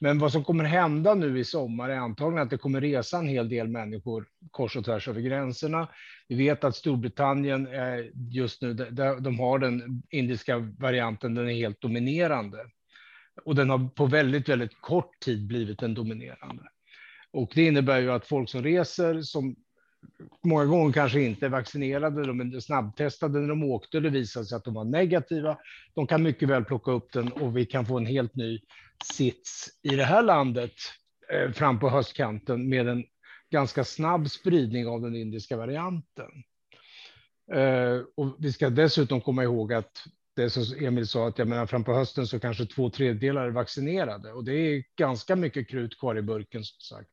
Men 0.00 0.18
vad 0.18 0.32
som 0.32 0.44
kommer 0.44 0.64
hända 0.64 1.14
nu 1.14 1.38
i 1.38 1.44
sommar 1.44 1.88
är 1.88 1.96
antagligen 1.96 2.42
att 2.42 2.50
det 2.50 2.58
kommer 2.58 2.80
resa 2.80 3.18
en 3.18 3.28
hel 3.28 3.48
del 3.48 3.68
människor 3.68 4.26
kors 4.50 4.76
och 4.76 4.84
tvärs 4.84 5.08
över 5.08 5.20
gränserna. 5.20 5.88
Vi 6.28 6.34
vet 6.34 6.64
att 6.64 6.76
Storbritannien 6.76 7.66
är 7.66 8.10
just 8.30 8.62
nu, 8.62 8.74
de 9.20 9.38
har 9.38 9.58
den 9.58 10.02
indiska 10.10 10.58
varianten, 10.58 11.34
den 11.34 11.48
är 11.48 11.54
helt 11.54 11.80
dominerande. 11.80 12.58
Och 13.44 13.54
den 13.54 13.70
har 13.70 13.88
på 13.88 14.06
väldigt, 14.06 14.48
väldigt 14.48 14.80
kort 14.80 15.20
tid 15.20 15.46
blivit 15.46 15.78
den 15.78 15.94
dominerande. 15.94 16.62
Och 17.30 17.52
det 17.54 17.66
innebär 17.66 18.00
ju 18.00 18.10
att 18.10 18.26
folk 18.26 18.50
som 18.50 18.62
reser, 18.62 19.22
som 19.22 19.56
många 20.44 20.64
gånger 20.64 20.92
kanske 20.92 21.20
inte 21.20 21.48
vaccinerade, 21.48 22.26
de 22.26 22.40
är 22.40 22.60
snabbtestade 22.60 23.40
när 23.40 23.48
de 23.48 23.62
åkte, 23.62 24.00
det 24.00 24.10
visade 24.10 24.46
sig 24.46 24.56
att 24.56 24.64
de 24.64 24.74
var 24.74 24.84
negativa. 24.84 25.58
De 25.94 26.06
kan 26.06 26.22
mycket 26.22 26.48
väl 26.48 26.64
plocka 26.64 26.90
upp 26.90 27.12
den 27.12 27.32
och 27.32 27.56
vi 27.56 27.66
kan 27.66 27.86
få 27.86 27.98
en 27.98 28.06
helt 28.06 28.34
ny 28.34 28.60
sits 29.04 29.68
i 29.82 29.96
det 29.96 30.04
här 30.04 30.22
landet 30.22 30.72
eh, 31.32 31.52
fram 31.52 31.80
på 31.80 31.88
höstkanten 31.88 32.68
med 32.68 32.88
en 32.88 33.04
ganska 33.50 33.84
snabb 33.84 34.30
spridning 34.30 34.86
av 34.86 35.00
den 35.00 35.16
indiska 35.16 35.56
varianten. 35.56 36.30
Eh, 37.52 38.00
och 38.16 38.36
vi 38.38 38.52
ska 38.52 38.70
dessutom 38.70 39.20
komma 39.20 39.42
ihåg 39.42 39.72
att 39.72 40.04
det 40.36 40.50
som 40.50 40.86
Emil 40.86 41.06
sa, 41.06 41.28
att 41.28 41.38
jag 41.38 41.48
menar 41.48 41.66
fram 41.66 41.84
på 41.84 41.94
hösten 41.94 42.26
så 42.26 42.40
kanske 42.40 42.66
två 42.66 42.90
tredjedelar 42.90 43.46
är 43.46 43.50
vaccinerade 43.50 44.32
och 44.32 44.44
det 44.44 44.52
är 44.52 44.84
ganska 44.96 45.36
mycket 45.36 45.68
krut 45.68 45.98
kvar 45.98 46.18
i 46.18 46.22
burken 46.22 46.64
som 46.64 46.96
sagt. 46.96 47.10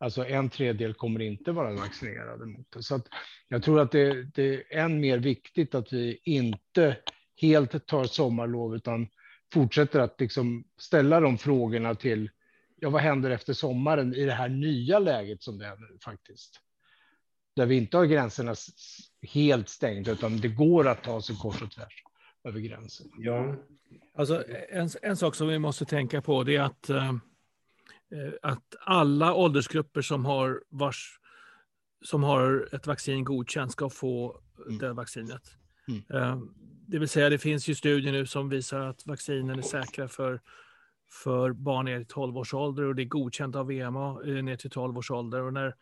Alltså 0.00 0.26
en 0.26 0.50
tredjedel 0.50 0.94
kommer 0.94 1.20
inte 1.20 1.52
vara 1.52 1.74
vaccinerade 1.74 2.46
mot 2.46 2.70
det. 2.70 2.82
Så 2.82 2.94
att 2.94 3.06
jag 3.48 3.62
tror 3.62 3.80
att 3.80 3.92
det, 3.92 4.22
det 4.22 4.54
är 4.54 4.78
än 4.78 5.00
mer 5.00 5.18
viktigt 5.18 5.74
att 5.74 5.92
vi 5.92 6.20
inte 6.24 6.96
helt 7.40 7.86
tar 7.86 8.04
sommarlov 8.04 8.76
utan 8.76 9.08
fortsätter 9.52 10.00
att 10.00 10.20
liksom 10.20 10.64
ställa 10.78 11.20
de 11.20 11.38
frågorna 11.38 11.94
till 11.94 12.30
ja, 12.76 12.90
vad 12.90 13.02
händer 13.02 13.30
efter 13.30 13.52
sommaren 13.52 14.14
i 14.14 14.24
det 14.24 14.32
här 14.32 14.48
nya 14.48 14.98
läget 14.98 15.42
som 15.42 15.58
det 15.58 15.66
är 15.66 15.76
nu 15.76 15.98
faktiskt? 16.04 16.60
Där 17.56 17.66
vi 17.66 17.76
inte 17.76 17.96
har 17.96 18.06
gränserna 18.06 18.54
helt 19.32 19.68
stängda, 19.68 20.12
utan 20.12 20.40
det 20.40 20.48
går 20.48 20.88
att 20.88 21.02
ta 21.02 21.22
sig 21.22 21.36
kors 21.36 21.62
och 21.62 21.70
tvärs 21.70 22.04
över 22.44 22.60
gränsen. 22.60 23.06
Ja. 23.18 23.56
Alltså, 24.14 24.44
en, 24.70 24.88
en 25.02 25.16
sak 25.16 25.34
som 25.34 25.48
vi 25.48 25.58
måste 25.58 25.84
tänka 25.84 26.22
på 26.22 26.44
det 26.44 26.56
är 26.56 26.60
att, 26.60 26.90
eh, 26.90 27.12
att 28.42 28.74
alla 28.80 29.34
åldersgrupper 29.34 30.02
som 30.02 30.24
har, 30.24 30.62
vars, 30.68 31.20
som 32.04 32.22
har 32.22 32.68
ett 32.72 32.86
vaccin 32.86 33.24
godkänt 33.24 33.72
ska 33.72 33.90
få 33.90 34.40
mm. 34.66 34.78
det 34.78 34.92
vaccinet. 34.92 35.42
Mm. 35.88 36.22
Äh, 36.22 36.42
det 36.86 36.98
vill 36.98 37.08
säga, 37.08 37.30
det 37.30 37.38
finns 37.38 37.68
ju 37.68 37.74
studier 37.74 38.12
nu 38.12 38.26
som 38.26 38.48
visar 38.48 38.80
att 38.80 39.06
vaccinen 39.06 39.58
är 39.58 39.62
säkra 39.62 40.08
för, 40.08 40.40
för 41.24 41.52
barn 41.52 41.84
ner 41.84 41.98
till 41.98 42.06
12 42.06 42.38
års 42.38 42.54
ålder 42.54 42.82
och 42.82 42.94
det 42.94 43.02
är 43.02 43.06
godkänt 43.06 43.56
av 43.56 43.66
VMA 43.66 44.20
eh, 44.26 44.42
ner 44.42 44.56
till 44.56 44.70
12 44.70 44.98
års 44.98 45.10
ålder. 45.10 45.42
Och 45.42 45.52
när 45.52 45.74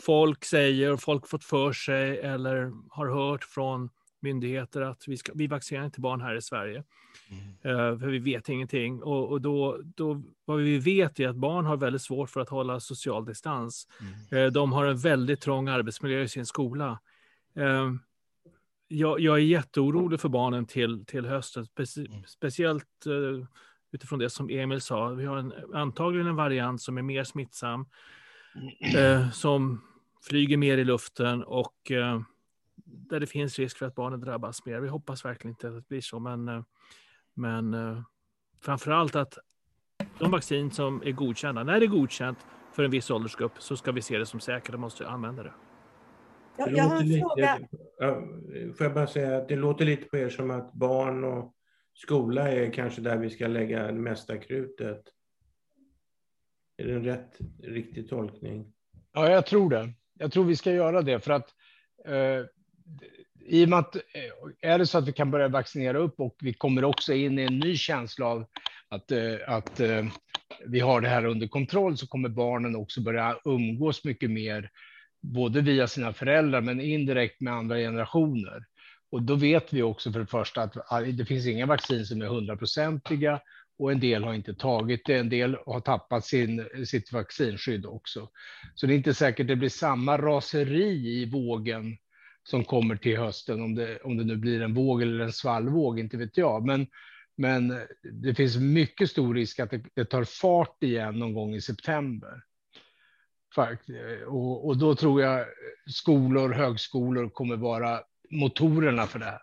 folk 0.00 0.44
säger, 0.44 0.92
och 0.92 1.02
folk 1.02 1.28
fått 1.28 1.44
för 1.44 1.72
sig 1.72 2.18
eller 2.18 2.72
har 2.90 3.08
hört 3.08 3.44
från 3.44 3.90
myndigheter 4.24 4.80
att 4.80 5.08
vi, 5.08 5.16
ska, 5.16 5.32
vi 5.34 5.46
vaccinerar 5.46 5.84
inte 5.84 6.00
barn 6.00 6.20
här 6.20 6.34
i 6.34 6.42
Sverige. 6.42 6.84
Mm. 7.30 7.76
Uh, 7.76 7.98
för 7.98 8.06
vi 8.06 8.18
vet 8.18 8.48
ingenting. 8.48 9.02
Och, 9.02 9.30
och, 9.30 9.40
då, 9.40 9.80
då, 9.84 10.22
vad 10.44 10.58
vi 10.58 10.78
vet 10.78 11.20
är 11.20 11.28
att 11.28 11.36
barn 11.36 11.66
har 11.66 11.76
väldigt 11.76 12.02
svårt 12.02 12.30
för 12.30 12.40
att 12.40 12.48
hålla 12.48 12.80
social 12.80 13.24
distans. 13.24 13.88
Mm. 14.00 14.44
Uh, 14.44 14.52
de 14.52 14.72
har 14.72 14.86
en 14.86 14.96
väldigt 14.96 15.40
trång 15.40 15.68
arbetsmiljö 15.68 16.22
i 16.22 16.28
sin 16.28 16.46
skola. 16.46 16.98
Uh, 17.58 17.94
jag, 18.88 19.20
jag, 19.20 19.36
är 19.36 19.42
jätteorolig 19.42 20.20
för 20.20 20.28
barnen 20.28 20.66
till, 20.66 21.04
till 21.06 21.26
hösten, 21.26 21.66
Specie, 21.66 22.06
mm. 22.06 22.24
speciellt 22.26 23.06
utifrån 23.92 24.18
det 24.18 24.30
som 24.30 24.50
Emil 24.50 24.80
sa. 24.80 25.08
Vi 25.08 25.24
har 25.24 25.36
en, 25.36 25.52
antagligen 25.74 26.26
en 26.26 26.36
variant 26.36 26.82
som 26.82 26.98
är 26.98 27.02
mer 27.02 27.24
smittsam, 27.24 27.86
uh, 28.96 29.30
som 29.30 29.80
flyger 30.28 30.56
mer 30.56 30.78
i 30.78 30.84
luften 30.84 31.44
och 31.44 31.92
där 32.84 33.20
det 33.20 33.26
finns 33.26 33.58
risk 33.58 33.78
för 33.78 33.86
att 33.86 33.94
barnen 33.94 34.20
drabbas 34.20 34.66
mer. 34.66 34.80
Vi 34.80 34.88
hoppas 34.88 35.24
verkligen 35.24 35.52
inte 35.52 35.68
att 35.68 35.74
det 35.74 35.88
blir 35.88 36.00
så, 36.00 36.18
men, 36.18 36.64
men 37.34 37.76
framför 38.60 38.90
allt 38.90 39.16
att 39.16 39.38
de 40.18 40.30
vaccin 40.30 40.70
som 40.70 41.02
är 41.02 41.12
godkända, 41.12 41.64
när 41.64 41.80
det 41.80 41.86
är 41.86 41.88
godkänt 41.88 42.38
för 42.72 42.84
en 42.84 42.90
viss 42.90 43.10
åldersgrupp 43.10 43.52
så 43.58 43.76
ska 43.76 43.92
vi 43.92 44.02
se 44.02 44.18
det 44.18 44.26
som 44.26 44.40
säkert 44.40 44.74
och 44.74 44.80
måste 44.80 45.08
använda 45.08 45.42
det. 45.42 45.52
Jag, 46.56 46.72
jag 46.72 46.84
har 46.84 47.00
en 47.00 47.08
lite, 47.08 47.20
fråga. 47.20 47.58
Får 48.76 48.86
jag 48.86 48.94
bara 48.94 49.06
säga 49.06 49.36
att 49.36 49.48
det 49.48 49.56
låter 49.56 49.84
lite 49.84 50.04
på 50.04 50.16
er 50.16 50.28
som 50.28 50.50
att 50.50 50.72
barn 50.72 51.24
och 51.24 51.54
skola 51.94 52.52
är 52.52 52.72
kanske 52.72 53.00
där 53.00 53.16
vi 53.16 53.30
ska 53.30 53.46
lägga 53.46 53.86
det 53.86 53.92
mesta 53.92 54.38
krutet. 54.38 55.02
Är 56.76 56.86
det 56.86 56.94
en 56.94 57.04
rätt, 57.04 57.38
riktig 57.62 58.08
tolkning? 58.08 58.72
Ja, 59.12 59.30
jag 59.30 59.46
tror 59.46 59.70
det. 59.70 59.92
Jag 60.18 60.32
tror 60.32 60.44
vi 60.44 60.56
ska 60.56 60.72
göra 60.72 61.02
det 61.02 61.20
för 61.20 61.32
att 61.32 61.54
eh, 62.04 62.46
i 63.46 63.64
och 63.64 63.68
med 63.68 63.78
att 63.78 63.96
eh, 63.96 64.70
är 64.70 64.78
det 64.78 64.86
så 64.86 64.98
att 64.98 65.08
vi 65.08 65.12
kan 65.12 65.30
börja 65.30 65.48
vaccinera 65.48 65.98
upp 65.98 66.20
och 66.20 66.36
vi 66.40 66.52
kommer 66.52 66.84
också 66.84 67.14
in 67.14 67.38
i 67.38 67.42
en 67.42 67.58
ny 67.58 67.76
känsla 67.76 68.26
av 68.26 68.46
att, 68.88 69.10
eh, 69.10 69.36
att 69.46 69.80
eh, 69.80 70.04
vi 70.66 70.80
har 70.80 71.00
det 71.00 71.08
här 71.08 71.24
under 71.24 71.46
kontroll 71.46 71.96
så 71.96 72.06
kommer 72.06 72.28
barnen 72.28 72.76
också 72.76 73.00
börja 73.00 73.38
umgås 73.44 74.04
mycket 74.04 74.30
mer 74.30 74.70
både 75.22 75.60
via 75.60 75.86
sina 75.86 76.12
föräldrar 76.12 76.60
men 76.60 76.80
indirekt 76.80 77.40
med 77.40 77.52
andra 77.52 77.76
generationer. 77.76 78.64
Och 79.10 79.22
då 79.22 79.34
vet 79.34 79.72
vi 79.72 79.82
också 79.82 80.12
för 80.12 80.20
det 80.20 80.26
första 80.26 80.62
att 80.62 80.92
ah, 80.92 81.00
det 81.00 81.24
finns 81.24 81.46
inga 81.46 81.66
vaccin 81.66 82.06
som 82.06 82.22
är 82.22 82.26
hundraprocentiga 82.26 83.40
och 83.78 83.92
en 83.92 84.00
del 84.00 84.24
har 84.24 84.34
inte 84.34 84.54
tagit 84.54 85.02
det. 85.04 85.14
En 85.14 85.28
del 85.28 85.56
har 85.66 85.80
tappat 85.80 86.24
sin, 86.24 86.68
sitt 86.86 87.12
vaccinskydd 87.12 87.86
också. 87.86 88.28
Så 88.74 88.86
det 88.86 88.94
är 88.94 88.96
inte 88.96 89.14
säkert 89.14 89.48
det 89.48 89.56
blir 89.56 89.68
samma 89.68 90.18
raseri 90.18 91.22
i 91.22 91.30
vågen 91.30 91.96
som 92.44 92.64
kommer 92.64 92.96
till 92.96 93.18
hösten, 93.18 93.62
om 93.62 93.74
det, 93.74 93.98
om 94.00 94.16
det 94.16 94.24
nu 94.24 94.36
blir 94.36 94.62
en 94.62 94.74
våg 94.74 95.02
eller 95.02 95.24
en 95.24 95.32
svallvåg, 95.32 95.98
inte 95.98 96.16
vet 96.16 96.36
jag. 96.36 96.66
Men, 96.66 96.86
men 97.36 97.80
det 98.02 98.34
finns 98.34 98.56
mycket 98.56 99.10
stor 99.10 99.34
risk 99.34 99.60
att 99.60 99.70
det, 99.70 99.82
det 99.94 100.04
tar 100.04 100.24
fart 100.24 100.82
igen 100.82 101.18
någon 101.18 101.34
gång 101.34 101.54
i 101.54 101.60
september. 101.60 102.42
Och, 104.26 104.66
och 104.66 104.78
då 104.78 104.94
tror 104.94 105.22
jag 105.22 105.46
skolor, 105.86 106.52
högskolor 106.52 107.28
kommer 107.28 107.56
vara 107.56 108.00
motorerna 108.30 109.06
för 109.06 109.18
det 109.18 109.24
här. 109.24 109.40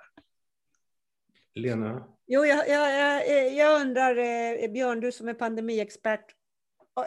Lena? 1.55 2.03
Jo, 2.27 2.45
jag, 2.45 2.69
jag, 2.69 3.53
jag 3.53 3.81
undrar, 3.81 4.17
eh, 4.17 4.71
Björn, 4.71 4.99
du 4.99 5.11
som 5.11 5.27
är 5.27 5.33
pandemiexpert, 5.33 6.25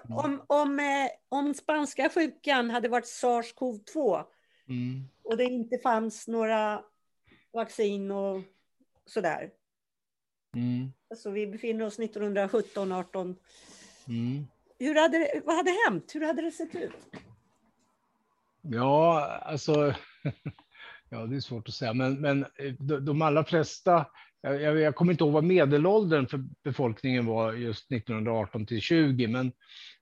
om, 0.08 0.42
om, 0.46 0.80
eh, 0.80 1.10
om 1.28 1.54
spanska 1.54 2.08
sjukan 2.08 2.70
hade 2.70 2.88
varit 2.88 3.06
sars-cov-2 3.06 4.24
mm. 4.68 5.04
och 5.22 5.36
det 5.36 5.44
inte 5.44 5.78
fanns 5.78 6.28
några 6.28 6.82
vaccin 7.52 8.10
och 8.10 8.42
sådär. 9.06 9.50
Mm. 10.56 10.92
Alltså 11.10 11.30
vi 11.30 11.46
befinner 11.46 11.84
oss 11.84 11.98
1917, 11.98 12.92
18. 12.92 13.36
Mm. 14.08 14.46
Hur 14.78 14.94
hade, 14.94 15.42
vad 15.44 15.56
hade 15.56 15.70
hänt? 15.88 16.14
Hur 16.14 16.26
hade 16.26 16.42
det 16.42 16.50
sett 16.50 16.74
ut? 16.74 17.16
Ja, 18.62 19.26
alltså, 19.42 19.94
ja 21.08 21.26
det 21.26 21.36
är 21.36 21.40
svårt 21.40 21.68
att 21.68 21.74
säga, 21.74 21.94
men, 21.94 22.20
men 22.20 22.42
eh, 22.42 22.74
de, 22.78 23.04
de 23.04 23.22
allra 23.22 23.44
flesta 23.44 24.06
jag, 24.40 24.80
jag, 24.80 24.94
kommer 24.94 25.12
inte 25.12 25.24
ihåg 25.24 25.32
vad 25.32 25.44
medelåldern 25.44 26.26
för 26.26 26.44
befolkningen 26.62 27.26
var 27.26 27.52
just 27.52 27.92
1918 27.92 28.66
till 28.66 28.80
20, 28.80 29.26
men 29.28 29.52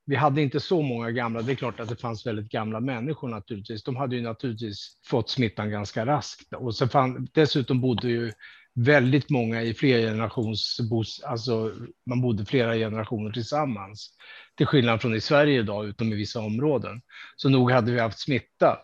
vi 0.05 0.16
hade 0.16 0.42
inte 0.42 0.61
så 0.61 0.82
många 0.82 1.11
gamla. 1.11 1.42
Det 1.42 1.53
är 1.53 1.57
klart 1.57 1.80
att 1.80 1.88
det 1.88 1.96
fanns 1.96 2.26
väldigt 2.26 2.48
gamla 2.48 2.80
människor 2.80 3.28
naturligtvis. 3.28 3.84
De 3.84 3.96
hade 3.96 4.16
ju 4.16 4.22
naturligtvis 4.22 4.98
fått 5.07 5.30
smittan 5.30 5.70
ganska 5.70 6.07
raskt 6.07 6.53
och 6.53 6.74
så 6.74 6.88
fann, 6.88 7.28
dessutom 7.32 7.80
bodde 7.80 8.09
ju 8.09 8.32
väldigt 8.74 9.30
många 9.30 9.62
i 9.62 9.74
flera 9.74 10.00
generations, 10.00 10.80
alltså 11.24 11.72
man 12.07 12.20
bodde 12.20 12.44
flera 12.44 12.74
generationer 12.74 13.30
tillsammans. 13.30 14.16
Till 14.57 14.66
skillnad 14.66 15.03
från 15.03 15.14
i 15.14 15.20
Sverige 15.20 15.61
idag, 15.61 15.86
utom 15.86 16.12
i 16.12 16.16
vissa 16.16 16.40
områden. 16.40 17.03
Så 17.36 17.48
nog 17.48 17.70
hade 17.70 17.92
vi 17.92 18.00
haft 18.00 18.18
smitta. 18.18 18.78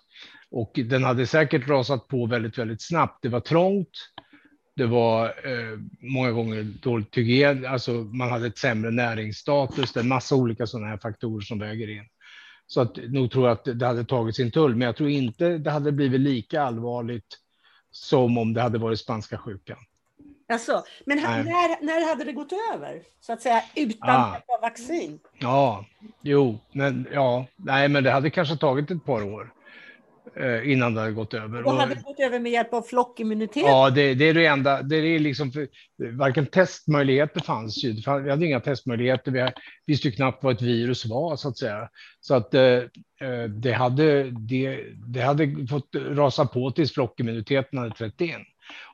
Och 0.50 0.72
den 0.84 1.04
hade 1.04 1.26
säkert 1.26 1.68
rasat 1.68 2.08
på 2.08 2.26
väldigt, 2.26 2.58
väldigt 2.58 2.82
snabbt. 2.82 3.22
Det 3.22 3.28
var 3.28 3.40
trångt. 3.40 3.88
Det 4.78 4.86
var 4.86 5.26
eh, 5.26 5.78
många 6.00 6.32
gånger 6.32 6.62
dåligt 6.62 7.16
hygien, 7.16 7.66
alltså 7.66 7.92
man 7.92 8.30
hade 8.30 8.46
ett 8.46 8.58
sämre 8.58 8.90
näringsstatus. 8.90 9.92
Det 9.92 10.00
är 10.00 10.02
en 10.02 10.08
massa 10.08 10.34
olika 10.34 10.66
sådana 10.66 10.88
här 10.88 10.96
faktorer 10.96 11.40
som 11.40 11.58
väger 11.58 11.90
in. 11.90 12.04
Så 12.66 12.80
att 12.80 12.96
nog 12.96 13.30
tror 13.30 13.48
jag 13.48 13.52
att 13.52 13.78
det 13.78 13.86
hade 13.86 14.04
tagit 14.04 14.36
sin 14.36 14.50
tull, 14.50 14.76
men 14.76 14.86
jag 14.86 14.96
tror 14.96 15.08
inte 15.08 15.58
det 15.58 15.70
hade 15.70 15.92
blivit 15.92 16.20
lika 16.20 16.62
allvarligt 16.62 17.38
som 17.90 18.38
om 18.38 18.54
det 18.54 18.60
hade 18.60 18.78
varit 18.78 19.00
spanska 19.00 19.38
sjukan. 19.38 19.78
Alltså, 20.48 20.84
men 21.06 21.16
när, 21.18 21.84
när 21.84 22.08
hade 22.08 22.24
det 22.24 22.32
gått 22.32 22.52
över, 22.74 23.02
så 23.20 23.32
att 23.32 23.42
säga, 23.42 23.62
utan 23.74 24.10
ah. 24.10 24.36
vaccin? 24.62 25.18
Ja, 25.38 25.84
jo, 26.22 26.58
men 26.72 27.06
ja, 27.12 27.46
nej, 27.56 27.88
men 27.88 28.04
det 28.04 28.10
hade 28.10 28.30
kanske 28.30 28.56
tagit 28.56 28.90
ett 28.90 29.04
par 29.04 29.22
år. 29.22 29.52
Eh, 30.36 30.72
innan 30.72 30.94
det 30.94 31.00
hade 31.00 31.12
gått 31.12 31.34
över. 31.34 31.66
Och 31.66 31.72
hade 31.72 31.94
gått 31.94 32.20
över 32.20 32.40
med 32.40 32.52
hjälp 32.52 32.74
av 32.74 32.82
flockimmunitet? 32.82 33.62
Ja, 33.66 33.90
det, 33.90 34.14
det 34.14 34.28
är 34.28 34.34
det 34.34 34.46
enda. 34.46 34.82
Det 34.82 34.96
är 34.96 35.18
liksom 35.18 35.52
för, 35.52 35.68
varken 36.12 36.46
testmöjligheter 36.46 37.40
fanns 37.40 37.84
ju. 37.84 37.92
Vi 37.92 38.30
hade 38.30 38.46
inga 38.46 38.60
testmöjligheter. 38.60 39.30
Vi 39.30 39.52
visste 39.86 40.08
ju 40.08 40.14
knappt 40.14 40.44
vad 40.44 40.54
ett 40.54 40.62
virus 40.62 41.06
var 41.06 41.36
så 41.36 41.48
att 41.48 41.58
säga. 41.58 41.88
Så 42.20 42.34
att 42.34 42.54
eh, 42.54 42.62
eh, 42.62 43.44
det 43.48 43.72
hade 43.72 44.30
det, 44.30 44.84
det 45.06 45.20
hade 45.20 45.66
fått 45.70 45.88
rasa 45.94 46.46
på 46.46 46.70
tills 46.70 46.94
flockimmuniteten 46.94 47.78
hade 47.78 47.94
trätt 47.94 48.20
in. 48.20 48.44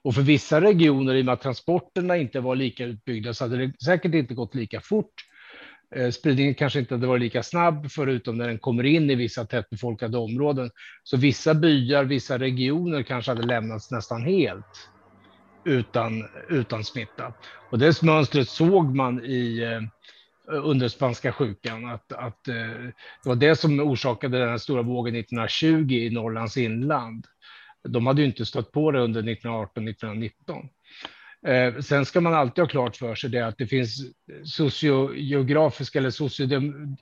Och 0.02 0.14
för 0.14 0.22
vissa 0.22 0.60
regioner, 0.60 1.14
i 1.14 1.20
och 1.20 1.24
med 1.24 1.32
att 1.32 1.42
transporterna 1.42 2.16
inte 2.16 2.40
var 2.40 2.56
lika 2.56 2.84
utbyggda, 2.84 3.34
så 3.34 3.44
hade 3.44 3.66
det 3.66 3.84
säkert 3.84 4.14
inte 4.14 4.34
gått 4.34 4.54
lika 4.54 4.80
fort 4.80 5.14
Eh, 5.94 6.10
spridningen 6.10 6.54
kanske 6.54 6.78
inte 6.78 6.94
hade 6.94 7.06
varit 7.06 7.22
lika 7.22 7.42
snabb 7.42 7.90
förutom 7.90 8.38
när 8.38 8.48
den 8.48 8.58
kommer 8.58 8.84
in 8.84 9.10
i 9.10 9.14
vissa 9.14 9.44
tättbefolkade 9.44 10.18
områden. 10.18 10.70
Så 11.02 11.16
vissa 11.16 11.54
byar, 11.54 12.04
vissa 12.04 12.38
regioner 12.38 13.02
kanske 13.02 13.30
hade 13.30 13.46
lämnats 13.46 13.90
nästan 13.90 14.22
helt 14.22 14.90
utan, 15.64 16.28
utan 16.48 16.84
smitta. 16.84 17.32
Och 17.70 17.78
det 17.78 18.02
mönstret 18.02 18.48
såg 18.48 18.96
man 18.96 19.24
i 19.24 19.62
eh, 19.62 19.80
under 20.64 20.88
spanska 20.88 21.32
sjukan, 21.32 21.90
att, 21.90 22.12
att 22.12 22.48
eh, 22.48 22.54
det 23.22 23.28
var 23.28 23.36
det 23.36 23.56
som 23.56 23.80
orsakade 23.80 24.38
den 24.38 24.60
stora 24.60 24.82
vågen 24.82 25.16
1920 25.16 25.92
i 25.92 26.10
Norrlands 26.10 26.56
inland. 26.56 27.26
De 27.88 28.06
hade 28.06 28.20
ju 28.20 28.26
inte 28.26 28.46
stött 28.46 28.72
på 28.72 28.90
det 28.90 29.00
under 29.00 29.22
1918-1919. 29.22 30.30
Eh, 31.46 31.80
sen 31.80 32.04
ska 32.04 32.20
man 32.20 32.34
alltid 32.34 32.62
ha 32.62 32.68
klart 32.68 32.96
för 32.96 33.14
sig 33.14 33.30
det 33.30 33.46
att 33.46 33.58
det 33.58 33.66
finns 33.66 33.98
sociogeografiska 34.44 35.98
eller 35.98 36.10
socio, 36.10 36.48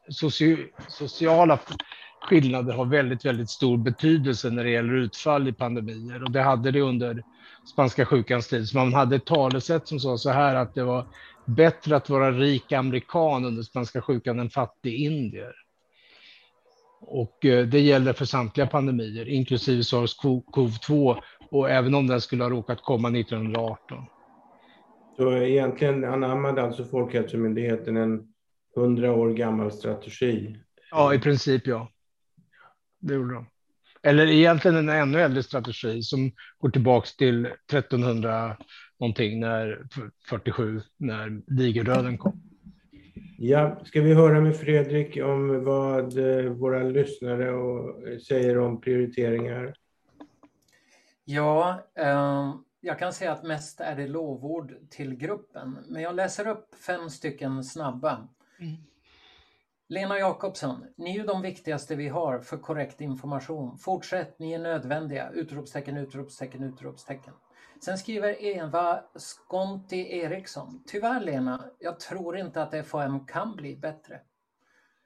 socio, 0.09 0.57
sociala 0.89 1.59
skillnader 2.23 2.73
har 2.73 2.85
väldigt, 2.85 3.25
väldigt 3.25 3.51
stor 3.51 3.77
betydelse 3.77 4.51
när 4.51 4.65
det 4.65 4.71
gäller 4.71 4.95
utfall 4.95 5.49
i 5.49 5.53
pandemier 5.53 6.23
och 6.23 6.31
det 6.31 6.43
hade 6.43 6.71
det 6.71 6.81
under 6.81 7.23
spanska 7.73 8.07
sjukans 8.07 8.49
tid. 8.49 8.69
Så 8.69 8.77
man 8.77 8.95
hade 8.95 9.17
ett 9.17 9.27
talesätt 9.27 9.89
som 9.89 10.01
sa 10.01 10.19
så 10.19 10.31
här 10.31 10.55
att 10.55 10.75
det 10.75 10.85
var 10.85 11.07
bättre 11.45 11.97
att 11.97 12.11
vara 12.11 12.33
rik 12.33 12.73
amerikan 12.73 13.45
under 13.45 13.63
spanska 13.63 14.03
sjukan 14.03 14.41
än 14.41 14.51
fattig 14.51 14.95
indier. 14.95 15.53
Och 17.01 17.45
eh, 17.45 17.67
det 17.67 17.81
gäller 17.81 18.13
för 18.13 18.25
samtliga 18.25 18.67
pandemier, 18.67 19.29
inklusive 19.29 19.83
sars-cov-2 19.83 21.17
och 21.51 21.71
även 21.71 21.95
om 21.95 22.07
den 22.07 22.21
skulle 22.21 22.45
ha 22.45 22.51
råkat 22.51 22.83
komma 22.83 23.09
1918. 23.09 24.07
Så 25.17 25.33
egentligen 25.33 26.05
anammade 26.05 26.63
alltså 26.63 26.85
Folkhälsomyndigheten 26.85 27.97
en 27.97 28.33
hundra 28.75 29.13
år 29.13 29.31
gammal 29.31 29.73
strategi? 29.73 30.57
Ja, 30.91 31.15
i 31.15 31.19
princip 31.19 31.67
ja. 31.67 31.89
Det 33.01 33.15
gjorde 33.15 33.35
de. 33.35 33.47
Eller 34.03 34.27
egentligen 34.27 34.77
en 34.77 34.89
ännu 34.89 35.21
äldre 35.21 35.43
strategi 35.43 36.03
som 36.03 36.33
går 36.59 36.71
tillbaka 36.71 37.07
till 37.19 37.47
1300 37.47 38.57
någonting, 39.01 39.41
när, 39.41 39.87
47, 40.29 40.81
när 40.97 41.43
digerdöden 41.47 42.19
kom. 42.19 42.43
Ja, 43.39 43.81
ska 43.85 44.01
vi 44.01 44.15
höra 44.15 44.41
med 44.41 44.57
Fredrik 44.57 45.17
om 45.17 45.65
vad 45.65 46.19
eh, 46.19 46.45
våra 46.45 46.83
lyssnare 46.83 47.53
säger 48.21 48.59
om 48.59 48.81
prioriteringar? 48.81 49.75
Ja, 51.25 51.87
um 51.97 52.65
jag 52.85 52.99
kan 52.99 53.13
säga 53.13 53.33
att 53.33 53.43
mest 53.43 53.81
är 53.81 53.97
det 53.97 54.07
lovord 54.07 54.91
till 54.91 55.15
gruppen, 55.15 55.79
men 55.89 56.03
jag 56.03 56.15
läser 56.15 56.47
upp 56.47 56.75
fem 56.75 57.11
stycken 57.11 57.65
snabba. 57.65 58.29
Mm. 58.61 58.77
Lena 59.89 60.19
Jakobsson, 60.19 60.87
ni 60.97 61.11
är 61.11 61.15
ju 61.15 61.27
de 61.27 61.43
viktigaste 61.43 61.97
vi 61.97 62.09
har 62.09 62.41
för 62.41 62.57
korrekt 62.57 63.01
information. 63.01 63.79
Fortsätt, 63.79 64.39
ni 64.39 64.53
är 64.53 64.59
nödvändiga! 64.59 65.31
Utropstecken, 65.31 65.97
utropstecken, 65.97 66.63
utropstecken. 66.63 67.35
Sen 67.85 67.99
skriver 67.99 68.43
Eva 68.45 69.05
Skonti 69.15 70.19
Eriksson. 70.19 70.85
Tyvärr 70.87 71.21
Lena, 71.21 71.71
jag 71.79 72.01
tror 72.01 72.39
inte 72.39 72.63
att 72.63 72.87
FHM 72.87 73.27
kan 73.27 73.57
bli 73.57 73.77
bättre. 73.77 74.21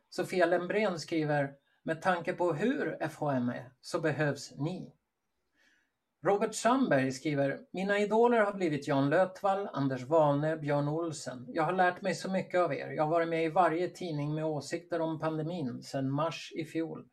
Sofia 0.09 0.47
Lembrén 0.47 0.99
skriver, 0.99 1.53
med 1.83 2.03
tanke 2.03 2.33
på 2.33 2.53
hur 2.53 3.09
FHM 3.09 3.49
är 3.49 3.71
så 3.81 4.01
behövs 4.01 4.53
ni. 4.57 4.93
Robert 6.27 6.55
Sandberg 6.55 7.13
skriver, 7.13 7.59
mina 7.71 7.99
idoler 7.99 8.41
har 8.41 8.53
blivit 8.53 8.89
Jan 8.89 9.11
Lötvall, 9.11 9.69
Anders 9.73 10.03
Wahlne, 10.03 10.57
Björn 10.57 10.89
Olsen. 10.89 11.47
Jag 11.49 11.63
har 11.63 11.73
lärt 11.73 12.03
mig 12.03 12.15
så 12.15 12.31
mycket 12.31 12.61
av 12.61 12.75
er. 12.75 12.91
Jag 12.91 13.05
har 13.05 13.11
varit 13.11 13.29
med 13.29 13.45
i 13.45 13.49
varje 13.49 13.89
tidning 13.89 14.35
med 14.35 14.45
åsikter 14.45 15.01
om 15.01 15.21
pandemin 15.21 15.83
sedan 15.83 16.11
mars 16.11 16.53
i 16.57 16.65
fjol. 16.65 17.05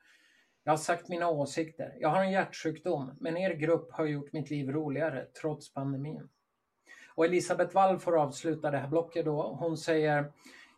Jag 0.63 0.71
har 0.71 0.77
sagt 0.77 1.09
mina 1.09 1.29
åsikter. 1.29 1.93
Jag 1.99 2.09
har 2.09 2.23
en 2.23 2.31
hjärtsjukdom, 2.31 3.17
men 3.19 3.37
er 3.37 3.53
grupp 3.53 3.91
har 3.91 4.05
gjort 4.05 4.33
mitt 4.33 4.49
liv 4.49 4.71
roligare 4.71 5.25
trots 5.41 5.73
pandemin. 5.73 6.29
Och 7.15 7.25
Elisabeth 7.25 7.75
Wall 7.75 7.99
får 7.99 8.21
avsluta 8.21 8.71
det 8.71 8.77
här 8.77 8.87
blocket 8.87 9.25
då. 9.25 9.57
Hon 9.59 9.77
säger 9.77 10.31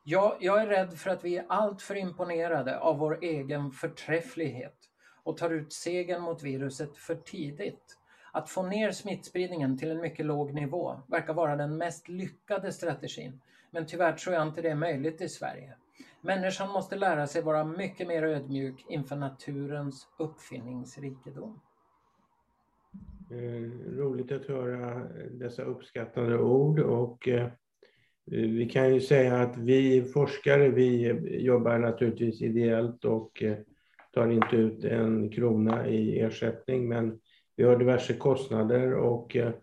ja, 0.03 0.37
jag 0.39 0.61
är 0.61 0.67
rädd 0.67 0.97
för 0.97 1.09
att 1.09 1.23
vi 1.23 1.37
är 1.37 1.45
alltför 1.49 1.95
imponerade 1.95 2.79
av 2.79 2.97
vår 2.97 3.23
egen 3.23 3.71
förträfflighet 3.71 4.77
och 5.23 5.37
tar 5.37 5.49
ut 5.49 5.73
segern 5.73 6.21
mot 6.21 6.43
viruset 6.43 6.97
för 6.97 7.15
tidigt. 7.15 7.97
Att 8.35 8.49
få 8.49 8.63
ner 8.63 8.91
smittspridningen 8.91 9.77
till 9.77 9.91
en 9.91 10.01
mycket 10.01 10.25
låg 10.25 10.53
nivå 10.53 10.95
verkar 11.07 11.33
vara 11.33 11.55
den 11.55 11.77
mest 11.77 12.09
lyckade 12.09 12.71
strategin. 12.71 13.41
Men 13.71 13.85
tyvärr 13.85 14.13
tror 14.13 14.35
jag 14.35 14.47
inte 14.47 14.61
det 14.61 14.69
är 14.69 14.75
möjligt 14.75 15.21
i 15.21 15.29
Sverige. 15.29 15.73
Människan 16.21 16.69
måste 16.69 16.95
lära 16.95 17.27
sig 17.27 17.41
vara 17.41 17.63
mycket 17.63 18.07
mer 18.07 18.23
ödmjuk 18.23 18.85
inför 18.89 19.15
naturens 19.15 20.07
uppfinningsrikedom. 20.19 21.59
Eh, 23.31 23.95
roligt 23.97 24.31
att 24.31 24.45
höra 24.45 25.07
dessa 25.31 25.63
uppskattande 25.63 26.37
ord 26.37 26.79
och 26.79 27.27
eh, 27.27 27.49
Vi 28.25 28.69
kan 28.69 28.93
ju 28.93 29.01
säga 29.01 29.41
att 29.41 29.57
vi 29.57 30.03
forskare, 30.03 30.69
vi 30.69 31.07
jobbar 31.39 31.77
naturligtvis 31.77 32.41
ideellt 32.41 33.05
och 33.05 33.43
eh, 33.43 33.57
tar 34.13 34.29
inte 34.29 34.55
ut 34.55 34.83
en 34.83 35.29
krona 35.29 35.87
i 35.87 36.19
ersättning, 36.19 36.87
men 36.87 37.19
vi 37.55 37.63
har 37.63 37.77
diverse 37.77 38.13
kostnader 38.13 38.93
och 38.93 39.35
eh, 39.35 39.53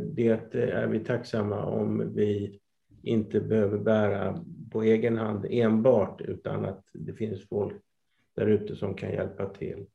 det 0.00 0.54
är 0.54 0.86
vi 0.86 1.00
tacksamma 1.00 1.64
om 1.64 2.14
vi 2.14 2.60
inte 3.02 3.40
behöver 3.40 3.78
bära 3.78 4.44
på 4.70 4.82
egen 4.82 5.16
hand 5.16 5.46
enbart, 5.50 6.20
utan 6.20 6.64
att 6.64 6.84
det 6.92 7.12
finns 7.12 7.48
folk 7.48 7.82
där 8.34 8.46
ute 8.46 8.76
som 8.76 8.94
kan 8.94 9.10
hjälpa 9.10 9.46
till. 9.46 9.86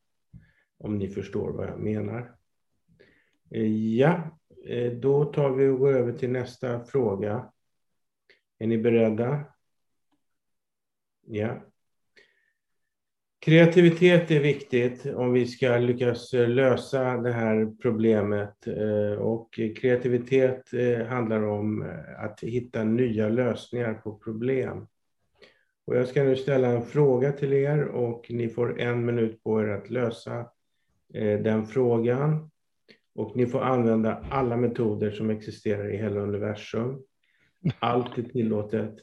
Om 0.77 0.97
ni 0.97 1.07
förstår 1.07 1.51
vad 1.51 1.67
jag 1.67 1.79
menar. 1.79 2.35
Eh, 3.51 3.95
ja, 3.95 4.39
eh, 4.65 4.93
då 4.93 5.25
tar 5.25 5.49
vi 5.49 5.67
och 5.67 5.79
går 5.79 5.93
över 5.93 6.13
till 6.13 6.31
nästa 6.31 6.83
fråga. 6.83 7.51
Är 8.57 8.67
ni 8.67 8.77
beredda? 8.77 9.43
Ja. 11.25 11.61
Kreativitet 13.45 14.31
är 14.31 14.39
viktigt 14.39 15.05
om 15.05 15.33
vi 15.33 15.47
ska 15.47 15.77
lyckas 15.77 16.33
eh, 16.33 16.49
lösa 16.49 17.17
det 17.17 17.31
här 17.31 17.73
problemet. 17.81 18.67
Eh, 18.67 19.21
och 19.21 19.59
kreativitet 19.75 20.73
eh, 20.73 21.05
handlar 21.05 21.43
om 21.43 21.93
att 22.17 22.39
hitta 22.39 22.83
nya 22.83 23.29
lösningar 23.29 23.93
på 23.93 24.17
problem. 24.17 24.87
Och 25.87 25.95
jag 25.95 26.07
ska 26.07 26.23
nu 26.23 26.35
ställa 26.35 26.67
en 26.67 26.85
fråga 26.85 27.31
till 27.31 27.53
er 27.53 27.83
och 27.83 28.25
ni 28.29 28.49
får 28.49 28.81
en 28.81 29.05
minut 29.05 29.43
på 29.43 29.61
er 29.61 29.67
att 29.67 29.89
lösa 29.89 30.45
den 31.43 31.65
frågan. 31.65 32.51
Och 33.15 33.35
ni 33.35 33.45
får 33.45 33.61
använda 33.61 34.25
alla 34.29 34.57
metoder 34.57 35.11
som 35.11 35.29
existerar 35.29 35.93
i 35.93 35.97
hela 35.97 36.19
universum. 36.19 37.01
Allt 37.79 38.17
är 38.17 38.23
tillåtet. 38.23 38.95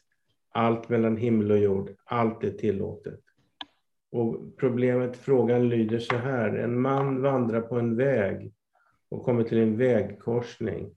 Allt 0.50 0.88
mellan 0.88 1.16
himmel 1.16 1.50
och 1.50 1.58
jord, 1.58 1.90
allt 2.04 2.44
är 2.44 2.50
tillåtet. 2.50 3.20
Och 4.12 4.56
problemet, 4.56 5.16
frågan 5.16 5.68
lyder 5.68 5.98
så 5.98 6.16
här. 6.16 6.54
En 6.54 6.80
man 6.80 7.22
vandrar 7.22 7.60
på 7.60 7.78
en 7.78 7.96
väg 7.96 8.52
och 9.08 9.24
kommer 9.24 9.44
till 9.44 9.58
en 9.58 9.76
vägkorsning. 9.76 10.90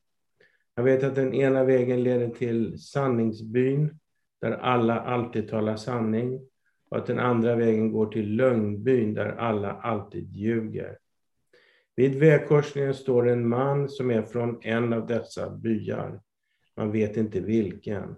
Han 0.75 0.85
vet 0.85 1.03
att 1.03 1.15
den 1.15 1.33
ena 1.33 1.63
vägen 1.63 2.03
leder 2.03 2.29
till 2.29 2.79
sanningsbyn, 2.79 3.99
där 4.41 4.51
alla 4.51 4.99
alltid 4.99 5.49
talar 5.49 5.75
sanning. 5.75 6.41
Och 6.89 6.97
att 6.97 7.05
den 7.05 7.19
andra 7.19 7.55
vägen 7.55 7.91
går 7.91 8.05
till 8.05 8.35
lögnbyn, 8.35 9.13
där 9.13 9.25
alla 9.25 9.71
alltid 9.71 10.35
ljuger. 10.35 10.97
Vid 11.95 12.15
vägkorsningen 12.15 12.93
står 12.93 13.29
en 13.29 13.47
man 13.47 13.89
som 13.89 14.11
är 14.11 14.21
från 14.21 14.59
en 14.61 14.93
av 14.93 15.07
dessa 15.07 15.49
byar. 15.49 16.21
Man 16.75 16.91
vet 16.91 17.17
inte 17.17 17.39
vilken. 17.39 18.15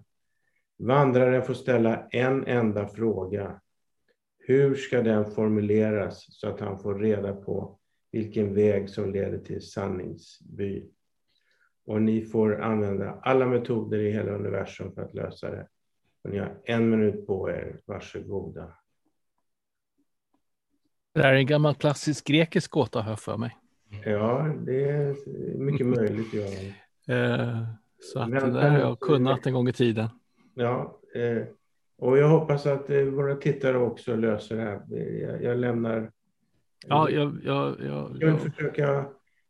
Vandraren 0.78 1.44
får 1.44 1.54
ställa 1.54 2.08
en 2.12 2.48
enda 2.48 2.88
fråga. 2.88 3.62
Hur 4.48 4.76
ska 4.76 5.02
den 5.02 5.32
formuleras 5.32 6.26
så 6.30 6.48
att 6.48 6.60
han 6.60 6.80
får 6.80 7.00
reda 7.00 7.34
på 7.34 7.80
vilken 8.12 8.54
väg 8.54 8.90
som 8.90 9.12
leder 9.14 9.38
till 9.38 9.62
sanningsby? 9.62 10.90
Och 11.86 12.02
ni 12.02 12.22
får 12.22 12.62
använda 12.62 13.20
alla 13.22 13.46
metoder 13.46 14.00
i 14.00 14.12
hela 14.12 14.32
universum 14.32 14.92
för 14.92 15.02
att 15.02 15.14
lösa 15.14 15.52
det. 15.52 15.68
Och 16.24 16.30
ni 16.30 16.38
har 16.38 16.62
en 16.64 16.90
minut 16.90 17.28
på 17.28 17.50
er. 17.50 17.80
Varsågoda. 17.86 18.74
Det 21.14 21.22
här 21.22 21.34
är 21.34 21.38
en 21.38 21.48
gammal 21.48 21.76
klassisk 21.76 22.28
grekisk 22.28 22.72
gåta, 22.72 23.02
har 23.02 23.12
jag 23.12 23.20
för 23.20 23.38
mig. 23.38 23.58
Ja, 24.06 24.56
det 24.66 24.90
är 24.90 25.16
mycket 25.58 25.88
möjligt. 25.88 26.34
Ja. 26.34 27.16
Eh, 27.16 27.64
så 28.00 28.20
att 28.20 28.32
det 28.32 28.52
där 28.52 28.70
har 28.70 28.80
jag 28.80 29.00
kunnat 29.00 29.46
en 29.46 29.54
gång 29.54 29.70
i 29.70 29.74
tiden. 29.74 30.10
Ja, 30.54 31.00
eh, 31.16 31.44
och 31.98 32.18
jag 32.18 32.30
hoppas 32.30 32.66
att 32.66 32.90
eh, 32.90 33.02
våra 33.02 33.36
tittare 33.36 33.78
också 33.78 34.16
löser 34.16 34.56
det 34.56 34.62
här. 34.62 34.82
Jag, 35.22 35.44
jag 35.44 35.58
lämnar... 35.58 36.12
Ja, 36.88 37.10
jag... 37.10 37.40
jag, 37.44 37.76
jag, 37.80 38.18
jag 38.20 38.32
vill 38.32 38.52
försöka... 38.52 39.06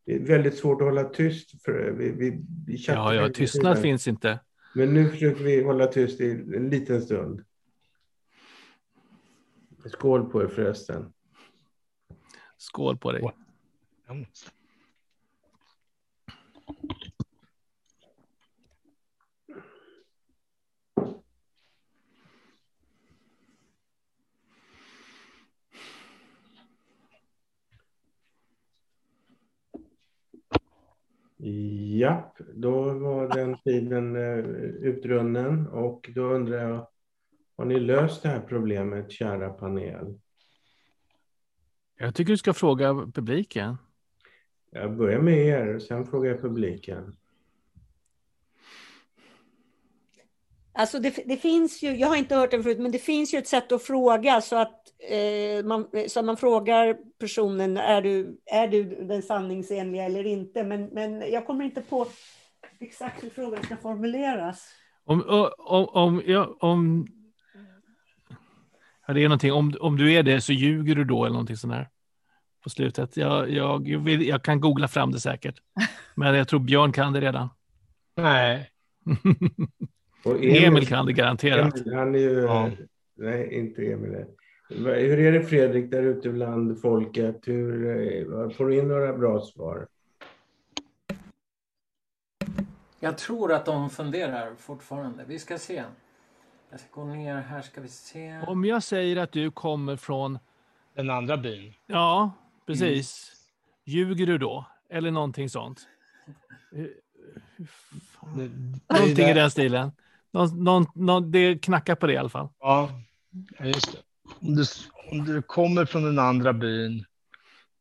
Det 0.05 0.15
är 0.15 0.19
väldigt 0.19 0.57
svårt 0.57 0.81
att 0.81 0.87
hålla 0.87 1.03
tyst. 1.03 1.63
För 1.63 1.91
vi, 1.91 2.11
vi, 2.11 2.29
vi 2.67 2.75
ja, 2.87 3.13
ja, 3.13 3.29
tystnad 3.29 3.79
finns 3.79 4.07
inte. 4.07 4.39
Men 4.75 4.93
nu 4.93 5.09
försöker 5.09 5.43
vi 5.43 5.63
hålla 5.63 5.87
tyst 5.87 6.21
i 6.21 6.31
en 6.31 6.69
liten 6.69 7.01
stund. 7.01 7.43
Skål 9.85 10.29
på 10.29 10.43
er 10.43 10.47
förresten. 10.47 11.13
Skål 12.57 12.97
på 12.97 13.11
dig. 13.11 13.21
Ja, 31.38 32.33
då 32.53 32.93
var 32.93 33.35
den 33.35 33.57
tiden 33.57 34.15
eh, 34.15 34.45
utrunnen 34.88 35.67
och 35.67 36.09
då 36.15 36.21
undrar 36.21 36.69
jag, 36.69 36.88
har 37.57 37.65
ni 37.65 37.79
löst 37.79 38.23
det 38.23 38.29
här 38.29 38.39
problemet, 38.39 39.11
kära 39.11 39.49
panel? 39.49 40.19
Jag 41.97 42.15
tycker 42.15 42.33
du 42.33 42.38
ska 42.38 42.53
fråga 42.53 42.93
publiken. 43.13 43.77
Jag 44.71 44.97
börjar 44.97 45.19
med 45.19 45.45
er, 45.45 45.79
sen 45.79 46.05
frågar 46.05 46.31
jag 46.31 46.41
publiken. 46.41 47.15
Alltså 50.73 50.99
det, 50.99 51.23
det, 51.25 51.38
finns 51.38 51.83
ju, 51.83 51.95
jag 51.95 52.07
har 52.07 52.15
inte 52.15 52.35
hört 52.35 52.51
det 52.51 52.63
förut, 52.63 52.79
men 52.79 52.91
det 52.91 52.99
finns 52.99 53.33
ju 53.33 53.38
ett 53.38 53.47
sätt 53.47 53.71
att 53.71 53.83
fråga 53.83 54.41
så 54.41 54.55
att 54.55 54.86
man, 55.64 55.88
så 56.08 56.24
man 56.24 56.38
frågar 56.38 56.97
personen, 57.20 57.78
är 57.78 58.01
du, 58.01 58.38
är 58.45 58.68
du 58.68 58.84
den 58.84 59.22
sanningsenliga 59.22 60.03
eller 60.03 60.28
inte? 60.28 60.64
Men, 60.64 60.86
men 60.86 61.32
jag 61.32 61.45
kommer 61.47 61.66
inte 61.66 61.82
på 61.82 62.08
exakt 62.80 63.24
hur 63.24 63.30
frågan 63.30 63.64
ska 63.64 63.78
formuleras. 63.78 64.68
Om, 65.05 65.24
om, 65.58 65.86
om, 65.86 66.22
ja, 66.26 66.58
om 66.60 67.08
ja, 69.08 69.14
det 69.14 69.24
är 69.24 69.28
någonting, 69.28 69.53
om, 69.53 69.74
om 69.80 69.97
du 69.97 70.14
är 70.14 70.24
det 70.24 70.41
så 70.41 70.53
ljuger 70.53 70.95
du 70.95 71.03
då 71.03 71.26
eller 71.26 71.34
någonting 71.34 71.58
sånt 71.58 71.74
här 71.74 71.89
på 72.64 72.70
slutet. 72.70 73.18
Jag, 73.18 73.49
jag, 73.49 73.88
jag, 73.88 73.99
vill, 73.99 74.28
jag 74.28 74.43
kan 74.43 74.60
googla 74.60 74.88
fram 74.88 75.12
det 75.12 75.20
säkert, 75.20 75.55
men 76.16 76.36
jag 76.36 76.47
tror 76.47 76.60
Björn 76.60 76.91
kan 76.91 77.14
det 77.14 77.22
redan. 77.22 77.49
Nej. 78.16 78.70
Emil, 80.26 80.64
Emil 80.64 80.88
kan 80.88 81.05
det 81.05 81.14
garanterat. 81.14 81.80
Emil, 81.80 81.93
han 81.93 82.16
är 82.16 82.20
ju... 82.20 82.41
Ja. 82.41 82.72
Nej, 83.18 83.53
inte 83.53 83.91
Emil. 83.91 84.26
Hur 84.70 85.20
är 85.20 85.32
det 85.32 85.43
Fredrik 85.43 85.91
där 85.91 86.03
ute 86.03 86.30
bland 86.30 86.82
folket? 86.82 87.47
Hur, 87.47 87.88
eh, 87.88 88.49
får 88.49 88.68
du 88.68 88.80
in 88.80 88.88
några 88.88 89.13
bra 89.13 89.41
svar? 89.41 89.88
Jag 92.99 93.18
tror 93.18 93.53
att 93.53 93.65
de 93.65 93.89
funderar 93.89 94.55
fortfarande. 94.55 95.24
Vi 95.28 95.39
ska 95.39 95.57
se. 95.57 95.84
Jag 96.70 96.80
ska 96.80 97.01
gå 97.01 97.05
ner 97.05 97.36
här 97.36 97.61
ska 97.61 97.82
vi 97.82 97.88
se. 97.88 98.39
Om 98.47 98.65
jag 98.65 98.84
säger 98.84 99.18
att 99.18 99.32
du 99.32 99.51
kommer 99.51 99.95
från... 99.95 100.39
Den 100.93 101.09
andra 101.09 101.38
byn? 101.38 101.74
Ja, 101.86 102.32
precis. 102.65 103.32
Mm. 103.86 103.97
Ljuger 103.97 104.28
du 104.28 104.38
då? 104.38 104.65
Eller 104.89 105.11
någonting 105.11 105.49
sånt? 105.49 105.88
Någonting 108.88 109.30
i 109.30 109.34
den 109.34 109.51
stilen. 109.51 109.91
Någon, 110.32 110.63
någon, 110.63 110.86
någon, 110.95 111.32
det 111.32 111.59
knackar 111.59 111.95
på 111.95 112.07
det 112.07 112.13
i 112.13 112.18
alla 112.18 112.30
fall. 112.30 112.49
Ja, 112.59 112.89
just 113.59 113.91
det. 113.91 113.97
Om 114.39 114.55
du, 114.55 114.63
om 115.11 115.25
du 115.25 115.41
kommer 115.41 115.86
från 115.86 116.03
den 116.03 116.19
andra 116.19 116.53
byn, 116.53 117.05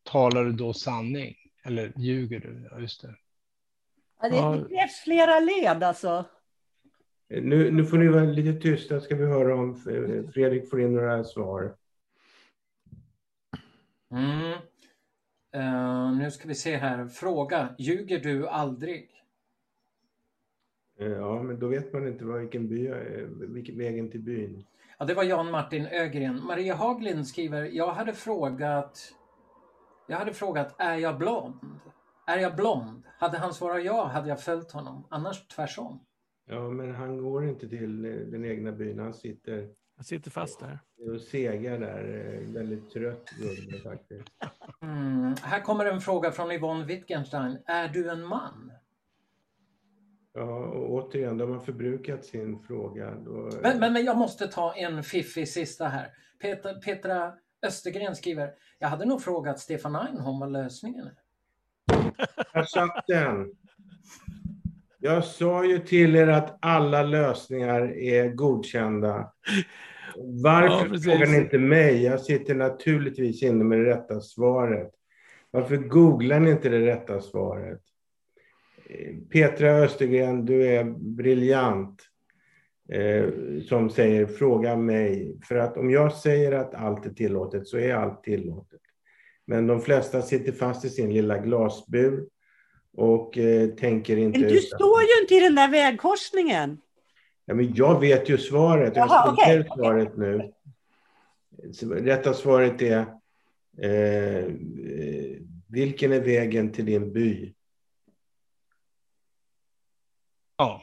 talar 0.02 0.44
du 0.44 0.52
då 0.52 0.72
sanning? 0.72 1.36
Eller 1.64 1.92
ljuger 1.96 2.40
du? 2.40 2.68
Ja, 2.70 2.80
just 2.80 3.02
det. 3.02 3.14
Ja, 4.20 4.28
det, 4.28 4.62
det 4.62 4.68
krävs 4.68 5.00
flera 5.04 5.40
led 5.40 5.82
alltså. 5.82 6.24
Nu, 7.28 7.70
nu 7.70 7.84
får 7.84 7.98
ni 7.98 8.08
vara 8.08 8.24
lite 8.24 8.60
tysta, 8.60 9.00
ska 9.00 9.16
vi 9.16 9.24
höra 9.24 9.54
om 9.54 9.76
Fredrik 10.34 10.70
får 10.70 10.80
in 10.80 10.94
några 10.94 11.24
svar. 11.24 11.76
Mm. 14.10 14.52
Uh, 15.56 16.18
nu 16.18 16.30
ska 16.30 16.48
vi 16.48 16.54
se 16.54 16.76
här. 16.76 17.08
Fråga. 17.08 17.74
Ljuger 17.78 18.20
du 18.20 18.48
aldrig? 18.48 19.10
Eh, 20.98 21.06
ja, 21.06 21.42
men 21.42 21.58
då 21.58 21.68
vet 21.68 21.92
man 21.92 22.08
inte 22.08 22.24
vilken 22.24 22.68
by, 22.68 22.90
vilken 23.48 23.78
vägen 23.78 24.10
till 24.10 24.20
byn. 24.20 24.64
Ja, 24.98 25.04
det 25.04 25.14
var 25.14 25.24
Jan 25.24 25.50
Martin 25.50 25.86
Ögren. 25.86 26.44
Maria 26.44 26.74
Haglind 26.74 27.26
skriver, 27.26 27.62
jag 27.62 27.92
hade 27.92 28.12
frågat, 28.12 29.14
jag 30.06 30.16
hade 30.16 30.32
frågat, 30.32 30.74
är 30.78 30.94
jag 30.96 31.18
blond? 31.18 31.80
Är 32.26 32.38
jag 32.38 32.56
blond? 32.56 33.04
Hade 33.18 33.38
han 33.38 33.54
svarat 33.54 33.84
ja 33.84 34.04
hade 34.04 34.28
jag 34.28 34.40
följt 34.40 34.72
honom, 34.72 35.06
annars 35.10 35.48
tvärsom. 35.48 36.00
Ja, 36.46 36.70
men 36.70 36.94
han 36.94 37.22
går 37.22 37.48
inte 37.48 37.68
till 37.68 38.04
eh, 38.04 38.10
den 38.10 38.44
egna 38.44 38.72
byn, 38.72 38.98
han 38.98 39.14
sitter... 39.14 39.68
Han 39.96 40.04
sitter 40.04 40.30
fast 40.30 40.60
där. 40.60 40.78
Och 40.98 41.20
segar 41.20 41.78
där, 41.78 42.34
eh, 42.34 42.54
väldigt 42.54 42.90
trött 42.90 43.30
gubbe 43.30 43.82
faktiskt. 43.82 44.28
Mm. 44.82 45.34
Här 45.42 45.60
kommer 45.60 45.86
en 45.86 46.00
fråga 46.00 46.30
från 46.30 46.52
Yvonne 46.52 46.84
Wittgenstein. 46.84 47.58
Är 47.66 47.88
du 47.88 48.10
en 48.10 48.26
man? 48.26 48.72
Ja, 50.36 50.66
och 50.66 50.92
återigen, 50.92 51.38
de 51.38 51.52
har 51.52 51.60
förbrukat 51.60 52.24
sin 52.24 52.58
fråga. 52.58 53.14
Då... 53.24 53.50
Men, 53.62 53.78
men, 53.78 53.92
men 53.92 54.04
jag 54.04 54.16
måste 54.16 54.46
ta 54.46 54.74
en 54.74 55.02
fiffig 55.02 55.48
sista 55.48 55.84
här. 55.88 56.08
Petra, 56.42 56.74
Petra 56.74 57.32
Östergren 57.66 58.16
skriver, 58.16 58.50
jag 58.78 58.88
hade 58.88 59.04
nog 59.04 59.22
frågat 59.22 59.60
Stefan 59.60 59.96
Einholm 59.96 60.40
vad 60.40 60.52
lösningen 60.52 61.06
är. 61.06 61.14
Jag 62.52 62.68
satt 62.68 63.04
den. 63.06 63.52
Jag 64.98 65.24
sa 65.24 65.64
ju 65.64 65.78
till 65.78 66.16
er 66.16 66.28
att 66.28 66.58
alla 66.60 67.02
lösningar 67.02 67.96
är 67.96 68.28
godkända. 68.28 69.32
Varför 70.16 70.94
Ja, 70.94 71.00
frågar 71.00 71.26
ni 71.26 71.36
inte 71.36 71.58
mig? 71.58 72.02
Jag 72.02 72.20
sitter 72.20 72.54
naturligtvis 72.54 73.42
inne 73.42 73.64
med 73.64 73.78
det 73.78 73.84
rätta 73.84 74.20
svaret. 74.20 74.92
Varför 75.50 75.76
googlar 75.76 76.40
ni 76.40 76.50
inte 76.50 76.68
det 76.68 76.86
rätta 76.86 77.20
svaret? 77.20 77.82
Eh, 78.88 79.14
Petra 79.30 79.70
Östergren, 79.70 80.44
du 80.44 80.66
är 80.66 80.84
briljant. 80.98 82.02
Eh, 82.88 83.28
som 83.68 83.90
säger 83.90 84.26
fråga 84.26 84.76
mig. 84.76 85.36
För 85.48 85.56
att 85.56 85.76
om 85.76 85.90
jag 85.90 86.12
säger 86.12 86.52
att 86.52 86.74
allt 86.74 87.06
är 87.06 87.10
tillåtet 87.10 87.68
så 87.68 87.78
är 87.78 87.94
allt 87.94 88.22
tillåtet. 88.22 88.80
Men 89.46 89.66
de 89.66 89.80
flesta 89.80 90.22
sitter 90.22 90.52
fast 90.52 90.84
i 90.84 90.88
sin 90.88 91.14
lilla 91.14 91.38
glasbur 91.38 92.26
och 92.96 93.38
eh, 93.38 93.68
tänker 93.68 94.16
inte... 94.16 94.38
Men 94.38 94.48
du 94.48 94.60
står 94.60 95.02
ju 95.02 95.20
inte 95.22 95.34
i 95.34 95.40
den 95.40 95.54
där 95.54 95.70
vägkorsningen. 95.70 96.78
Ja, 97.44 97.54
men 97.54 97.74
jag 97.74 98.00
vet 98.00 98.28
ju 98.28 98.38
svaret. 98.38 98.96
Jag 98.96 99.08
Jaha, 99.08 99.52
er 99.52 99.66
svaret 99.76 100.16
nu. 100.16 100.52
Så 101.72 101.94
Rätta 101.94 102.34
svaret 102.34 102.82
är 102.82 103.06
eh, 103.82 104.36
eh, 104.36 104.44
vilken 105.68 106.12
är 106.12 106.20
vägen 106.20 106.72
till 106.72 106.84
din 106.84 107.12
by? 107.12 107.54
Ja. 110.58 110.82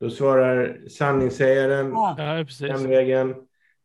Då 0.00 0.10
svarar 0.10 0.88
sanningssägaren 0.88 1.90
Ja. 1.90 2.44
Den 2.60 2.88
vägen. 2.88 3.34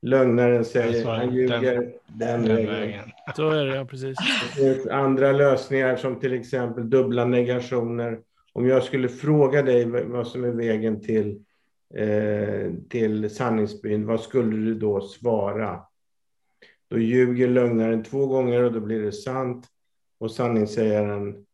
Lögnaren 0.02 0.66
säger 0.66 1.02
svarar 1.02 1.18
han 1.18 1.36
ljuger 1.36 1.74
den, 2.08 2.44
Den 2.44 2.56
vägen. 2.56 2.72
vägen. 2.72 3.12
Så 3.36 3.50
är 3.50 3.66
det, 3.66 3.76
ja, 3.76 3.86
precis. 3.86 4.18
Det 4.56 4.62
finns 4.62 4.88
andra 4.88 5.32
lösningar 5.32 5.96
som 5.96 6.20
till 6.20 6.34
exempel 6.34 6.90
dubbla 6.90 7.26
negationer. 7.26 8.20
Om 8.54 8.68
jag 8.68 8.84
skulle 8.84 9.10
fråga 9.10 9.62
dig 9.62 9.86
vad 9.86 10.28
som 10.28 10.44
är 10.44 10.52
vägen 10.52 11.02
till, 11.02 11.44
eh, 11.94 12.72
till 12.90 13.36
sanningsbyn, 13.36 14.06
vad 14.06 14.22
skulle 14.22 14.56
du 14.66 14.76
då 14.76 15.02
svara? 15.02 15.80
Då 16.90 17.00
ljuger 17.00 17.48
lögnaren 17.48 18.04
två 18.04 18.28
gånger 18.28 18.64
och 18.64 18.72
då 18.72 18.80
blir 18.80 19.02
det 19.02 19.12
sant 19.12 19.68
och 20.20 20.32
sanningssägaren 20.32 21.46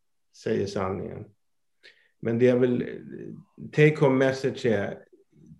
säger 0.43 0.65
sanningen. 0.65 1.25
Men 2.23 2.39
det 2.39 2.45
jag 2.45 2.59
vill... 2.59 3.01
take 3.71 3.99
home 3.99 4.15
message 4.25 4.65
är, 4.65 5.03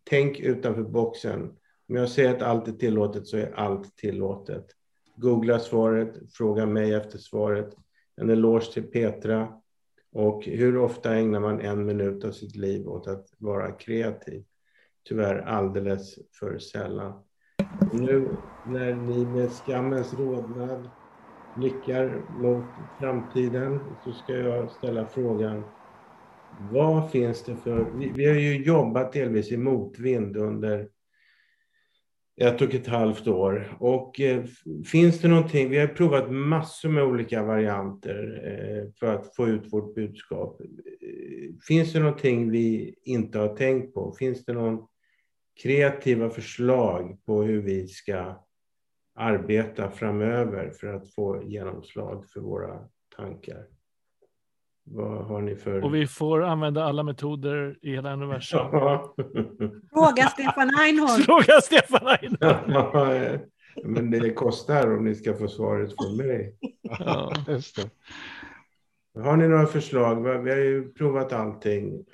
tänk 0.03 0.39
utanför 0.39 0.84
boxen. 0.84 1.41
Om 1.89 1.95
jag 1.95 2.09
säger 2.09 2.36
att 2.36 2.41
allt 2.41 2.68
är 2.68 2.72
tillåtet 2.72 3.28
så 3.28 3.38
är 3.38 3.51
allt 3.55 3.95
tillåtet. 3.95 4.66
Googla 5.16 5.59
svaret, 5.59 6.34
fråga 6.34 6.66
mig 6.66 6.93
efter 6.93 7.18
svaret. 7.18 7.74
En 8.16 8.30
eloge 8.30 8.74
till 8.74 8.84
Petra. 8.84 9.53
Och 10.11 10.43
hur 10.43 10.78
ofta 10.78 11.16
ägnar 11.16 11.39
man 11.39 11.59
en 11.59 11.86
minut 11.86 12.24
av 12.24 12.32
sitt 12.32 12.55
liv 12.55 12.88
åt 12.88 13.07
att 13.07 13.26
vara 13.38 13.72
kreativ? 13.72 14.43
Tyvärr 15.09 15.39
alldeles 15.39 16.16
för 16.39 16.59
sällan. 16.59 17.24
Nu 17.93 18.28
när 18.68 18.95
ni 18.95 19.26
med 19.26 19.51
skammens 19.51 20.14
rodnad 20.14 20.89
blickar 21.55 22.22
mot 22.41 22.66
framtiden 22.99 23.80
så 24.03 24.14
ska 24.14 24.34
jag 24.34 24.72
ställa 24.72 25.05
frågan. 25.05 25.64
Vad 26.72 27.12
finns 27.12 27.43
det 27.43 27.56
för... 27.56 27.91
Vi, 27.97 28.12
vi 28.16 28.26
har 28.26 28.36
ju 28.36 28.64
jobbat 28.64 29.14
delvis 29.14 29.51
i 29.51 29.58
motvind 29.58 30.38
under 30.38 30.88
ett 32.41 32.62
och 32.62 32.74
ett 32.74 32.88
halvt 32.88 33.28
år. 33.28 33.78
Och 33.80 34.20
eh, 34.20 34.43
finns 34.86 35.22
det 35.22 35.28
någonting, 35.28 35.70
vi 35.70 35.80
har 35.80 35.88
provat 35.88 36.32
massor 36.32 36.89
med 36.89 37.04
olika 37.04 37.43
varianter 37.43 38.41
eh, 38.45 38.91
för 38.99 39.16
att 39.16 39.36
få 39.36 39.47
ut 39.47 39.74
vårt 39.74 39.95
budskap. 39.95 40.62
Eh, 40.62 40.68
finns 41.68 41.93
det 41.93 41.99
någonting 41.99 42.51
vi 42.51 42.95
inte 43.04 43.39
har 43.39 43.56
tänkt 43.56 43.93
på? 43.93 44.16
Finns 44.20 44.45
det 44.45 44.54
någon 44.54 44.88
kreativa 45.64 46.30
förslag 46.30 47.26
på 47.26 47.43
hur 47.43 47.62
vi 47.62 47.88
ska 47.88 48.43
arbeta 49.16 49.91
framöver 49.91 50.72
för 50.72 50.88
att 50.88 51.14
få 51.14 51.43
genomslag 51.43 52.26
för 52.34 52.39
våra 52.39 52.89
tankar? 53.16 53.72
Vad 54.86 55.26
har 55.26 55.42
ni 55.42 55.56
för... 55.56 55.84
Och 55.84 55.96
vi 55.96 56.08
får 56.08 56.44
använda 56.44 56.84
alla 56.84 57.04
metoder 57.04 57.78
i 57.82 57.92
hela 57.92 58.14
universum. 58.14 58.60
Ja. 58.72 59.16
Fråga 59.94 60.28
Stefan 60.28 60.72
Einholm. 60.80 61.22
Fråga 61.26 61.62
Stefan 61.62 62.08
Einholm. 62.08 62.64
Ja, 62.68 63.38
Men 63.84 64.12
det 64.12 64.34
kostar 64.34 64.98
om 64.98 65.06
ni 65.06 65.16
ska 65.16 65.34
få 65.34 65.48
svaret 65.48 65.94
från 65.96 66.18
mig. 66.18 66.58
Ja. 66.82 67.34
Har 69.16 69.38
ni 69.38 69.48
några 69.48 69.66
förslag? 69.66 70.44
Vi 70.44 70.50
har 70.52 70.58
ju 70.58 70.94
provat 70.94 71.34
allting. 71.34 72.06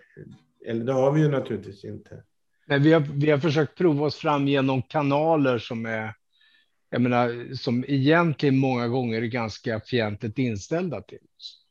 Eller 0.68 0.86
det 0.86 0.94
har 0.94 1.12
vi 1.12 1.22
ju 1.22 1.30
naturligtvis 1.30 1.86
inte. 1.86 2.24
Nej, 2.68 2.80
vi, 2.80 2.94
har, 2.94 3.00
vi 3.00 3.32
har 3.32 3.38
försökt 3.38 3.78
prova 3.78 4.06
oss 4.06 4.16
fram 4.16 4.48
genom 4.48 4.82
kanaler 4.82 5.58
som 5.58 5.86
är, 5.86 6.14
jag 6.90 7.02
menar, 7.02 7.56
som 7.56 7.86
egentligen 7.88 8.58
många 8.58 8.88
gånger 8.88 9.22
är 9.22 9.26
ganska 9.28 9.80
fientligt 9.80 10.38
inställda 10.38 11.02
till 11.02 11.20
oss. 11.38 11.66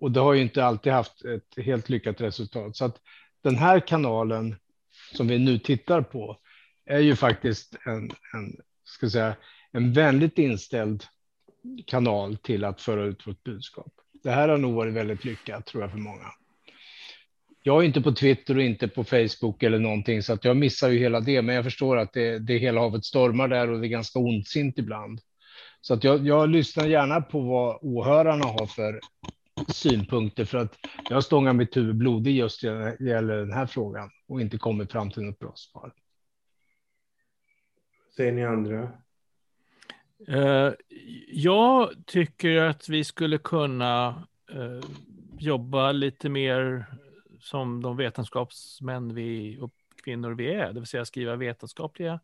Och 0.00 0.10
det 0.10 0.20
har 0.20 0.34
ju 0.34 0.42
inte 0.42 0.64
alltid 0.64 0.92
haft 0.92 1.24
ett 1.24 1.64
helt 1.64 1.88
lyckat 1.88 2.20
resultat. 2.20 2.76
Så 2.76 2.84
att 2.84 2.96
den 3.42 3.56
här 3.56 3.80
kanalen 3.80 4.56
som 5.12 5.28
vi 5.28 5.38
nu 5.38 5.58
tittar 5.58 6.02
på 6.02 6.38
är 6.86 6.98
ju 6.98 7.16
faktiskt 7.16 7.76
en, 7.86 8.10
en, 8.34 8.56
ska 8.84 9.10
säga, 9.10 9.36
en 9.72 9.92
vänligt 9.92 10.38
inställd 10.38 11.04
kanal 11.86 12.36
till 12.36 12.64
att 12.64 12.80
föra 12.80 13.04
ut 13.04 13.26
vårt 13.26 13.44
budskap. 13.44 13.92
Det 14.22 14.30
här 14.30 14.48
har 14.48 14.58
nog 14.58 14.74
varit 14.74 14.94
väldigt 14.94 15.24
lyckat 15.24 15.66
tror 15.66 15.82
jag 15.82 15.90
för 15.90 15.98
många. 15.98 16.26
Jag 17.62 17.82
är 17.82 17.86
inte 17.86 18.00
på 18.00 18.12
Twitter 18.12 18.56
och 18.56 18.62
inte 18.62 18.88
på 18.88 19.04
Facebook 19.04 19.62
eller 19.62 19.78
någonting 19.78 20.22
så 20.22 20.32
att 20.32 20.44
jag 20.44 20.56
missar 20.56 20.88
ju 20.88 20.98
hela 20.98 21.20
det. 21.20 21.42
Men 21.42 21.54
jag 21.54 21.64
förstår 21.64 21.96
att 21.96 22.12
det, 22.12 22.38
det 22.38 22.58
hela 22.58 22.80
havet 22.80 23.04
stormar 23.04 23.48
där 23.48 23.70
och 23.70 23.80
det 23.80 23.86
är 23.86 23.88
ganska 23.88 24.18
ondsint 24.18 24.78
ibland. 24.78 25.20
Så 25.80 25.94
att 25.94 26.04
jag, 26.04 26.26
jag 26.26 26.48
lyssnar 26.48 26.86
gärna 26.86 27.20
på 27.20 27.40
vad 27.40 27.78
åhörarna 27.82 28.44
har 28.44 28.66
för 28.66 29.00
synpunkter 29.68 30.44
för 30.44 30.58
att 30.58 30.78
jag 31.10 31.24
stångar 31.24 31.52
mitt 31.52 31.76
huvud 31.76 31.96
blodig 31.96 32.36
just 32.36 32.62
när 32.62 32.96
det 32.98 33.04
gäller 33.04 33.36
den 33.36 33.52
här 33.52 33.66
frågan 33.66 34.10
och 34.28 34.40
inte 34.40 34.58
kommit 34.58 34.92
fram 34.92 35.10
till 35.10 35.22
något 35.22 35.38
bra 35.38 35.52
svar. 35.56 35.92
Säger 38.16 38.32
ni 38.32 38.44
andra? 38.44 38.92
Eh, 40.28 40.72
jag 41.28 41.90
tycker 42.06 42.56
att 42.56 42.88
vi 42.88 43.04
skulle 43.04 43.38
kunna 43.38 44.08
eh, 44.52 44.90
jobba 45.38 45.92
lite 45.92 46.28
mer 46.28 46.86
som 47.40 47.82
de 47.82 47.96
vetenskapsmän 47.96 49.14
vi 49.14 49.58
och 49.60 49.72
kvinnor 50.04 50.34
vi 50.34 50.54
är, 50.54 50.72
det 50.72 50.80
vill 50.80 50.86
säga 50.86 51.04
skriva 51.04 51.36
vetenskapliga 51.36 52.20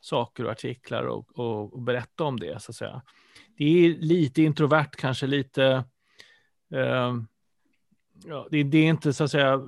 saker 0.00 0.44
och 0.44 0.50
artiklar 0.50 1.02
och, 1.02 1.38
och, 1.38 1.72
och 1.72 1.82
berätta 1.82 2.24
om 2.24 2.40
det 2.40 2.62
så 2.62 2.72
att 2.72 2.76
säga. 2.76 3.02
Det 3.56 3.64
är 3.64 3.88
lite 3.94 4.42
introvert, 4.42 4.90
kanske 4.96 5.26
lite 5.26 5.64
eh, 5.64 5.82
ja, 6.68 8.46
det, 8.50 8.62
det 8.62 8.78
är 8.78 8.88
inte 8.88 9.12
så 9.12 9.24
att 9.24 9.30
säga 9.30 9.60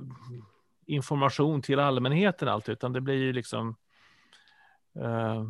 information 0.85 1.61
till 1.61 1.79
allmänheten 1.79 2.47
alltid, 2.47 2.73
utan 2.73 2.93
det 2.93 3.01
blir 3.01 3.15
ju 3.15 3.33
liksom 3.33 3.75
eh, 4.99 5.43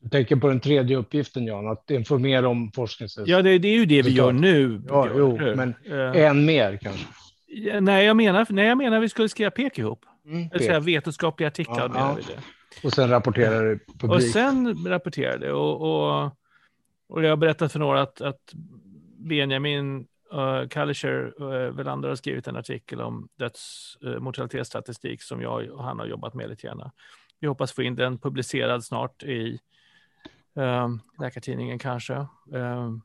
Jag 0.00 0.10
tänker 0.10 0.36
på 0.36 0.48
den 0.48 0.60
tredje 0.60 0.96
uppgiften, 0.96 1.46
Jan, 1.46 1.68
att 1.68 1.90
informera 1.90 2.48
om 2.48 2.72
forskningsresultat. 2.72 3.28
Ja, 3.28 3.42
det, 3.42 3.58
det 3.58 3.68
är 3.68 3.76
ju 3.76 3.86
det 3.86 4.02
vi 4.02 4.10
gör 4.10 4.32
nu. 4.32 4.82
Ja, 4.88 5.02
Björn, 5.04 5.16
jo, 5.18 5.56
men 5.56 5.74
Eh, 5.84 6.24
Än 6.26 6.44
mer 6.44 6.76
kanske. 6.76 7.06
ja, 7.46 7.80
nej, 7.80 8.06
jag 8.06 8.16
menar, 8.16 8.46
nej, 8.50 8.66
jag 8.66 8.78
menar 8.78 9.00
vi 9.00 9.08
skulle 9.08 9.28
skriva 9.28 9.50
pek 9.50 9.78
ihop. 9.78 10.04
Mm, 10.26 10.48
vill 10.48 10.60
säga 10.60 10.80
vetenskapliga 10.80 11.48
artiklar. 11.48 11.80
Ja, 11.80 11.88
menar 11.88 12.18
ja. 12.18 12.42
och 12.84 12.92
sen 12.92 13.08
rapporterar 13.08 13.64
det 13.64 13.78
publikt. 13.86 14.14
Och 14.14 14.22
sen 14.22 14.86
rapporterar 14.86 15.38
det. 15.38 15.52
Och, 15.52 15.80
och, 15.80 16.32
och 17.08 17.24
jag 17.24 17.30
har 17.30 17.36
berättat 17.36 17.72
för 17.72 17.78
några 17.78 18.02
att, 18.02 18.20
att 18.20 18.54
Benjamin 19.18 20.06
uh, 20.34 20.68
Kalischer 20.68 21.42
uh, 21.42 21.76
Welander 21.76 22.08
har 22.08 22.16
skrivit 22.16 22.48
en 22.48 22.56
artikel 22.56 23.00
om 23.00 23.28
döds 23.38 23.96
uh, 24.04 24.18
mortalitetsstatistik 24.18 25.22
som 25.22 25.42
jag 25.42 25.70
och 25.70 25.84
han 25.84 25.98
har 25.98 26.06
jobbat 26.06 26.34
med 26.34 26.48
lite 26.48 26.66
grann. 26.66 26.90
Vi 27.40 27.46
hoppas 27.46 27.72
få 27.72 27.82
in 27.82 27.94
den 27.94 28.18
publicerad 28.18 28.84
snart 28.84 29.22
i 29.22 29.58
um, 30.54 31.00
Läkartidningen 31.18 31.78
kanske. 31.78 32.26
Um, 32.46 33.02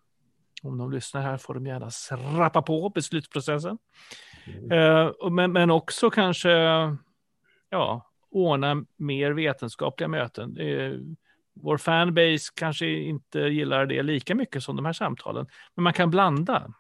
om 0.64 0.78
de 0.78 0.92
lyssnar 0.92 1.22
här 1.22 1.38
får 1.38 1.54
de 1.54 1.66
gärna 1.66 1.90
rappa 2.40 2.62
på 2.62 2.90
beslutsprocessen. 2.90 3.78
Eh, 4.72 5.06
och 5.06 5.32
men, 5.32 5.52
men 5.52 5.72
också 5.72 6.10
kanske 6.10 6.52
ja, 7.70 8.12
ordna 8.32 8.86
mer 8.98 9.32
vetenskapliga 9.32 10.08
möten. 10.08 10.58
Eh, 10.58 10.94
vår 11.54 11.78
fanbase 11.78 12.52
kanske 12.56 12.88
inte 12.88 13.40
gillar 13.40 13.86
det 13.86 14.04
lika 14.04 14.36
mycket 14.36 14.64
som 14.64 14.76
de 14.76 14.86
här 14.86 14.94
samtalen, 14.94 15.48
men 15.76 15.84
man 15.84 15.94
kan 15.94 16.10
blanda. 16.10 16.74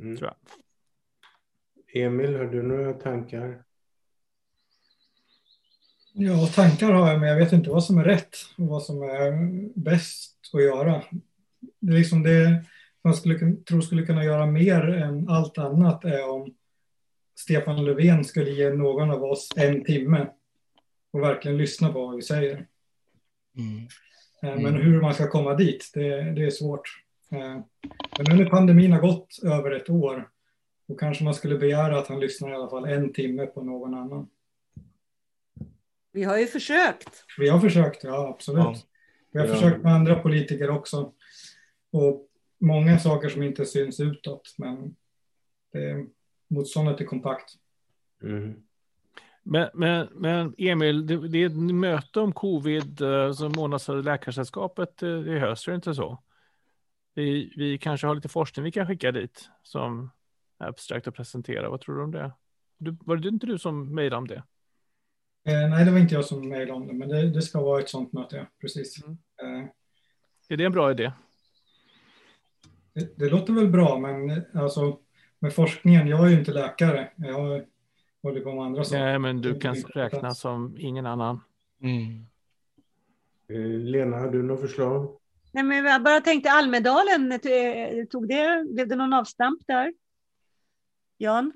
Mm. 0.00 0.16
Tror 0.16 0.30
jag. 0.30 2.04
Emil, 2.04 2.36
har 2.36 2.44
du 2.44 2.62
några 2.62 2.92
tankar? 2.92 3.62
Ja, 6.12 6.46
tankar 6.46 6.92
har 6.92 7.10
jag, 7.10 7.20
men 7.20 7.28
jag 7.28 7.36
vet 7.36 7.52
inte 7.52 7.70
vad 7.70 7.84
som 7.84 7.98
är 7.98 8.04
rätt 8.04 8.36
och 8.58 8.66
vad 8.66 8.82
som 8.82 9.02
är 9.02 9.32
bäst 9.80 10.36
att 10.52 10.62
göra. 10.62 11.02
Det 11.80 11.92
är 11.92 11.98
liksom 11.98 12.22
det 12.22 12.64
man 13.04 13.14
skulle, 13.14 13.56
tror 13.56 13.80
skulle 13.80 14.06
kunna 14.06 14.24
göra 14.24 14.46
mer 14.46 14.88
än 14.88 15.28
allt 15.28 15.58
annat 15.58 16.04
är 16.04 16.30
om 16.30 16.54
Stefan 17.38 17.84
Löfven 17.84 18.24
skulle 18.24 18.50
ge 18.50 18.70
någon 18.70 19.10
av 19.10 19.24
oss 19.24 19.48
en 19.56 19.84
timme 19.84 20.30
och 21.12 21.22
verkligen 21.22 21.58
lyssna 21.58 21.92
på 21.92 22.06
vad 22.06 22.16
vi 22.16 22.22
säger. 22.22 22.66
Mm. 23.56 23.88
Mm. 24.42 24.62
Men 24.62 24.74
hur 24.74 25.00
man 25.00 25.14
ska 25.14 25.30
komma 25.30 25.54
dit, 25.54 25.90
det, 25.94 26.22
det 26.22 26.44
är 26.44 26.50
svårt. 26.50 27.02
Eh, 27.30 27.60
men 28.18 28.26
nu 28.28 28.44
när 28.44 28.50
pandemin 28.50 28.92
har 28.92 29.00
gått 29.00 29.38
över 29.42 29.70
ett 29.70 29.90
år, 29.90 30.30
då 30.88 30.94
kanske 30.94 31.24
man 31.24 31.34
skulle 31.34 31.58
begära 31.58 31.98
att 31.98 32.08
han 32.08 32.20
lyssnar 32.20 32.50
i 32.50 32.54
alla 32.54 32.70
fall 32.70 32.84
en 32.84 33.12
timme 33.12 33.46
på 33.46 33.62
någon 33.62 33.94
annan. 33.94 34.28
Vi 36.12 36.24
har 36.24 36.38
ju 36.38 36.46
försökt. 36.46 37.24
Vi 37.38 37.48
har 37.48 37.60
försökt, 37.60 38.04
ja 38.04 38.28
absolut. 38.28 38.64
Ja. 38.64 38.76
Vi 39.32 39.38
har 39.38 39.46
ja. 39.46 39.54
försökt 39.54 39.82
med 39.82 39.94
andra 39.94 40.16
politiker 40.16 40.70
också. 40.70 41.12
Och 41.92 42.26
många 42.58 42.98
saker 42.98 43.28
som 43.28 43.42
inte 43.42 43.66
syns 43.66 44.00
utåt, 44.00 44.54
men 44.58 44.96
det, 45.72 46.06
motståndet 46.48 47.00
är 47.00 47.04
kompakt. 47.04 47.54
Mm. 48.22 48.62
Men, 49.42 49.68
men, 49.74 50.08
men 50.14 50.54
Emil, 50.58 51.06
det, 51.06 51.28
det 51.28 51.42
är 51.42 51.46
ett 51.46 51.74
möte 51.74 52.20
om 52.20 52.32
covid 52.32 53.00
eh, 53.00 53.32
som 53.32 53.58
ordnas 53.58 53.88
av 53.88 54.04
Läkarsällskapet 54.04 55.02
eh, 55.02 55.08
i 55.08 55.38
höst, 55.38 55.68
är 55.68 55.72
det 55.72 55.76
inte 55.76 55.94
så? 55.94 56.18
Vi, 57.14 57.52
vi 57.56 57.78
kanske 57.78 58.06
har 58.06 58.14
lite 58.14 58.28
forskning 58.28 58.64
vi 58.64 58.72
kan 58.72 58.86
skicka 58.86 59.12
dit 59.12 59.50
som 59.62 60.10
abstrakt 60.58 61.08
att 61.08 61.14
presentera. 61.14 61.70
Vad 61.70 61.80
tror 61.80 61.96
du 61.96 62.02
om 62.02 62.10
det? 62.10 62.32
Du, 62.78 62.96
var 63.00 63.16
det 63.16 63.28
inte 63.28 63.46
du 63.46 63.58
som 63.58 63.94
mejlade 63.94 64.18
om 64.18 64.28
det? 64.28 64.42
Eh, 65.44 65.68
nej, 65.70 65.84
det 65.84 65.90
var 65.90 65.98
inte 65.98 66.14
jag 66.14 66.24
som 66.24 66.48
mejlade 66.48 66.72
om 66.72 66.86
det, 66.86 66.92
men 66.92 67.08
det, 67.08 67.30
det 67.30 67.42
ska 67.42 67.60
vara 67.62 67.80
ett 67.80 67.88
sånt 67.88 68.12
möte, 68.12 68.36
ja. 68.36 68.46
precis. 68.60 69.04
Mm. 69.04 69.18
Eh, 69.42 69.68
är 70.48 70.56
det 70.56 70.64
en 70.64 70.72
bra 70.72 70.90
idé? 70.90 71.12
Det, 72.92 73.18
det, 73.18 73.30
låter 73.30 73.52
väl 73.52 73.68
bra, 73.68 73.98
men 73.98 74.42
alltså 74.54 74.98
med 75.38 75.54
forskningen, 75.54 76.06
jag 76.06 76.26
är 76.26 76.30
ju 76.30 76.38
inte 76.38 76.52
läkare. 76.52 77.10
Jag 77.16 77.66
håller 78.22 78.40
på 78.40 78.54
med 78.54 78.64
andra 78.64 78.84
saker. 78.84 79.04
Nej, 79.04 79.18
men 79.18 79.40
du 79.40 79.60
kan 79.60 79.74
räkna 79.74 80.34
som 80.34 80.76
ingen 80.78 81.06
annan. 81.06 81.40
Mm. 81.82 82.26
Eh, 83.48 83.78
Lena, 83.78 84.18
har 84.18 84.28
du 84.28 84.42
något 84.42 84.60
förslag? 84.60 85.19
Nej, 85.52 85.64
men 85.64 85.84
jag 85.84 86.02
bara 86.02 86.20
tänkte 86.20 86.50
Almedalen, 86.50 87.32
eh, 87.32 88.04
tog 88.10 88.28
det, 88.28 88.64
blev 88.74 88.88
det 88.88 88.96
någon 88.96 89.12
avstamp 89.12 89.60
där? 89.66 89.92
Jan? 91.18 91.52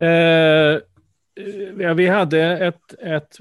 Eh, 0.00 0.80
ja, 1.78 1.94
vi 1.94 2.06
hade 2.06 2.42
ett, 2.42 2.94
ett 2.98 3.36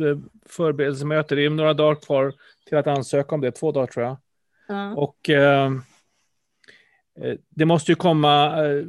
förberedelsemöte, 0.45 1.35
det 1.35 1.45
är 1.45 1.49
några 1.49 1.73
dagar 1.73 1.95
kvar 1.95 2.33
till 2.65 2.77
att 2.77 2.87
ansöka 2.87 3.35
om 3.35 3.41
det, 3.41 3.51
två 3.51 3.71
dagar 3.71 3.87
tror 3.87 4.05
jag. 4.05 4.17
Mm. 4.69 4.97
Och 4.97 5.29
eh, 5.29 5.71
eh, 7.21 7.37
det 7.49 7.65
måste 7.65 7.91
ju 7.91 7.95
komma 7.95 8.65
eh, 8.65 8.85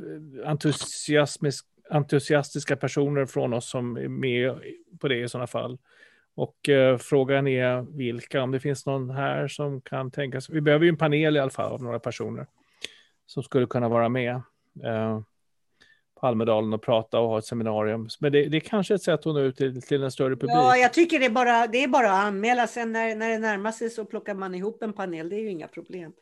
entusiastiska 1.90 2.76
personer 2.76 3.26
från 3.26 3.52
oss 3.52 3.70
som 3.70 3.96
är 3.96 4.08
med 4.08 4.58
på 5.00 5.08
det 5.08 5.22
i 5.22 5.28
sådana 5.28 5.46
fall. 5.46 5.78
Och 6.38 6.68
eh, 6.68 6.98
frågan 6.98 7.46
är 7.46 7.96
vilka, 7.96 8.42
om 8.42 8.50
det 8.50 8.60
finns 8.60 8.86
någon 8.86 9.10
här 9.10 9.48
som 9.48 9.80
kan 9.80 10.10
tänka 10.10 10.40
sig. 10.40 10.54
Vi 10.54 10.60
behöver 10.60 10.84
ju 10.84 10.88
en 10.88 10.96
panel 10.96 11.36
i 11.36 11.40
alla 11.40 11.50
fall 11.50 11.72
av 11.72 11.82
några 11.82 11.98
personer 11.98 12.46
som 13.26 13.42
skulle 13.42 13.66
kunna 13.66 13.88
vara 13.88 14.08
med 14.08 14.34
eh, 14.84 15.20
på 16.20 16.26
Almedalen 16.26 16.72
och 16.72 16.82
prata 16.82 17.20
och 17.20 17.28
ha 17.28 17.38
ett 17.38 17.44
seminarium. 17.44 18.08
Men 18.20 18.32
det, 18.32 18.44
det 18.44 18.56
är 18.56 18.60
kanske 18.60 18.94
ett 18.94 19.02
sätt 19.02 19.26
att 19.26 19.34
nå 19.34 19.40
ut 19.40 19.56
till, 19.56 19.82
till 19.82 20.02
en 20.02 20.10
större 20.10 20.36
publik. 20.36 20.50
Ja, 20.50 20.76
jag 20.76 20.92
tycker 20.92 21.18
det 21.18 21.26
är 21.26 21.30
bara, 21.30 21.66
det 21.66 21.84
är 21.84 21.88
bara 21.88 22.10
att 22.10 22.24
anmäla. 22.24 22.66
Sen 22.66 22.92
när, 22.92 23.16
när 23.16 23.28
det 23.28 23.38
närmar 23.38 23.72
sig 23.72 23.90
så 23.90 24.04
plockar 24.04 24.34
man 24.34 24.54
ihop 24.54 24.82
en 24.82 24.92
panel. 24.92 25.28
Det 25.28 25.36
är 25.36 25.40
ju 25.40 25.50
inga 25.50 25.68
problem. 25.68 26.12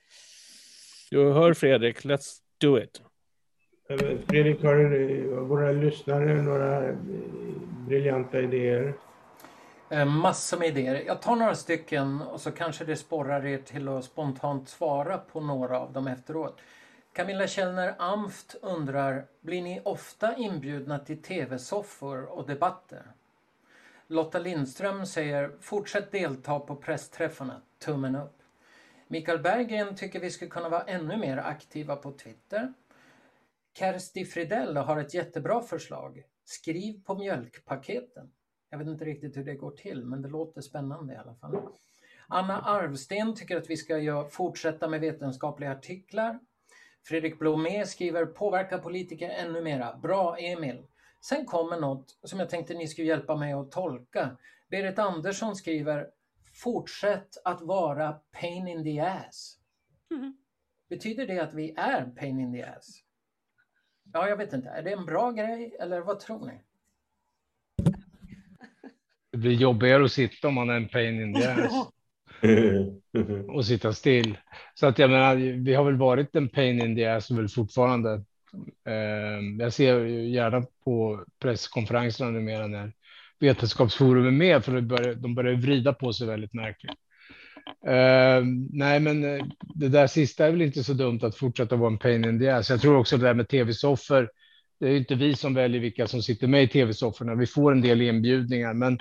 Du 1.10 1.32
hör 1.32 1.54
Fredrik, 1.54 2.04
let's 2.04 2.36
do 2.60 2.78
it. 2.78 3.02
Fredrik, 4.28 4.62
har 4.62 5.40
våra 5.40 5.72
lyssnare 5.72 6.42
några 6.42 6.96
briljanta 7.86 8.40
idéer? 8.40 8.94
Eh, 9.90 10.04
massor 10.04 10.58
med 10.58 10.68
idéer. 10.68 11.02
Jag 11.06 11.22
tar 11.22 11.36
några 11.36 11.54
stycken 11.54 12.20
och 12.20 12.40
så 12.40 12.50
kanske 12.52 12.84
det 12.84 12.96
sporrar 12.96 13.46
er 13.46 13.58
till 13.58 13.88
att 13.88 14.04
spontant 14.04 14.68
svara 14.68 15.18
på 15.18 15.40
några 15.40 15.80
av 15.80 15.92
dem 15.92 16.06
efteråt. 16.06 16.60
Camilla 17.12 17.46
Källner 17.46 17.94
Amft 17.98 18.56
undrar, 18.62 19.26
blir 19.40 19.62
ni 19.62 19.80
ofta 19.84 20.36
inbjudna 20.36 20.98
till 20.98 21.22
tv-soffor 21.22 22.24
och 22.24 22.46
debatter? 22.46 23.02
Lotta 24.06 24.38
Lindström 24.38 25.06
säger, 25.06 25.52
fortsätt 25.60 26.12
delta 26.12 26.60
på 26.60 26.76
pressträffarna, 26.76 27.60
tummen 27.78 28.16
upp. 28.16 28.42
Mikael 29.08 29.38
Berggren 29.38 29.96
tycker 29.96 30.20
vi 30.20 30.30
skulle 30.30 30.50
kunna 30.50 30.68
vara 30.68 30.82
ännu 30.82 31.16
mer 31.16 31.36
aktiva 31.36 31.96
på 31.96 32.12
Twitter. 32.12 32.72
Kersti 33.78 34.24
Fridell 34.24 34.76
har 34.76 34.96
ett 34.96 35.14
jättebra 35.14 35.62
förslag. 35.62 36.22
Skriv 36.44 37.04
på 37.04 37.14
mjölkpaketen. 37.14 38.30
Jag 38.70 38.78
vet 38.78 38.88
inte 38.88 39.04
riktigt 39.04 39.36
hur 39.36 39.44
det 39.44 39.54
går 39.54 39.70
till, 39.70 40.04
men 40.04 40.22
det 40.22 40.28
låter 40.28 40.60
spännande 40.60 41.14
i 41.14 41.16
alla 41.16 41.34
fall. 41.34 41.56
Anna 42.28 42.62
Arvsten 42.62 43.34
tycker 43.34 43.56
att 43.56 43.70
vi 43.70 43.76
ska 43.76 44.28
fortsätta 44.30 44.88
med 44.88 45.00
vetenskapliga 45.00 45.72
artiklar. 45.72 46.38
Fredrik 47.02 47.38
Blomé 47.38 47.86
skriver 47.86 48.26
påverka 48.26 48.78
politiker 48.78 49.28
ännu 49.28 49.62
mera. 49.62 49.96
Bra 49.96 50.38
Emil. 50.38 50.86
Sen 51.20 51.46
kommer 51.46 51.80
något 51.80 52.18
som 52.22 52.40
jag 52.40 52.50
tänkte 52.50 52.74
ni 52.74 52.88
skulle 52.88 53.08
hjälpa 53.08 53.36
mig 53.36 53.52
att 53.52 53.70
tolka. 53.70 54.36
Berit 54.70 54.98
Andersson 54.98 55.56
skriver 55.56 56.10
fortsätt 56.54 57.28
att 57.44 57.62
vara 57.62 58.12
pain 58.12 58.68
in 58.68 58.84
the 58.84 59.00
ass. 59.00 59.58
Mm. 60.10 60.36
Betyder 60.88 61.26
det 61.26 61.38
att 61.38 61.54
vi 61.54 61.74
är 61.76 62.10
pain 62.16 62.40
in 62.40 62.52
the 62.52 62.62
ass? 62.62 63.02
Ja, 64.12 64.28
jag 64.28 64.36
vet 64.36 64.52
inte. 64.52 64.68
Är 64.68 64.82
det 64.82 64.92
en 64.92 65.06
bra 65.06 65.30
grej 65.30 65.76
eller 65.80 66.00
vad 66.00 66.20
tror 66.20 66.46
ni? 66.46 66.65
Det 69.36 69.40
blir 69.40 69.52
jobbigare 69.52 70.04
att 70.04 70.12
sitta 70.12 70.48
om 70.48 70.54
man 70.54 70.70
är 70.70 70.74
en 70.74 70.88
pain 70.88 71.20
in 71.20 71.34
the 71.34 71.44
ass. 71.46 71.72
och 73.48 73.66
sitta 73.66 73.92
still. 73.92 74.38
Så 74.74 74.86
att 74.86 74.98
jag 74.98 75.10
menar, 75.10 75.36
vi 75.64 75.74
har 75.74 75.84
väl 75.84 75.96
varit 75.96 76.36
en 76.36 76.48
pain 76.48 76.82
in 76.82 76.96
the 76.96 77.06
ass 77.06 77.30
väl 77.30 77.48
fortfarande. 77.48 78.12
Eh, 78.86 79.40
jag 79.58 79.72
ser 79.72 80.04
gärna 80.06 80.62
på 80.84 81.24
presskonferenserna 81.42 82.30
numera 82.30 82.66
när 82.66 82.92
Vetenskapsforum 83.40 84.26
är 84.26 84.30
med, 84.30 84.64
för 84.64 84.72
de 84.72 84.88
börjar, 84.88 85.14
de 85.14 85.34
börjar 85.34 85.54
vrida 85.54 85.92
på 85.92 86.12
sig 86.12 86.26
väldigt 86.26 86.54
märkligt. 86.54 86.96
Uh, 87.86 88.46
nej, 88.72 89.00
men 89.00 89.24
eh, 89.24 89.46
det 89.74 89.88
där 89.88 90.06
sista 90.06 90.46
är 90.46 90.50
väl 90.50 90.62
inte 90.62 90.84
så 90.84 90.92
dumt 90.92 91.20
att 91.22 91.36
fortsätta 91.36 91.76
vara 91.76 91.90
en 91.90 91.98
pain 91.98 92.24
in 92.24 92.38
the 92.38 92.48
ass. 92.48 92.70
Jag 92.70 92.80
tror 92.80 92.96
också 92.96 93.16
det 93.16 93.26
där 93.26 93.34
med 93.34 93.48
tv-soffor. 93.48 94.30
Det 94.80 94.86
är 94.86 94.96
inte 94.96 95.14
vi 95.14 95.34
som 95.34 95.54
väljer 95.54 95.80
vilka 95.80 96.06
som 96.06 96.22
sitter 96.22 96.46
med 96.46 96.62
i 96.62 96.68
tv-sofforna. 96.68 97.34
Vi 97.34 97.46
får 97.46 97.72
en 97.72 97.80
del 97.80 98.02
inbjudningar, 98.02 98.74
men 98.74 98.98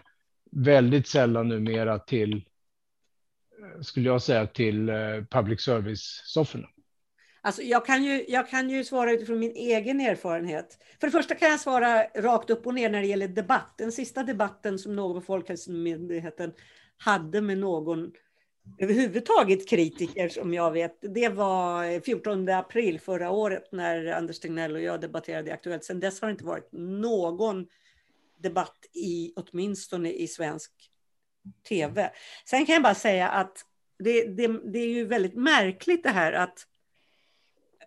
väldigt 0.56 1.08
sällan 1.08 1.49
numera 1.49 1.99
till, 1.99 2.45
skulle 3.82 4.10
jag 4.10 4.22
säga, 4.22 4.47
till 4.47 4.89
eh, 4.89 4.95
public 5.30 5.62
service-sofforna. 5.62 6.68
Alltså 7.41 7.62
jag, 7.62 7.86
kan 7.86 8.03
ju, 8.03 8.26
jag 8.28 8.49
kan 8.49 8.70
ju 8.70 8.84
svara 8.84 9.12
utifrån 9.12 9.39
min 9.39 9.56
egen 9.56 10.01
erfarenhet. 10.01 10.78
För 10.99 11.08
det 11.08 11.12
första 11.12 11.36
kan 11.36 11.49
jag 11.49 11.60
svara 11.60 12.03
rakt 12.03 12.49
upp 12.49 12.68
och 12.68 12.74
ner 12.74 12.89
när 12.89 13.01
det 13.01 13.08
gäller 13.08 13.28
debatt. 13.28 13.74
Den 13.78 13.91
sista 13.91 14.24
debatten 14.24 14.80
som 14.80 14.95
någon 14.95 15.22
på 15.22 15.26
Folkhälsomyndigheten 15.26 16.53
hade 16.97 17.41
med 17.41 17.58
någon 17.58 18.12
överhuvudtaget 18.78 19.70
kritiker 19.70 20.30
som 20.30 20.53
jag 20.53 20.72
vet. 20.72 20.97
Det 21.01 21.30
var 21.30 21.99
14 21.99 22.49
april 22.49 22.99
förra 22.99 23.32
året 23.32 23.72
när 23.72 24.06
Anders 24.06 24.39
Tegnell 24.39 24.76
och 24.76 24.82
jag 24.82 25.01
debatterade 25.01 25.53
Aktuellt. 25.53 25.84
Sen 25.84 25.99
dess 25.99 26.22
har 26.22 26.28
det 26.28 26.32
inte 26.32 26.45
varit 26.45 26.70
någon 26.72 27.68
debatt 28.46 28.86
i, 28.93 29.34
åtminstone 29.36 30.12
i 30.12 30.28
svensk 30.28 30.72
tv. 31.70 32.12
Sen 32.46 32.66
kan 32.66 32.74
jag 32.74 32.84
bara 32.84 32.96
säga 32.96 33.30
att 33.30 33.58
det, 34.00 34.26
det, 34.26 34.48
det 34.72 34.80
är 34.80 34.88
ju 34.88 35.06
väldigt 35.06 35.36
märkligt 35.36 36.04
det 36.04 36.10
här 36.10 36.34
att 36.34 36.68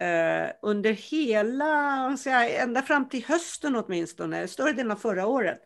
eh, 0.00 0.54
under 0.62 0.92
hela, 0.92 2.16
säga, 2.16 2.48
ända 2.48 2.82
fram 2.82 3.08
till 3.08 3.24
hösten 3.24 3.76
åtminstone, 3.76 4.48
större 4.48 4.72
delen 4.72 4.92
av 4.92 4.96
förra 4.96 5.26
året, 5.26 5.60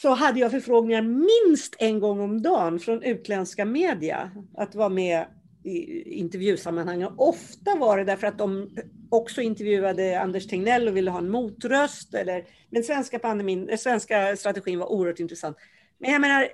så 0.00 0.10
hade 0.10 0.40
jag 0.40 0.50
förfrågningar 0.50 1.02
minst 1.02 1.76
en 1.78 2.00
gång 2.00 2.20
om 2.20 2.42
dagen 2.42 2.78
från 2.80 3.02
utländska 3.02 3.64
media 3.64 4.30
att 4.56 4.74
vara 4.74 4.88
med 4.88 5.26
i 5.64 6.02
intervjusammanhang. 6.18 7.04
Ofta 7.16 7.76
var 7.76 7.98
det 7.98 8.04
därför 8.04 8.26
att 8.26 8.38
de 8.38 8.70
också 9.14 9.40
intervjuade 9.40 10.20
Anders 10.20 10.46
Tegnell 10.46 10.88
och 10.88 10.96
ville 10.96 11.10
ha 11.10 11.18
en 11.18 11.30
motröst. 11.30 12.14
Eller, 12.14 12.44
men 12.70 12.84
svenska, 12.84 13.18
pandemin, 13.18 13.68
eh, 13.68 13.76
svenska 13.76 14.36
strategin 14.36 14.78
var 14.78 14.92
oerhört 14.92 15.20
intressant. 15.20 15.56
Men 15.98 16.12
jag 16.12 16.20
menar, 16.20 16.48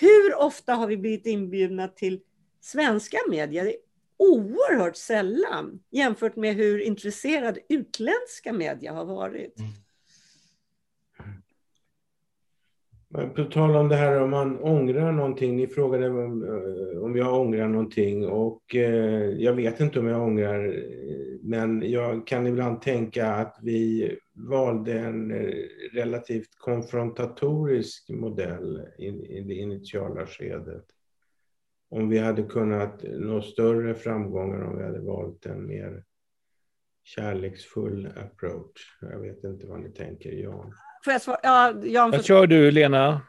hur 0.00 0.34
ofta 0.34 0.74
har 0.74 0.86
vi 0.86 0.96
blivit 0.96 1.26
inbjudna 1.26 1.88
till 1.88 2.20
svenska 2.60 3.18
media? 3.30 3.64
Det 3.64 3.70
är 3.70 3.80
oerhört 4.16 4.96
sällan 4.96 5.80
jämfört 5.90 6.36
med 6.36 6.54
hur 6.54 6.80
intresserad 6.80 7.58
utländska 7.68 8.52
media 8.52 8.92
har 8.92 9.04
varit. 9.04 9.58
Mm. 9.58 9.72
På 13.12 13.44
tal 13.44 13.76
om 13.76 13.88
det 13.88 13.96
här 13.96 14.20
om 14.20 14.30
man 14.30 14.58
ångrar 14.58 15.12
någonting. 15.12 15.56
Ni 15.56 15.66
frågade 15.66 16.08
om, 16.08 16.44
eh, 16.44 17.18
jag 17.18 17.40
ångrar 17.40 17.68
någonting 17.68 18.26
och 18.26 18.74
eh, 18.74 19.28
jag 19.28 19.52
vet 19.52 19.80
inte 19.80 19.98
om 19.98 20.06
jag 20.06 20.22
ångrar. 20.22 20.64
Eh, 20.66 21.38
men 21.42 21.90
jag 21.90 22.26
kan 22.26 22.46
ibland 22.46 22.82
tänka 22.82 23.26
att 23.26 23.58
vi 23.62 24.16
valde 24.34 24.98
en 24.98 25.32
relativt 25.92 26.58
konfrontatorisk 26.58 28.10
modell 28.10 28.82
i 28.98 29.40
det 29.40 29.54
initiala 29.54 30.26
skedet. 30.26 30.84
Om 31.90 32.08
vi 32.08 32.18
hade 32.18 32.42
kunnat 32.42 33.02
nå 33.02 33.42
större 33.42 33.94
framgångar 33.94 34.62
om 34.62 34.78
vi 34.78 34.84
hade 34.84 35.00
valt 35.00 35.46
en 35.46 35.66
mer 35.66 36.04
kärleksfull 37.04 38.08
approach. 38.16 38.98
Jag 39.00 39.20
vet 39.20 39.44
inte 39.44 39.66
vad 39.66 39.80
ni 39.80 39.90
tänker, 39.90 40.32
Jan. 40.32 40.74
Får 41.04 41.12
jag 41.12 41.22
svara? 41.22 41.38
Ja, 41.42 41.74
Jan, 41.84 42.10
Vad 42.10 42.24
kör 42.24 42.46
du, 42.46 42.70
Lena? 42.70 43.20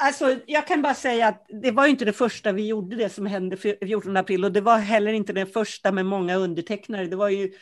Alltså, 0.00 0.36
jag 0.46 0.66
kan 0.66 0.82
bara 0.82 0.94
säga 0.94 1.28
att 1.28 1.46
det 1.62 1.70
var 1.70 1.86
inte 1.86 2.04
det 2.04 2.12
första 2.12 2.52
vi 2.52 2.66
gjorde, 2.66 2.96
det 2.96 3.08
som 3.08 3.26
hände 3.26 3.56
14 3.56 4.16
april, 4.16 4.44
och 4.44 4.52
det 4.52 4.60
var 4.60 4.78
heller 4.78 5.12
inte 5.12 5.32
det 5.32 5.46
första 5.46 5.92
med 5.92 6.06
många 6.06 6.36
undertecknare. 6.36 7.06
Det 7.06 7.16
var 7.16 7.28
ju 7.28 7.52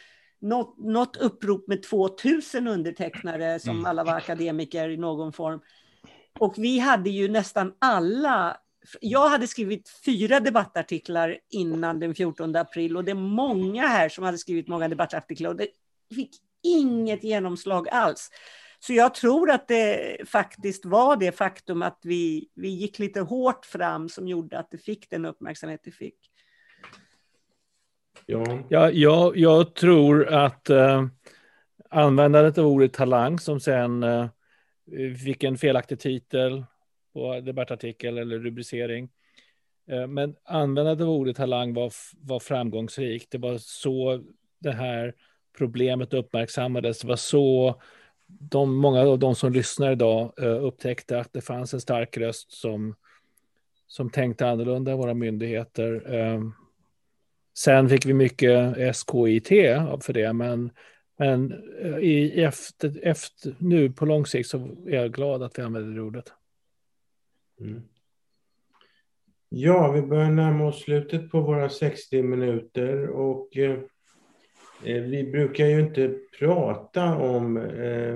något, 0.40 0.78
något 0.78 1.16
upprop 1.16 1.68
med 1.68 1.82
2000 1.82 2.68
undertecknare 2.68 3.58
som 3.58 3.70
mm. 3.70 3.86
alla 3.86 4.04
var 4.04 4.14
akademiker 4.14 4.88
i 4.88 4.96
någon 4.96 5.32
form. 5.32 5.60
Och 6.38 6.54
vi 6.56 6.78
hade 6.78 7.10
ju 7.10 7.28
nästan 7.28 7.72
alla 7.78 8.56
jag 9.00 9.28
hade 9.28 9.46
skrivit 9.46 9.88
fyra 10.04 10.40
debattartiklar 10.40 11.38
innan 11.50 12.00
den 12.00 12.14
14 12.14 12.56
april 12.56 12.96
och 12.96 13.04
det 13.04 13.10
är 13.10 13.14
många 13.14 13.86
här 13.86 14.08
som 14.08 14.24
hade 14.24 14.38
skrivit 14.38 14.68
många 14.68 14.88
debattartiklar 14.88 15.50
och 15.50 15.56
det 15.56 15.68
fick 16.14 16.30
inget 16.62 17.24
genomslag 17.24 17.88
alls. 17.88 18.30
Så 18.86 18.92
jag 18.92 19.14
tror 19.14 19.50
att 19.50 19.68
det 19.68 20.16
faktiskt 20.28 20.84
var 20.84 21.16
det 21.16 21.32
faktum 21.32 21.82
att 21.82 22.00
vi, 22.02 22.48
vi 22.54 22.68
gick 22.68 22.98
lite 22.98 23.20
hårt 23.20 23.66
fram 23.66 24.08
som 24.08 24.28
gjorde 24.28 24.58
att 24.58 24.70
det 24.70 24.78
fick 24.78 25.10
den 25.10 25.24
uppmärksamhet 25.24 25.80
det 25.84 25.90
fick. 25.90 26.18
Ja. 28.26 28.62
Ja, 28.68 28.90
jag, 28.90 29.36
jag 29.36 29.74
tror 29.74 30.28
att 30.28 30.70
uh, 30.70 31.06
användandet 31.90 32.58
av 32.58 32.66
ordet 32.66 32.92
talang 32.92 33.38
som 33.38 33.60
sen 33.60 34.02
uh, 34.02 34.26
fick 35.24 35.44
en 35.44 35.58
felaktig 35.58 36.00
titel 36.00 36.64
på 37.12 37.40
debattartikel 37.40 38.18
eller 38.18 38.38
rubricering. 38.38 39.08
Uh, 39.92 40.06
men 40.06 40.36
användandet 40.44 41.04
av 41.04 41.10
ordet 41.10 41.36
talang 41.36 41.74
var, 41.74 41.92
var 42.20 42.40
framgångsrikt. 42.40 43.30
Det 43.30 43.38
var 43.38 43.58
så 43.58 44.22
det 44.58 44.72
här 44.72 45.14
problemet 45.58 46.14
uppmärksammades. 46.14 47.00
Det 47.00 47.08
var 47.08 47.16
så 47.16 47.80
de, 48.26 48.76
många 48.76 49.00
av 49.00 49.18
de 49.18 49.34
som 49.34 49.52
lyssnar 49.52 49.92
idag 49.92 50.32
eh, 50.38 50.64
upptäckte 50.64 51.20
att 51.20 51.32
det 51.32 51.40
fanns 51.40 51.74
en 51.74 51.80
stark 51.80 52.16
röst 52.16 52.52
som, 52.52 52.94
som 53.86 54.10
tänkte 54.10 54.48
annorlunda 54.48 54.92
än 54.92 54.98
våra 54.98 55.14
myndigheter. 55.14 56.14
Eh, 56.14 56.42
sen 57.58 57.88
fick 57.88 58.06
vi 58.06 58.14
mycket 58.14 58.76
SKIT 58.76 59.48
för 60.02 60.12
det, 60.12 60.32
men, 60.32 60.70
men 61.18 61.52
eh, 61.82 61.98
i, 61.98 62.42
efter, 62.42 63.00
efter, 63.02 63.56
nu 63.58 63.90
på 63.92 64.06
lång 64.06 64.26
sikt 64.26 64.48
så 64.48 64.58
är 64.86 64.94
jag 64.94 65.12
glad 65.12 65.42
att 65.42 65.58
vi 65.58 65.62
använder 65.62 65.94
det 65.94 66.02
ordet. 66.02 66.32
Mm. 67.60 67.82
Ja, 69.48 69.92
vi 69.92 70.02
börjar 70.02 70.30
närma 70.30 70.66
oss 70.66 70.82
slutet 70.82 71.30
på 71.30 71.40
våra 71.40 71.68
60 71.68 72.22
minuter 72.22 73.08
och 73.08 73.56
Eh, 73.56 73.78
Eh, 74.86 75.02
vi 75.02 75.24
brukar 75.24 75.66
ju 75.66 75.80
inte 75.80 76.14
prata 76.38 77.16
om 77.16 77.56
eh, 77.56 78.14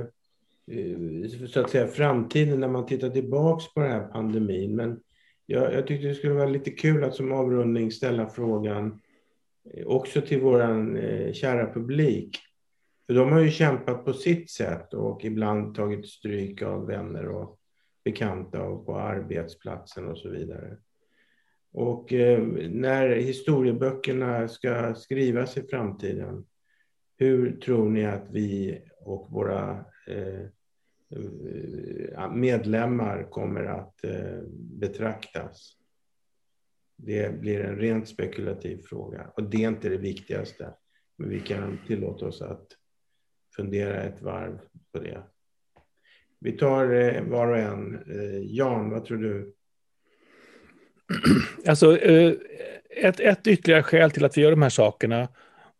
eh, 0.76 1.28
så 1.48 1.60
att 1.60 1.70
säga 1.70 1.86
framtiden 1.86 2.60
när 2.60 2.68
man 2.68 2.86
tittar 2.86 3.10
tillbaks 3.10 3.74
på 3.74 3.80
den 3.80 3.90
här 3.90 4.08
pandemin. 4.08 4.76
Men 4.76 5.00
jag, 5.46 5.74
jag 5.74 5.86
tyckte 5.86 6.08
det 6.08 6.14
skulle 6.14 6.32
vara 6.32 6.48
lite 6.48 6.70
kul 6.70 7.04
att 7.04 7.14
som 7.14 7.32
avrundning 7.32 7.92
ställa 7.92 8.28
frågan 8.28 9.00
också 9.86 10.20
till 10.20 10.40
våran 10.40 10.98
kära 11.32 11.72
publik. 11.72 12.38
För 13.06 13.14
de 13.14 13.32
har 13.32 13.40
ju 13.40 13.50
kämpat 13.50 14.04
på 14.04 14.12
sitt 14.12 14.50
sätt 14.50 14.94
och 14.94 15.24
ibland 15.24 15.74
tagit 15.74 16.08
stryk 16.08 16.62
av 16.62 16.86
vänner 16.86 17.28
och 17.28 17.58
bekanta 18.04 18.62
och 18.62 18.86
på 18.86 18.98
arbetsplatsen 18.98 20.08
och 20.08 20.18
så 20.18 20.30
vidare. 20.30 20.76
Och 21.72 22.12
när 22.70 23.08
historieböckerna 23.08 24.48
ska 24.48 24.94
skrivas 24.94 25.56
i 25.56 25.62
framtiden 25.62 26.44
hur 27.20 27.60
tror 27.60 27.90
ni 27.90 28.06
att 28.06 28.30
vi 28.30 28.82
och 29.00 29.26
våra 29.30 29.84
eh, 30.06 30.46
medlemmar 32.32 33.30
kommer 33.30 33.64
att 33.64 34.04
eh, 34.04 34.42
betraktas? 34.54 35.76
Det 36.96 37.40
blir 37.40 37.60
en 37.60 37.76
rent 37.76 38.08
spekulativ 38.08 38.82
fråga 38.82 39.30
och 39.36 39.42
det 39.42 39.64
är 39.64 39.68
inte 39.68 39.88
det 39.88 39.96
viktigaste. 39.96 40.74
Men 41.18 41.28
vi 41.28 41.40
kan 41.40 41.78
tillåta 41.86 42.26
oss 42.26 42.42
att 42.42 42.66
fundera 43.56 44.02
ett 44.02 44.22
varv 44.22 44.58
på 44.92 44.98
det. 44.98 45.22
Vi 46.38 46.52
tar 46.52 46.92
eh, 46.92 47.22
var 47.22 47.48
och 47.48 47.58
en. 47.58 47.94
Eh, 47.94 48.56
Jan, 48.56 48.90
vad 48.90 49.04
tror 49.04 49.18
du? 49.18 49.54
Alltså, 51.66 51.98
eh, 51.98 52.34
ett, 52.90 53.20
ett 53.20 53.46
ytterligare 53.46 53.82
skäl 53.82 54.10
till 54.10 54.24
att 54.24 54.38
vi 54.38 54.42
gör 54.42 54.50
de 54.50 54.62
här 54.62 54.68
sakerna 54.68 55.28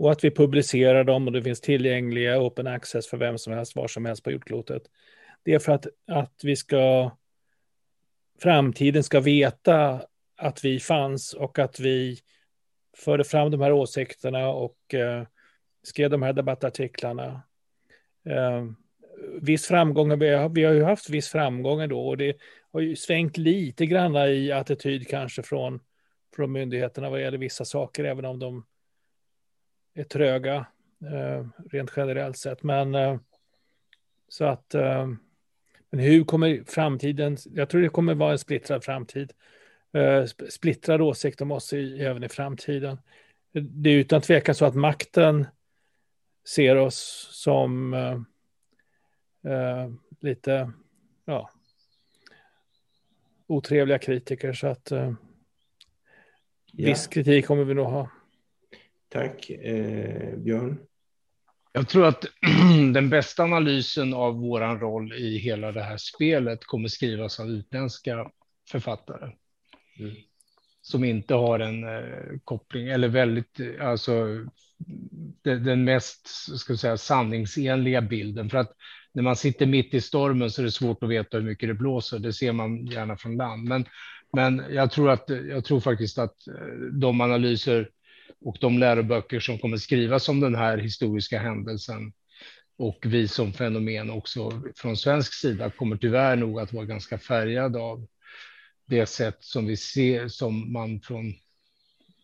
och 0.00 0.12
att 0.12 0.24
vi 0.24 0.30
publicerar 0.30 1.04
dem 1.04 1.26
och 1.26 1.32
det 1.32 1.42
finns 1.42 1.60
tillgängliga 1.60 2.40
open 2.40 2.66
access 2.66 3.06
för 3.06 3.16
vem 3.16 3.38
som 3.38 3.52
helst, 3.52 3.76
var 3.76 3.88
som 3.88 4.04
helst 4.04 4.24
på 4.24 4.30
jordklotet. 4.30 4.82
Det 5.42 5.54
är 5.54 5.58
för 5.58 5.72
att, 5.72 5.86
att 6.06 6.40
vi 6.42 6.56
ska, 6.56 7.10
framtiden 8.42 9.02
ska 9.02 9.20
veta 9.20 10.02
att 10.36 10.64
vi 10.64 10.80
fanns 10.80 11.32
och 11.32 11.58
att 11.58 11.80
vi 11.80 12.18
förde 12.96 13.24
fram 13.24 13.50
de 13.50 13.60
här 13.60 13.72
åsikterna 13.72 14.48
och 14.48 14.94
eh, 14.94 15.26
skrev 15.82 16.10
de 16.10 16.22
här 16.22 16.32
debattartiklarna. 16.32 17.42
Eh, 18.28 18.64
viss 19.40 19.66
framgång, 19.66 20.18
vi 20.18 20.28
har, 20.28 20.48
vi 20.48 20.64
har 20.64 20.72
ju 20.72 20.82
haft 20.82 21.10
viss 21.10 21.28
framgång 21.28 21.88
då 21.88 22.08
och 22.08 22.16
det 22.16 22.36
har 22.72 22.80
ju 22.80 22.96
svängt 22.96 23.36
lite 23.36 23.86
grann 23.86 24.16
i 24.16 24.52
attityd 24.52 25.08
kanske 25.08 25.42
från, 25.42 25.80
från 26.36 26.52
myndigheterna 26.52 27.10
vad 27.10 27.20
gäller 27.20 27.38
vissa 27.38 27.64
saker, 27.64 28.04
även 28.04 28.24
om 28.24 28.38
de 28.38 28.64
är 29.94 30.04
tröga 30.04 30.66
eh, 31.12 31.46
rent 31.70 31.92
generellt 31.96 32.36
sett. 32.36 32.62
Men 32.62 32.94
eh, 32.94 33.18
så 34.28 34.44
att 34.44 34.74
eh, 34.74 35.08
men 35.90 36.00
hur 36.00 36.24
kommer 36.24 36.64
framtiden? 36.66 37.36
Jag 37.44 37.68
tror 37.68 37.82
det 37.82 37.88
kommer 37.88 38.14
vara 38.14 38.32
en 38.32 38.38
splittrad 38.38 38.84
framtid. 38.84 39.32
Splittrad 40.48 41.00
åsikt 41.00 41.40
om 41.40 41.50
oss 41.50 41.72
i, 41.72 42.00
även 42.00 42.24
i 42.24 42.28
framtiden. 42.28 42.98
Det 43.52 43.90
är 43.90 43.94
utan 43.94 44.20
tvekan 44.20 44.54
så 44.54 44.64
att 44.64 44.74
makten 44.74 45.46
ser 46.48 46.76
oss 46.76 47.28
som 47.32 47.96
lite 50.20 50.72
ja, 51.24 51.50
otrevliga 53.46 53.98
kritiker. 53.98 54.52
Så 54.52 54.66
att 54.66 54.92
viss 56.72 57.06
kritik 57.06 57.46
kommer 57.46 57.64
vi 57.64 57.74
nog 57.74 57.86
ha. 57.86 58.10
Tack. 59.10 59.50
Eh, 59.50 60.36
Björn? 60.36 60.78
Jag 61.72 61.88
tror 61.88 62.06
att 62.06 62.24
den 62.94 63.10
bästa 63.10 63.42
analysen 63.42 64.14
av 64.14 64.34
vår 64.34 64.60
roll 64.78 65.12
i 65.12 65.38
hela 65.38 65.72
det 65.72 65.82
här 65.82 65.96
spelet 65.96 66.64
kommer 66.64 66.88
skrivas 66.88 67.40
av 67.40 67.50
utländska 67.50 68.30
författare. 68.70 69.32
Mm. 69.98 70.14
Som 70.82 71.04
inte 71.04 71.34
har 71.34 71.60
en 71.60 71.84
eh, 71.84 72.38
koppling, 72.44 72.88
eller 72.88 73.08
väldigt, 73.08 73.60
alltså 73.80 74.26
den 75.42 75.84
mest 75.84 76.28
ska 76.58 76.76
säga, 76.76 76.96
sanningsenliga 76.96 78.00
bilden. 78.00 78.50
För 78.50 78.58
att 78.58 78.72
när 79.12 79.22
man 79.22 79.36
sitter 79.36 79.66
mitt 79.66 79.94
i 79.94 80.00
stormen 80.00 80.50
så 80.50 80.62
är 80.62 80.64
det 80.64 80.72
svårt 80.72 81.02
att 81.02 81.08
veta 81.08 81.36
hur 81.36 81.44
mycket 81.44 81.68
det 81.68 81.74
blåser. 81.74 82.18
Det 82.18 82.32
ser 82.32 82.52
man 82.52 82.86
gärna 82.86 83.16
från 83.16 83.36
land. 83.36 83.64
Men, 83.64 83.84
men 84.32 84.64
jag, 84.70 84.90
tror 84.90 85.10
att, 85.10 85.28
jag 85.28 85.64
tror 85.64 85.80
faktiskt 85.80 86.18
att 86.18 86.46
eh, 86.46 86.54
de 86.92 87.20
analyser 87.20 87.90
och 88.40 88.56
de 88.60 88.78
läroböcker 88.78 89.40
som 89.40 89.58
kommer 89.58 89.76
skrivas 89.76 90.28
om 90.28 90.40
den 90.40 90.54
här 90.54 90.78
historiska 90.78 91.38
händelsen 91.38 92.12
och 92.78 92.98
vi 93.06 93.28
som 93.28 93.52
fenomen 93.52 94.10
också 94.10 94.62
från 94.76 94.96
svensk 94.96 95.34
sida 95.34 95.70
kommer 95.70 95.96
tyvärr 95.96 96.36
nog 96.36 96.60
att 96.60 96.72
vara 96.72 96.84
ganska 96.84 97.18
färgade 97.18 97.78
av 97.78 98.06
det 98.86 99.06
sätt 99.06 99.36
som 99.40 99.66
vi 99.66 99.76
ser 99.76 100.28
som 100.28 100.72
man 100.72 101.00
från 101.00 101.34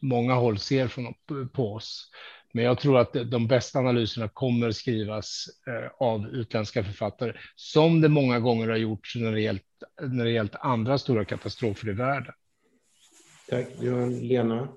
många 0.01 0.35
håll 0.35 0.59
ser 0.59 0.89
från, 0.89 1.15
på 1.53 1.75
oss. 1.75 2.11
Men 2.53 2.65
jag 2.65 2.79
tror 2.79 2.99
att 2.99 3.13
de 3.13 3.47
bästa 3.47 3.79
analyserna 3.79 4.29
kommer 4.29 4.71
skrivas 4.71 5.47
eh, 5.67 5.91
av 5.99 6.29
utländska 6.29 6.85
författare, 6.85 7.33
som 7.57 8.01
det 8.01 8.09
många 8.09 8.41
gånger 8.41 8.69
har 8.69 8.77
gjorts 8.77 9.17
när 9.17 9.33
det 9.33 9.41
gällt, 9.41 9.63
när 10.03 10.25
det 10.25 10.31
gällt 10.31 10.55
andra 10.55 10.99
stora 10.99 11.25
katastrofer 11.25 11.89
i 11.89 11.93
världen. 11.93 12.33
Tack, 13.49 13.79
Björn. 13.81 14.69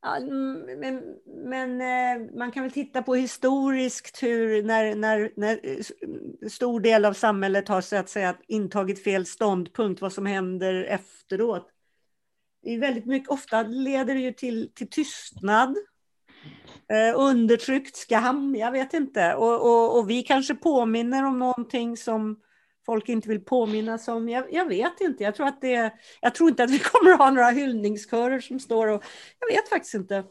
Ja, 0.00 0.20
men, 0.78 1.16
men 1.26 1.80
eh, 1.80 2.36
man 2.36 2.52
kan 2.52 2.62
väl 2.62 2.72
titta 2.72 3.02
på 3.02 3.14
historiskt 3.14 4.22
hur 4.22 4.62
när, 4.62 4.94
när, 4.94 5.32
när 5.36 5.60
stor 6.48 6.80
del 6.80 7.04
av 7.04 7.12
samhället 7.12 7.68
har 7.68 7.80
så 7.80 7.96
att 7.96 8.08
säga 8.08 8.36
intagit 8.48 9.04
fel 9.04 9.26
ståndpunkt, 9.26 10.00
vad 10.00 10.12
som 10.12 10.26
händer 10.26 10.84
efteråt. 10.84 11.68
Det 12.62 12.74
är 12.74 12.78
väldigt 12.78 13.06
mycket, 13.06 13.30
ofta 13.30 13.62
leder 13.62 14.14
det 14.14 14.20
ju 14.20 14.32
till, 14.32 14.72
till 14.74 14.90
tystnad, 14.90 15.76
eh, 16.88 17.20
undertryckt 17.20 17.96
skam, 17.96 18.56
jag 18.56 18.72
vet 18.72 18.94
inte. 18.94 19.34
Och, 19.34 19.60
och, 19.60 19.98
och 19.98 20.10
vi 20.10 20.22
kanske 20.22 20.54
påminner 20.54 21.24
om 21.24 21.38
någonting 21.38 21.96
som 21.96 22.40
folk 22.88 23.08
inte 23.08 23.28
vill 23.28 23.40
påminnas 23.40 24.08
om. 24.08 24.28
Jag, 24.28 24.44
jag, 24.50 24.68
vet 24.68 25.00
inte. 25.00 25.24
Jag 25.24 25.34
tror, 25.34 25.46
att 25.46 25.60
det, 25.60 25.92
jag 26.20 26.34
tror 26.34 26.48
inte 26.48 26.64
att 26.64 26.70
vi 26.70 26.78
kommer 26.92 27.10
att 27.10 27.18
ha 27.18 27.30
några 27.30 27.50
hyllningskörer 27.50 28.40
som 28.40 28.60
står 28.60 28.86
och... 28.86 29.04
Jag 29.38 29.56
vet 29.56 29.68
faktiskt 29.68 29.94
inte. 29.94 30.24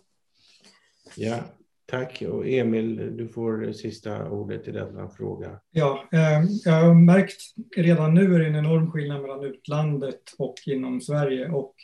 Ja, 1.16 1.40
tack. 1.86 2.24
Och 2.30 2.48
Emil, 2.48 3.18
du 3.18 3.28
får 3.28 3.72
sista 3.72 4.30
ordet 4.30 4.68
i 4.68 4.72
denna 4.72 5.10
fråga. 5.10 5.60
Ja, 5.72 6.08
eh, 6.12 6.44
jag 6.66 6.72
har 6.72 6.94
märkt 6.94 7.42
redan 7.76 8.14
nu 8.14 8.36
är 8.36 8.40
det 8.40 8.48
en 8.48 8.56
enorm 8.56 8.92
skillnad 8.92 9.22
mellan 9.22 9.44
utlandet 9.44 10.22
och 10.38 10.56
inom 10.66 11.02
Sverige 11.02 11.50
och 11.50 11.76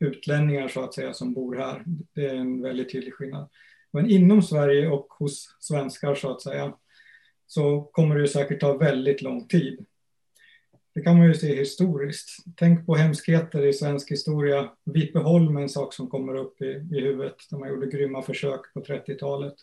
utlänningar 0.00 0.68
så 0.68 0.84
att 0.84 0.94
säga 0.94 1.12
som 1.12 1.34
bor 1.34 1.56
här. 1.56 1.84
Det 2.14 2.26
är 2.26 2.34
en 2.34 2.62
väldigt 2.62 2.92
tydlig 2.92 3.14
skillnad. 3.14 3.48
Men 3.92 4.10
inom 4.10 4.42
Sverige 4.42 4.88
och 4.88 5.06
hos 5.18 5.56
svenskar 5.60 6.14
så 6.14 6.30
att 6.30 6.42
säga 6.42 6.72
så 7.46 7.82
kommer 7.82 8.18
det 8.18 8.28
säkert 8.28 8.60
ta 8.60 8.76
väldigt 8.76 9.22
lång 9.22 9.48
tid. 9.48 9.86
Det 10.94 11.00
kan 11.00 11.18
man 11.18 11.26
ju 11.26 11.34
se 11.34 11.56
historiskt. 11.56 12.28
Tänk 12.56 12.86
på 12.86 12.94
hemskheter 12.94 13.66
i 13.66 13.72
svensk 13.72 14.10
historia. 14.10 14.70
Vipeholm 14.84 15.56
är 15.56 15.62
en 15.62 15.68
sak 15.68 15.94
som 15.94 16.10
kommer 16.10 16.34
upp 16.34 16.62
i, 16.62 16.64
i 16.64 17.00
huvudet, 17.00 17.36
där 17.50 17.58
man 17.58 17.68
gjorde 17.68 17.86
grymma 17.86 18.22
försök 18.22 18.74
på 18.74 18.80
30-talet. 18.80 19.54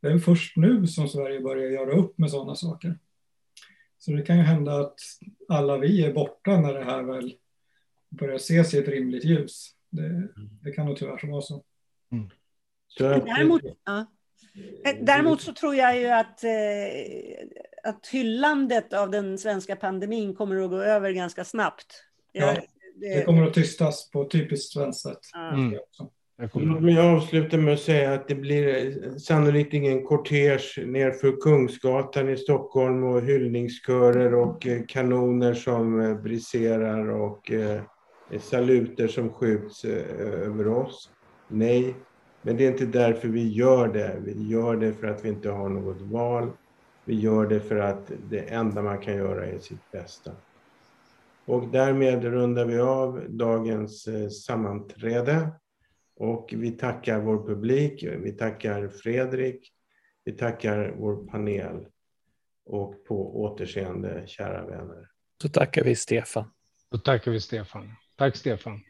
Det 0.00 0.08
är 0.08 0.18
först 0.18 0.56
nu 0.56 0.86
som 0.86 1.08
Sverige 1.08 1.40
börjar 1.40 1.70
göra 1.70 1.92
upp 1.92 2.18
med 2.18 2.30
sådana 2.30 2.54
saker. 2.54 2.98
Så 3.98 4.12
det 4.12 4.22
kan 4.22 4.36
ju 4.36 4.42
hända 4.42 4.80
att 4.80 5.00
alla 5.48 5.78
vi 5.78 6.04
är 6.04 6.12
borta 6.12 6.60
när 6.60 6.74
det 6.74 6.84
här 6.84 7.02
väl 7.02 7.34
börjar 8.08 8.36
ses 8.36 8.74
i 8.74 8.78
ett 8.78 8.88
rimligt 8.88 9.24
ljus. 9.24 9.70
Det, 9.90 10.28
det 10.62 10.72
kan 10.72 10.86
nog 10.86 10.96
tyvärr 10.96 11.30
vara 11.30 11.42
så. 11.42 11.64
Mm. 12.12 12.30
Däremot, 12.98 13.62
ja. 13.84 14.06
Däremot 15.00 15.40
så 15.40 15.52
tror 15.52 15.74
jag 15.74 15.98
ju 15.98 16.06
att 16.06 16.44
eh, 16.44 16.50
att 17.86 18.06
hyllandet 18.06 18.92
av 18.92 19.10
den 19.10 19.38
svenska 19.38 19.76
pandemin 19.76 20.34
kommer 20.34 20.64
att 20.64 20.70
gå 20.70 20.76
över 20.76 21.10
ganska 21.10 21.44
snabbt. 21.44 21.86
Ja, 22.32 22.56
det, 23.00 23.14
det 23.14 23.24
kommer 23.24 23.46
att 23.46 23.54
tystas 23.54 24.10
på 24.10 24.24
typiskt 24.24 24.72
svenskt 24.72 25.02
sätt. 25.02 25.20
Mm. 25.52 25.78
Jag, 26.38 26.90
jag 26.90 27.16
avslutar 27.16 27.58
med 27.58 27.74
att 27.74 27.80
säga 27.80 28.14
att 28.14 28.28
det 28.28 28.34
blir 28.34 29.18
sannolikt 29.18 29.74
ingen 29.74 30.04
kortege 30.04 30.86
nerför 30.86 31.40
Kungsgatan 31.40 32.28
i 32.28 32.36
Stockholm 32.36 33.04
och 33.04 33.22
hyllningskörer 33.22 34.34
och 34.34 34.66
eh, 34.66 34.82
kanoner 34.88 35.54
som 35.54 36.00
eh, 36.00 36.14
briserar 36.14 37.08
och 37.10 37.52
eh, 37.52 37.80
saluter 38.40 39.08
som 39.08 39.32
skjuts 39.32 39.84
över 39.84 40.68
oss. 40.68 41.10
Nej, 41.48 41.94
men 42.46 42.56
det 42.56 42.64
är 42.64 42.70
inte 42.70 42.86
därför 42.86 43.28
vi 43.28 43.48
gör 43.52 43.88
det. 43.88 44.16
Vi 44.24 44.48
gör 44.48 44.76
det 44.76 44.92
för 44.92 45.06
att 45.06 45.24
vi 45.24 45.28
inte 45.28 45.50
har 45.50 45.68
något 45.68 46.00
val. 46.00 46.50
Vi 47.04 47.14
gör 47.14 47.46
det 47.46 47.60
för 47.60 47.76
att 47.76 48.12
det 48.30 48.38
enda 48.38 48.82
man 48.82 48.98
kan 48.98 49.16
göra 49.16 49.46
är 49.46 49.58
sitt 49.58 49.90
bästa. 49.92 50.32
Och 51.44 51.68
därmed 51.68 52.24
rundar 52.24 52.64
vi 52.64 52.78
av 52.78 53.24
dagens 53.28 54.06
eh, 54.06 54.28
sammanträde. 54.28 55.48
Och 56.16 56.54
vi 56.56 56.70
tackar 56.70 57.20
vår 57.20 57.46
publik, 57.46 58.04
vi 58.04 58.32
tackar 58.32 58.88
Fredrik, 58.88 59.72
vi 60.24 60.32
tackar 60.32 60.94
vår 60.98 61.26
panel. 61.26 61.86
Och 62.66 63.04
på 63.04 63.42
återseende, 63.42 64.22
kära 64.26 64.66
vänner. 64.66 65.08
Så 65.42 65.48
tackar 65.48 65.84
vi 65.84 65.96
Stefan. 65.96 66.44
Så 66.92 66.98
tackar 66.98 67.30
vi 67.30 67.40
Stefan. 67.40 67.92
Tack 68.16 68.36
Stefan. 68.36 68.80